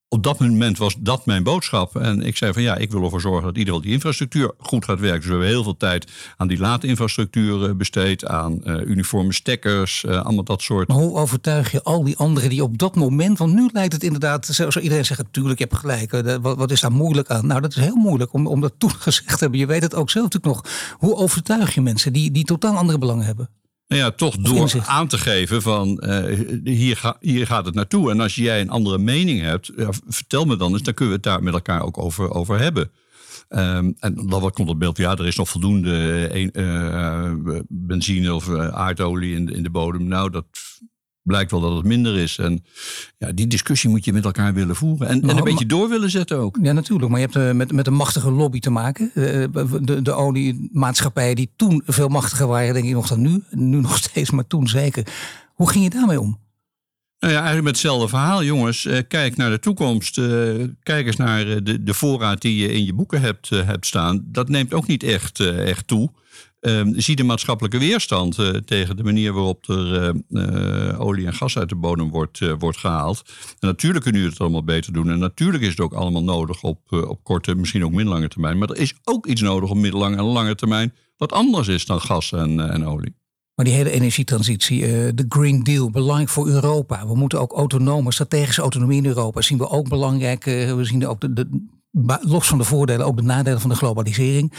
op 0.10 0.24
dat 0.24 0.40
moment 0.40 0.78
was 0.78 0.96
dat 1.00 1.26
mijn 1.26 1.44
boodschap. 1.44 1.96
En 1.96 2.22
ik 2.22 2.38
zei 2.38 2.54
van 2.54 2.62
ja, 2.62 2.76
ik 2.76 2.92
wil 2.92 3.04
ervoor 3.04 3.22
zorgen 3.22 3.44
dat 3.44 3.58
iedereen 3.58 3.82
die 3.82 3.92
infrastructuur 3.92 4.52
goed 4.58 4.86
gaat 4.86 5.00
werken. 5.00 5.20
Dus 5.20 5.26
we 5.26 5.32
hebben 5.32 5.50
heel 5.50 5.64
veel 5.64 5.78
tijd 5.78 6.12
aan 6.38 6.48
die 6.48 6.58
laadinfrastructuur 6.58 7.70
eh, 7.70 7.76
besteed, 7.76 8.26
aan 8.26 8.62
uh, 8.64 8.82
uniforme 8.86 9.34
stekkers, 9.34 10.04
uh, 10.04 10.22
allemaal 10.22 10.44
dat 10.44 10.62
soort. 10.62 10.88
Maar 10.88 10.98
hoe 10.98 11.16
overtuig 11.16 11.72
je 11.72 11.84
al 11.84 12.04
die 12.04 12.18
anderen 12.18 12.50
die 12.50 12.64
op 12.64 12.78
dat 12.78 12.96
moment, 12.96 13.38
want 13.38 13.54
nu 13.54 13.70
lijkt 13.72 13.94
het 13.94 14.04
inderdaad, 14.04 14.46
zou 14.46 14.80
iedereen 14.80 15.06
zeggen, 15.06 15.26
natuurlijk, 15.26 15.60
je 15.60 15.66
hebt 15.70 15.80
gelijk. 15.80 16.12
Wat, 16.42 16.58
wat, 16.58 16.72
is 16.72 16.82
daar 16.82 16.92
moeilijk 16.92 17.30
aan? 17.30 17.48
Nou, 17.48 17.62
dat 17.62 17.76
is 17.76 17.84
heel 17.84 17.96
moeilijk 17.96 18.34
om, 18.34 18.48
om 18.48 18.62
dat 18.62 18.74
toen 18.78 18.92
gezegd 19.08 19.28
te 19.28 19.38
hebben. 19.40 19.60
Je 19.60 19.66
weet 19.66 19.82
het 19.82 19.96
ook 19.96 20.10
zelf 20.10 20.26
natuurlijk 20.26 20.56
nog. 20.56 20.74
Hoe 20.98 21.16
overtuig 21.16 21.74
je 21.74 21.82
mensen 21.82 22.14
die, 22.14 22.32
die 22.32 22.44
totaal 22.44 22.76
andere 22.76 22.98
belangen 22.98 23.26
hebben? 23.26 23.50
Nou 23.88 24.02
ja, 24.02 24.12
toch 24.12 24.36
door 24.36 24.84
aan 24.86 25.08
te 25.08 25.18
geven 25.18 25.62
van 25.62 26.04
uh, 26.06 26.60
hier, 26.64 26.98
ga, 26.98 27.18
hier 27.20 27.48
gaat 27.48 27.66
het 27.66 27.76
naartoe. 27.76 28.12
En 28.12 28.20
als 28.20 28.36
jij 28.36 28.62
een 28.62 28.70
andere 28.70 28.98
mening 28.98 29.42
hebt, 29.42 29.72
ja, 29.76 29.90
vertel 30.08 30.46
me 30.46 30.58
dan 30.58 30.72
eens, 30.72 30.84
dan 30.84 30.94
kunnen 30.94 31.14
we 31.14 31.20
het 31.22 31.34
daar 31.34 31.44
met 31.44 31.54
elkaar 31.54 31.82
ook 31.82 31.98
over, 31.98 32.32
over 32.32 32.60
hebben. 32.60 32.92
Um, 33.50 33.96
en 34.00 34.16
dan 34.16 34.52
komt 34.52 34.70
het 34.70 34.78
beeld, 34.78 34.98
ja, 34.98 35.16
er 35.16 35.28
is 35.28 35.36
nog 35.36 35.50
voldoende 35.50 36.52
uh, 36.54 37.32
benzine 37.68 38.34
of 38.34 38.50
aardolie 38.56 39.36
in 39.36 39.48
in 39.48 39.64
de 39.64 39.70
bodem. 39.70 40.08
Nou, 40.08 40.30
dat 40.30 40.46
blijkt 41.26 41.52
wel 41.52 41.60
dat 41.60 41.76
het 41.76 41.86
minder 41.86 42.18
is. 42.18 42.38
En 42.38 42.66
ja, 43.18 43.32
die 43.32 43.48
discussie 43.48 43.90
moet 43.90 44.06
je 44.06 44.14
met 44.14 44.26
elkaar 44.26 44.54
willen 44.54 44.76
voeren. 44.76 45.08
En, 45.08 45.22
en 45.22 45.38
een 45.38 45.44
beetje 45.44 45.66
door 45.66 45.90
willen 45.90 46.10
zetten 46.10 46.38
ook. 46.38 46.58
Ja, 46.62 46.72
natuurlijk. 46.72 47.12
Maar 47.12 47.20
je 47.20 47.26
hebt 47.26 47.38
uh, 47.38 47.52
met, 47.52 47.72
met 47.72 47.88
een 47.88 47.94
machtige 47.94 48.32
lobby 48.32 48.60
te 48.60 48.70
maken. 48.70 49.12
Uh, 49.14 49.46
de, 49.82 50.02
de 50.02 50.12
oliemaatschappijen 50.12 51.36
die 51.36 51.52
toen 51.56 51.82
veel 51.86 52.08
machtiger 52.08 52.48
waren, 52.48 52.74
denk 52.74 52.86
ik 52.86 52.94
nog 52.94 53.08
dan 53.08 53.22
nu. 53.22 53.44
Nu 53.50 53.80
nog 53.80 53.98
steeds, 54.04 54.32
maar 54.32 54.48
toen 54.48 54.68
zeker. 54.68 55.08
Hoe 55.54 55.70
ging 55.70 55.84
je 55.84 55.90
daarmee 55.90 56.20
om? 56.20 56.44
Nou 57.20 57.34
ja, 57.34 57.40
eigenlijk 57.40 57.68
met 57.68 57.76
hetzelfde 57.76 58.08
verhaal, 58.08 58.44
jongens. 58.44 58.86
Uh, 58.86 59.00
kijk 59.08 59.36
naar 59.36 59.50
de 59.50 59.60
toekomst. 59.60 60.16
kijk 60.84 61.06
eens 61.06 61.16
naar 61.16 61.64
de, 61.64 61.84
de 61.84 61.94
voorraad 61.94 62.42
die 62.42 62.58
je 62.58 62.74
in 62.74 62.86
je 62.86 62.94
boeken 62.94 63.22
hebt, 63.22 63.50
hebt 63.50 63.86
staan. 63.86 64.24
Dat 64.26 64.50
neemt 64.50 64.74
ook 64.74 64.88
niet 64.88 65.04
echt, 65.04 65.40
echt 65.40 65.88
toe. 65.88 66.12
Uh, 66.66 66.82
zie 66.96 67.16
de 67.16 67.24
maatschappelijke 67.24 67.78
weerstand 67.78 68.38
uh, 68.38 68.50
tegen 68.50 68.98
de 68.98 69.04
manier 69.04 69.34
waarop 69.34 69.70
er 69.70 70.14
uh, 70.30 71.00
olie 71.00 71.26
en 71.26 71.34
gas 71.34 71.58
uit 71.58 71.70
de 71.70 71.76
bodem 71.76 72.10
wordt, 72.10 72.40
wordt 72.60 72.78
gehaald. 72.78 73.22
En 73.60 73.68
natuurlijk 73.68 74.04
kunnen 74.04 74.22
jullie 74.22 74.36
het 74.36 74.46
allemaal 74.46 74.64
beter 74.64 74.94
doen. 74.94 75.10
En 75.10 75.20
natuurlijk 75.20 75.64
is 75.64 75.70
het 75.70 75.80
ook 75.80 75.94
allemaal 75.94 76.24
nodig 76.24 76.64
op, 76.64 76.80
op 76.90 77.24
korte, 77.24 77.56
misschien 77.56 77.86
ook 77.86 77.92
middellange 77.92 78.28
termijn. 78.28 78.58
Maar 78.58 78.70
er 78.70 78.78
is 78.78 78.94
ook 79.04 79.26
iets 79.26 79.42
nodig 79.42 79.70
op 79.70 79.78
middellange 79.78 80.18
en 80.18 80.24
lange 80.24 80.56
termijn. 80.56 80.94
Wat 81.18 81.32
anders 81.32 81.68
is 81.68 81.86
dan 81.86 82.02
gas 82.02 82.32
en, 82.32 82.72
en 82.72 82.86
olie. 82.86 83.16
Maar 83.56 83.66
die 83.66 83.74
hele 83.74 83.92
energietransitie, 83.92 84.80
de 85.14 85.26
Green 85.30 85.64
Deal, 85.64 85.92
belangrijk 85.92 86.30
voor 86.30 86.48
Europa. 86.48 87.08
We 87.08 87.16
moeten 87.16 87.40
ook 87.40 87.54
autonome, 87.54 88.14
strategische 88.14 88.62
autonomie 88.62 88.98
in 88.98 89.06
Europa 89.06 89.42
zien 89.42 89.58
we 89.58 89.70
ook 89.70 89.90
belangrijk. 89.90 90.44
we 90.44 90.80
zien 90.82 91.08
ook 91.08 91.22
de, 91.22 91.34
de, 91.34 91.48
los 92.22 92.48
van 92.48 92.58
de 92.58 92.64
voordelen, 92.64 93.06
ook 93.06 93.18
de 93.18 93.24
nadelen 93.24 93.62
van 93.62 93.70
de 93.70 93.76
globalisering 93.76 94.54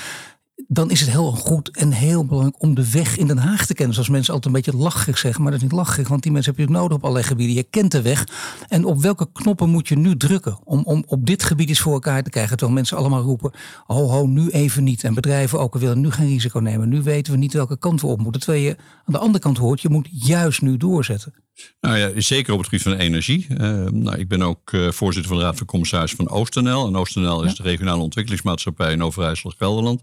dan 0.68 0.90
is 0.90 1.00
het 1.00 1.10
heel 1.10 1.32
goed 1.32 1.76
en 1.76 1.92
heel 1.92 2.24
belangrijk 2.24 2.62
om 2.62 2.74
de 2.74 2.90
weg 2.90 3.16
in 3.16 3.26
Den 3.26 3.38
Haag 3.38 3.66
te 3.66 3.74
kennen. 3.74 3.94
Zoals 3.94 4.08
mensen 4.08 4.34
altijd 4.34 4.54
een 4.54 4.62
beetje 4.62 4.78
lachig 4.78 5.18
zeggen, 5.18 5.42
maar 5.42 5.52
dat 5.52 5.60
is 5.60 5.66
niet 5.66 5.76
lachig, 5.76 6.08
want 6.08 6.22
die 6.22 6.32
mensen 6.32 6.54
heb 6.56 6.66
je 6.66 6.72
nodig 6.72 6.96
op 6.96 7.02
allerlei 7.02 7.26
gebieden. 7.26 7.56
Je 7.56 7.62
kent 7.62 7.92
de 7.92 8.02
weg. 8.02 8.28
En 8.68 8.84
op 8.84 9.00
welke 9.00 9.28
knoppen 9.32 9.68
moet 9.68 9.88
je 9.88 9.96
nu 9.96 10.16
drukken 10.16 10.58
om, 10.64 10.82
om 10.84 11.04
op 11.06 11.26
dit 11.26 11.42
gebied 11.42 11.68
iets 11.68 11.80
voor 11.80 11.92
elkaar 11.92 12.22
te 12.22 12.30
krijgen? 12.30 12.56
Terwijl 12.56 12.78
mensen 12.78 12.96
allemaal 12.96 13.22
roepen, 13.22 13.52
ho 13.86 14.08
ho, 14.08 14.26
nu 14.26 14.48
even 14.48 14.84
niet. 14.84 15.04
En 15.04 15.14
bedrijven 15.14 15.60
ook 15.60 15.74
willen 15.74 16.00
nu 16.00 16.10
geen 16.10 16.28
risico 16.28 16.58
nemen. 16.58 16.88
Nu 16.88 17.02
weten 17.02 17.32
we 17.32 17.38
niet 17.38 17.52
welke 17.52 17.78
kant 17.78 18.00
we 18.00 18.06
op 18.06 18.22
moeten. 18.22 18.40
Terwijl 18.40 18.64
je 18.64 18.76
aan 18.78 19.12
de 19.12 19.18
andere 19.18 19.38
kant 19.38 19.58
hoort, 19.58 19.80
je 19.80 19.88
moet 19.88 20.08
juist 20.12 20.62
nu 20.62 20.76
doorzetten. 20.76 21.32
Nou 21.80 21.96
ja, 21.96 22.20
zeker 22.20 22.52
op 22.52 22.58
het 22.58 22.68
gebied 22.68 22.84
van 22.84 22.92
energie. 22.92 23.46
Uh, 23.50 23.58
nou, 23.84 24.18
ik 24.18 24.28
ben 24.28 24.42
ook 24.42 24.72
uh, 24.72 24.90
voorzitter 24.90 25.30
van 25.30 25.40
de 25.40 25.46
Raad 25.46 25.56
van 25.56 25.66
Commissarissen 25.66 26.18
van 26.18 26.28
OostNL. 26.28 26.86
En 26.86 26.96
OostNL 26.96 27.44
is 27.44 27.54
de 27.54 27.62
regionale 27.62 28.02
ontwikkelingsmaatschappij 28.02 28.92
in 28.92 29.02
Overijssel-Gelderland. 29.02 30.02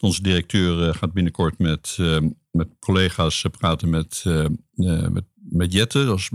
Onze 0.00 0.22
directeur 0.22 0.88
uh, 0.88 0.94
gaat 0.94 1.12
binnenkort 1.12 1.58
met, 1.58 1.98
met 2.50 2.68
collega's 2.80 3.44
praten 3.58 3.90
met, 3.90 4.24
met, 5.10 5.24
met 5.34 5.72
Jette, 5.72 6.04
dat 6.04 6.18
is 6.18 6.30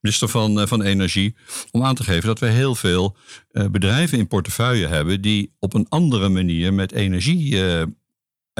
minister 0.00 0.28
van, 0.28 0.68
van 0.68 0.82
Energie, 0.82 1.34
om 1.70 1.84
aan 1.84 1.94
te 1.94 2.04
geven 2.04 2.26
dat 2.26 2.38
we 2.38 2.46
heel 2.46 2.74
veel 2.74 3.16
bedrijven 3.70 4.18
in 4.18 4.28
portefeuille 4.28 4.86
hebben 4.86 5.20
die 5.20 5.54
op 5.58 5.74
een 5.74 5.86
andere 5.88 6.28
manier 6.28 6.74
met 6.74 6.92
energie 6.92 7.58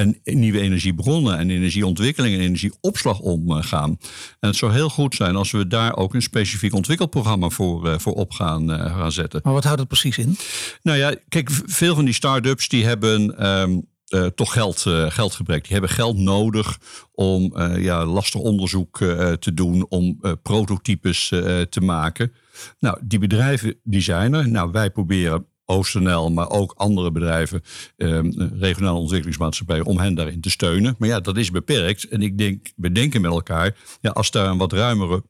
en 0.01 0.21
nieuwe 0.25 0.61
energiebronnen 0.61 1.39
en 1.39 1.51
energieontwikkeling 1.51 2.35
en 2.35 2.41
energieopslag 2.41 3.19
omgaan. 3.19 3.99
En 4.41 4.49
het 4.49 4.57
zou 4.57 4.73
heel 4.73 4.89
goed 4.89 5.15
zijn 5.15 5.37
als 5.37 5.51
we 5.51 5.67
daar 5.67 5.97
ook 5.97 6.15
een 6.15 6.23
specifiek 6.23 6.75
ontwikkelprogramma 6.75 7.49
voor, 7.49 7.87
uh, 7.87 7.99
voor 7.99 8.13
op 8.13 8.33
gaan, 8.33 8.71
uh, 8.71 8.97
gaan 8.97 9.13
zetten. 9.13 9.41
Maar 9.45 9.53
wat 9.53 9.65
houdt 9.65 9.81
het 9.81 9.89
precies 9.89 10.19
in? 10.19 10.37
Nou 10.83 10.99
ja, 10.99 11.15
kijk, 11.29 11.51
veel 11.67 11.95
van 11.95 12.05
die 12.05 12.15
start-ups 12.15 12.69
die 12.69 12.85
hebben 12.85 13.49
um, 13.49 13.89
uh, 14.09 14.27
toch 14.27 14.53
geld, 14.53 14.81
geldgebrek. 15.09 15.63
Die 15.63 15.73
hebben 15.73 15.91
geld 15.91 16.17
nodig 16.17 16.79
om 17.13 17.53
ja, 17.79 18.05
lastig 18.05 18.41
onderzoek 18.41 18.99
te 19.39 19.55
doen, 19.55 19.87
om 19.89 20.21
prototypes 20.43 21.29
te 21.69 21.81
maken. 21.81 22.33
Nou, 22.79 22.99
die 23.03 23.19
bedrijven 23.19 23.75
die 23.83 24.01
zijn 24.01 24.35
er. 24.35 24.49
Nou, 24.49 24.71
wij 24.71 24.91
proberen 24.91 25.47
OostNL, 25.71 26.31
maar 26.31 26.51
ook 26.51 26.75
andere 26.77 27.13
bedrijven, 27.13 27.63
eh, 27.97 28.21
regionale 28.59 28.99
ontwikkelingsmaatschappijen, 28.99 29.85
om 29.85 29.99
hen 29.99 30.15
daarin 30.15 30.41
te 30.41 30.51
steunen. 30.51 30.95
Maar 30.99 31.09
ja, 31.09 31.21
dat 31.21 31.37
is 31.37 31.51
beperkt. 31.51 32.09
En 32.09 32.23
ik 32.23 32.39
denk, 32.39 32.71
we 32.77 32.93
denken 32.93 33.21
met 33.21 33.31
elkaar, 33.31 33.77
ja, 34.01 34.11
als 34.11 34.31
daar 34.31 34.47
een 34.47 34.59
wat 34.59 34.73
ruimere 34.73 35.23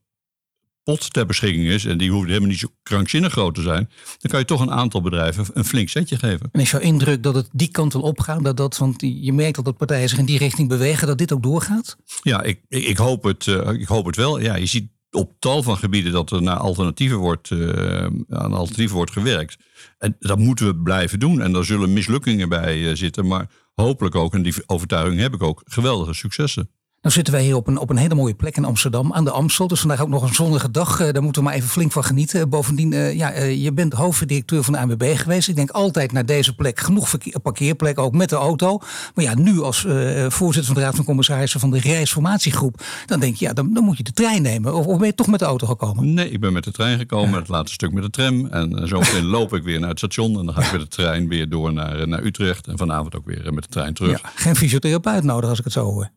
pot 0.83 1.13
ter 1.13 1.27
beschikking 1.27 1.67
is, 1.67 1.85
en 1.85 1.99
die 1.99 2.11
hoeft 2.11 2.27
helemaal 2.27 2.49
niet 2.49 2.59
zo 2.59 2.69
krankzinnig 2.83 3.33
groot 3.33 3.55
te 3.55 3.63
zijn, 3.63 3.91
dan 4.19 4.31
kan 4.31 4.39
je 4.41 4.47
toch 4.47 4.61
een 4.61 4.71
aantal 4.71 5.01
bedrijven 5.01 5.45
een 5.55 5.65
flink 5.65 5.89
zetje 5.89 6.17
geven. 6.19 6.49
En 6.53 6.61
is 6.61 6.71
jouw 6.71 6.81
indruk 6.81 7.23
dat 7.23 7.35
het 7.35 7.49
die 7.53 7.69
kant 7.69 7.93
wil 7.93 8.03
opgaan? 8.03 8.43
Dat 8.43 8.57
dat, 8.57 8.79
want 8.79 9.01
je 9.01 9.33
merkt 9.33 9.57
dat 9.57 9.65
dat 9.65 9.77
partijen 9.77 10.09
zich 10.09 10.19
in 10.19 10.25
die 10.25 10.39
richting 10.39 10.69
bewegen, 10.69 11.07
dat 11.07 11.19
dit 11.19 11.33
ook 11.33 11.43
doorgaat? 11.43 11.97
Ja, 12.23 12.43
ik, 12.43 12.61
ik, 12.69 12.97
hoop, 12.97 13.23
het, 13.23 13.47
uh, 13.47 13.69
ik 13.69 13.89
hoop 13.89 14.07
het 14.07 14.17
wel. 14.17 14.41
Ja, 14.41 14.57
je 14.57 14.67
ziet 14.67 14.91
op 15.11 15.33
tal 15.39 15.63
van 15.63 15.77
gebieden 15.77 16.13
dat 16.13 16.31
er 16.31 16.43
naar 16.43 16.57
alternatieven 16.57 17.17
wordt, 17.17 17.51
uh, 17.51 18.07
aan 18.29 18.53
alternatieven 18.53 18.97
wordt 18.97 19.13
gewerkt. 19.13 19.59
En 19.99 20.17
dat 20.19 20.39
moeten 20.39 20.67
we 20.67 20.77
blijven 20.77 21.19
doen. 21.19 21.41
En 21.41 21.53
daar 21.53 21.65
zullen 21.65 21.93
mislukkingen 21.93 22.49
bij 22.49 22.79
uh, 22.79 22.95
zitten. 22.95 23.27
Maar 23.27 23.51
hopelijk 23.75 24.15
ook, 24.15 24.35
en 24.35 24.43
die 24.43 24.55
overtuiging 24.67 25.21
heb 25.21 25.35
ik 25.35 25.43
ook, 25.43 25.63
geweldige 25.65 26.15
successen. 26.15 26.71
Nou 27.03 27.15
zitten 27.15 27.35
wij 27.35 27.43
hier 27.43 27.57
op 27.57 27.67
een, 27.67 27.79
op 27.79 27.91
een 27.91 27.97
hele 27.97 28.15
mooie 28.15 28.35
plek 28.35 28.57
in 28.57 28.65
Amsterdam, 28.65 29.13
aan 29.13 29.25
de 29.25 29.31
Amstel. 29.31 29.69
Dus 29.69 29.81
vandaag 29.81 30.01
ook 30.01 30.09
nog 30.09 30.23
een 30.23 30.35
zonnige 30.35 30.71
dag. 30.71 31.01
Uh, 31.01 31.13
daar 31.13 31.23
moeten 31.23 31.43
we 31.43 31.49
maar 31.49 31.57
even 31.57 31.69
flink 31.69 31.93
van 31.93 32.05
genieten. 32.05 32.49
Bovendien, 32.49 32.93
uh, 32.93 33.15
ja, 33.15 33.37
uh, 33.37 33.63
je 33.63 33.73
bent 33.73 33.93
hoofddirecteur 33.93 34.65
van 34.65 34.73
de 34.73 34.79
ANWB 34.79 35.17
geweest. 35.17 35.49
Ik 35.49 35.57
denk 35.57 35.71
altijd 35.71 36.13
naar 36.13 36.27
deze 36.27 36.55
plek 36.55 36.81
genoeg 36.81 37.11
parkeerplekken, 37.43 38.03
ook 38.03 38.15
met 38.15 38.29
de 38.29 38.37
auto. 38.37 38.79
Maar 39.15 39.25
ja, 39.25 39.35
nu 39.35 39.61
als 39.61 39.87
voorzitter 40.29 40.65
van 40.65 40.75
de 40.75 40.81
Raad 40.81 40.95
van 40.95 41.05
Commissarissen 41.05 41.61
van 41.61 41.71
de 41.71 41.79
reisformatiegroep... 41.79 42.83
dan 43.07 43.21
denk 43.21 43.37
je, 43.37 43.45
ja, 43.45 43.53
dan, 43.53 43.75
dan 43.75 43.85
moet 43.85 43.97
je 43.97 44.03
de 44.03 44.13
trein 44.13 44.43
nemen. 44.43 44.75
Of, 44.75 44.87
of, 44.87 44.99
ben 44.99 45.07
je 45.07 45.15
toch 45.15 45.27
met 45.27 45.39
de 45.39 45.45
auto 45.45 45.67
gekomen? 45.67 46.15
Nee, 46.15 46.31
ik 46.31 46.41
ben 46.41 46.53
met 46.53 46.65
de 46.65 46.73
trein 46.73 46.99
gekomen. 46.99 47.39
Het 47.39 47.49
laatste 47.49 47.73
stuk 47.73 47.93
met 47.93 48.03
de 48.03 48.11
tram. 48.11 48.47
En 48.47 48.89
zo 48.89 49.03
loop 49.23 49.55
ik 49.55 49.63
weer 49.63 49.81
naar 49.81 49.89
het 49.89 49.99
station. 49.99 50.39
En 50.39 50.47
dan 50.47 50.55
ga 50.55 50.63
ik 50.63 50.73
met 50.73 50.81
de 50.81 50.89
trein 50.89 51.29
weer 51.29 51.49
door 51.49 51.73
naar, 51.73 52.09
naar 52.09 52.23
Utrecht. 52.23 52.67
En 52.67 52.79
vanavond 52.79 53.17
ook 53.17 53.27
weer 53.27 53.55
met 53.55 53.63
de 53.63 53.71
trein 53.71 53.95
terug. 53.95 54.23
Ja, 54.23 54.31
geen 54.35 54.57
fysiotherapeut 54.57 55.25
nodig 55.25 55.49
als 55.49 55.59
ik 55.59 55.65
het 55.65 55.73
zo 55.73 55.85
hoor. 55.85 56.11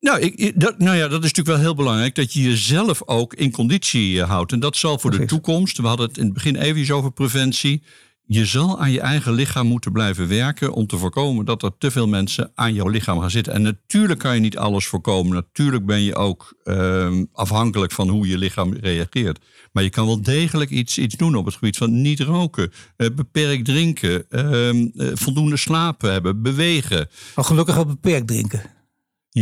Nou, 0.00 0.20
ik, 0.20 0.60
dat, 0.60 0.78
nou 0.78 0.96
ja, 0.96 1.08
dat 1.08 1.24
is 1.24 1.32
natuurlijk 1.32 1.56
wel 1.56 1.58
heel 1.58 1.74
belangrijk 1.74 2.14
dat 2.14 2.32
je 2.32 2.42
jezelf 2.42 3.02
ook 3.06 3.34
in 3.34 3.50
conditie 3.50 4.20
eh, 4.20 4.28
houdt. 4.28 4.52
En 4.52 4.60
dat 4.60 4.76
zal 4.76 4.98
voor 4.98 5.10
de 5.10 5.24
toekomst, 5.24 5.78
we 5.78 5.86
hadden 5.86 6.08
het 6.08 6.18
in 6.18 6.24
het 6.24 6.32
begin 6.32 6.56
even 6.56 6.94
over 6.94 7.12
preventie. 7.12 7.82
Je 8.30 8.46
zal 8.46 8.80
aan 8.80 8.90
je 8.90 9.00
eigen 9.00 9.32
lichaam 9.32 9.66
moeten 9.66 9.92
blijven 9.92 10.28
werken 10.28 10.72
om 10.72 10.86
te 10.86 10.98
voorkomen 10.98 11.44
dat 11.44 11.62
er 11.62 11.70
te 11.78 11.90
veel 11.90 12.08
mensen 12.08 12.50
aan 12.54 12.74
jouw 12.74 12.88
lichaam 12.88 13.20
gaan 13.20 13.30
zitten. 13.30 13.52
En 13.52 13.62
natuurlijk 13.62 14.18
kan 14.18 14.34
je 14.34 14.40
niet 14.40 14.58
alles 14.58 14.86
voorkomen. 14.86 15.34
Natuurlijk 15.34 15.86
ben 15.86 16.02
je 16.02 16.14
ook 16.14 16.54
uh, 16.64 17.22
afhankelijk 17.32 17.92
van 17.92 18.08
hoe 18.08 18.28
je 18.28 18.38
lichaam 18.38 18.74
reageert. 18.74 19.44
Maar 19.72 19.82
je 19.82 19.90
kan 19.90 20.06
wel 20.06 20.22
degelijk 20.22 20.70
iets, 20.70 20.98
iets 20.98 21.16
doen 21.16 21.34
op 21.34 21.44
het 21.44 21.54
gebied 21.54 21.76
van 21.76 22.00
niet 22.00 22.20
roken, 22.20 22.72
uh, 22.96 23.08
beperkt 23.14 23.64
drinken, 23.64 24.24
uh, 24.30 25.10
voldoende 25.14 25.56
slapen 25.56 26.12
hebben, 26.12 26.42
bewegen. 26.42 27.08
Maar 27.34 27.44
gelukkig 27.44 27.74
wel 27.74 27.86
beperkt 27.86 28.26
drinken. 28.26 28.77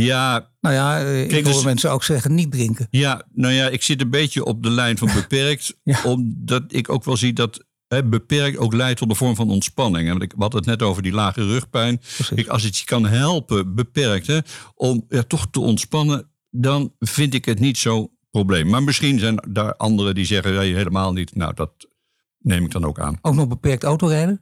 Ja, 0.03 0.49
Nou 0.61 0.75
ja, 0.75 0.99
eh, 0.99 1.21
ik 1.21 1.27
Kijk, 1.27 1.45
hoor 1.45 1.53
dus- 1.53 1.63
mensen 1.63 1.91
ook 1.91 2.03
zeggen 2.03 2.35
niet 2.35 2.51
drinken. 2.51 2.87
ja, 2.89 3.21
nou 3.33 3.53
ja, 3.53 3.67
ik 3.67 3.81
zit 3.83 4.01
een 4.01 4.09
beetje 4.09 4.45
op 4.45 4.63
de 4.63 4.69
lijn 4.69 4.97
van 4.97 5.09
beperkt. 5.21 5.77
Ja. 5.83 5.99
Omdat 6.03 6.63
ik 6.67 6.89
ook 6.89 7.03
wel 7.03 7.17
zie 7.17 7.33
dat 7.33 7.65
hè, 7.87 8.03
beperkt 8.03 8.57
ook 8.57 8.73
leidt 8.73 8.99
tot 8.99 9.09
een 9.09 9.15
vorm 9.15 9.35
van 9.35 9.49
ontspanning. 9.49 10.03
En 10.05 10.11
want 10.11 10.23
ik 10.23 10.33
hadden 10.37 10.59
het 10.59 10.69
net 10.69 10.81
over 10.81 11.03
die 11.03 11.11
lage 11.11 11.45
rugpijn. 11.45 12.01
Ik, 12.35 12.47
als 12.47 12.63
het 12.63 12.77
je 12.77 12.85
kan 12.85 13.05
helpen, 13.05 13.75
beperkt, 13.75 14.27
hè, 14.27 14.39
om 14.73 15.05
ja, 15.09 15.23
toch 15.23 15.47
te 15.51 15.59
ontspannen, 15.59 16.29
dan 16.49 16.93
vind 16.99 17.33
ik 17.33 17.45
het 17.45 17.59
niet 17.59 17.77
zo 17.77 18.11
probleem. 18.31 18.69
Maar 18.69 18.83
misschien 18.83 19.19
zijn 19.19 19.43
daar 19.49 19.75
anderen 19.75 20.15
die 20.15 20.25
zeggen 20.25 20.53
ja, 20.53 20.59
helemaal 20.59 21.13
niet. 21.13 21.35
Nou, 21.35 21.53
dat 21.53 21.71
neem 22.39 22.63
ik 22.65 22.71
dan 22.71 22.85
ook 22.85 22.99
aan. 22.99 23.17
Ook 23.21 23.33
nog 23.35 23.47
beperkt 23.47 23.83
autorijden. 23.83 24.41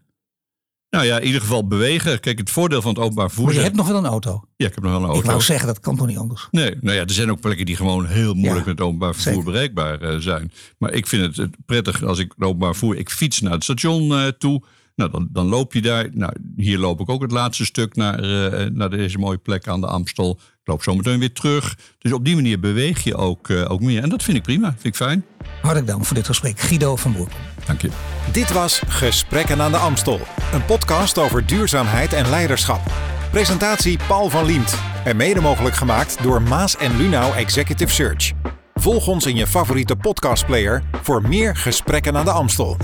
Nou 0.96 1.08
ja, 1.08 1.20
in 1.20 1.26
ieder 1.26 1.42
geval 1.42 1.68
bewegen. 1.68 2.20
Kijk, 2.20 2.38
het 2.38 2.50
voordeel 2.50 2.82
van 2.82 2.94
het 2.94 3.00
openbaar 3.04 3.28
vervoer. 3.28 3.46
Maar 3.46 3.54
je 3.54 3.60
hebt 3.62 3.76
nog 3.76 3.88
wel 3.88 3.98
een 3.98 4.06
auto. 4.06 4.44
Ja, 4.56 4.68
ik 4.68 4.74
heb 4.76 4.84
nog 4.84 4.92
wel 4.92 5.02
een 5.02 5.08
Ik 5.08 5.14
auto. 5.14 5.28
wou 5.30 5.42
zeggen, 5.42 5.68
dat 5.68 5.80
kan 5.80 5.96
toch 5.96 6.08
niet 6.08 6.18
anders? 6.18 6.48
Nee, 6.52 6.76
nou 6.82 6.96
ja, 6.96 7.04
er 7.04 7.12
zijn 7.12 7.32
ook 7.32 7.40
plekken 7.40 7.66
die 7.66 7.76
gewoon 7.76 8.06
heel 8.06 8.34
moeilijk 8.34 8.66
Ja, 8.66 8.72
met 8.72 8.82
openbaar 8.82 9.14
vervoer 9.14 9.34
zeker. 9.34 9.52
bereikbaar 9.52 10.02
eh, 10.02 10.18
zijn. 10.20 10.52
Maar 10.78 10.94
ik 10.94 11.08
vind 11.08 11.36
het, 11.38 11.50
prettig 11.66 12.04
als 12.04 12.20
ik 12.20 12.34
openbaar 12.38 12.72
vervoer... 12.72 12.96
Ik 12.98 13.10
fiets 13.10 13.42
naar 13.42 13.52
het 13.52 13.64
station 13.64 14.12
eh, 14.14 14.28
toe. 14.28 14.64
Nou, 14.96 15.12
dan, 15.12 15.28
dan 15.32 15.46
loop 15.48 15.74
je 15.74 15.82
daar. 15.82 16.08
Nou, 16.14 16.34
hier 16.56 16.78
loop 16.80 17.00
ik 17.00 17.10
ook 17.10 17.22
het 17.22 17.32
laatste 17.32 17.66
stuk 17.66 17.96
naar, 17.96 18.20
eh, 18.20 18.70
naar 18.72 18.90
deze 18.90 19.18
mooie 19.18 19.38
plek 19.38 19.68
aan 19.68 19.82
de 19.82 19.88
Amstel. 19.88 20.40
Ik 20.62 20.68
loop 20.72 20.84
zo 20.84 20.96
meteen 20.96 21.20
weer 21.20 21.34
terug. 21.34 21.78
Dus 22.00 22.12
op 22.12 22.26
die 22.26 22.36
manier 22.36 22.60
beweeg 22.60 23.04
je 23.04 23.16
ook, 23.16 23.50
ook 23.50 23.82
meer. 23.82 24.04
En 24.04 24.10
dat 24.10 24.24
vind 24.24 24.38
ik 24.38 24.44
prima. 24.44 24.70
Vind 24.72 24.86
ik 24.86 24.96
fijn. 24.96 25.26
Hartelijk 25.62 25.88
dank 25.88 26.06
voor 26.06 26.16
dit 26.16 26.26
gesprek. 26.26 26.60
Guido 26.60 26.96
van 26.96 27.14
Boerkom. 27.14 27.40
Dank 27.66 27.82
je. 27.82 27.90
Dit 28.32 28.52
was 28.52 28.82
Gesprekken 28.88 29.62
aan 29.62 29.72
de 29.72 29.78
Amstel. 29.78 30.20
Een 30.54 30.66
podcast 30.66 31.18
over 31.18 31.46
duurzaamheid 31.46 32.14
en 32.14 32.30
leiderschap. 32.30 32.82
Presentatie 33.32 34.00
Paul 34.08 34.30
van 34.30 34.46
Liemt. 34.46 34.80
En 35.04 35.16
mede 35.16 35.42
mogelijk 35.42 35.76
gemaakt 35.76 36.24
door 36.24 36.42
Maas 36.42 36.78
en 36.78 36.98
Lunau 36.98 37.36
Executive 37.36 37.94
Search. 37.94 38.32
Volg 38.74 39.08
ons 39.08 39.26
in 39.26 39.36
je 39.36 39.48
favoriete 39.48 39.96
podcastplayer 39.96 40.84
voor 41.02 41.22
meer 41.22 41.56
Gesprekken 41.56 42.18
aan 42.18 42.26
de 42.26 42.32
Amstel. 42.32 42.78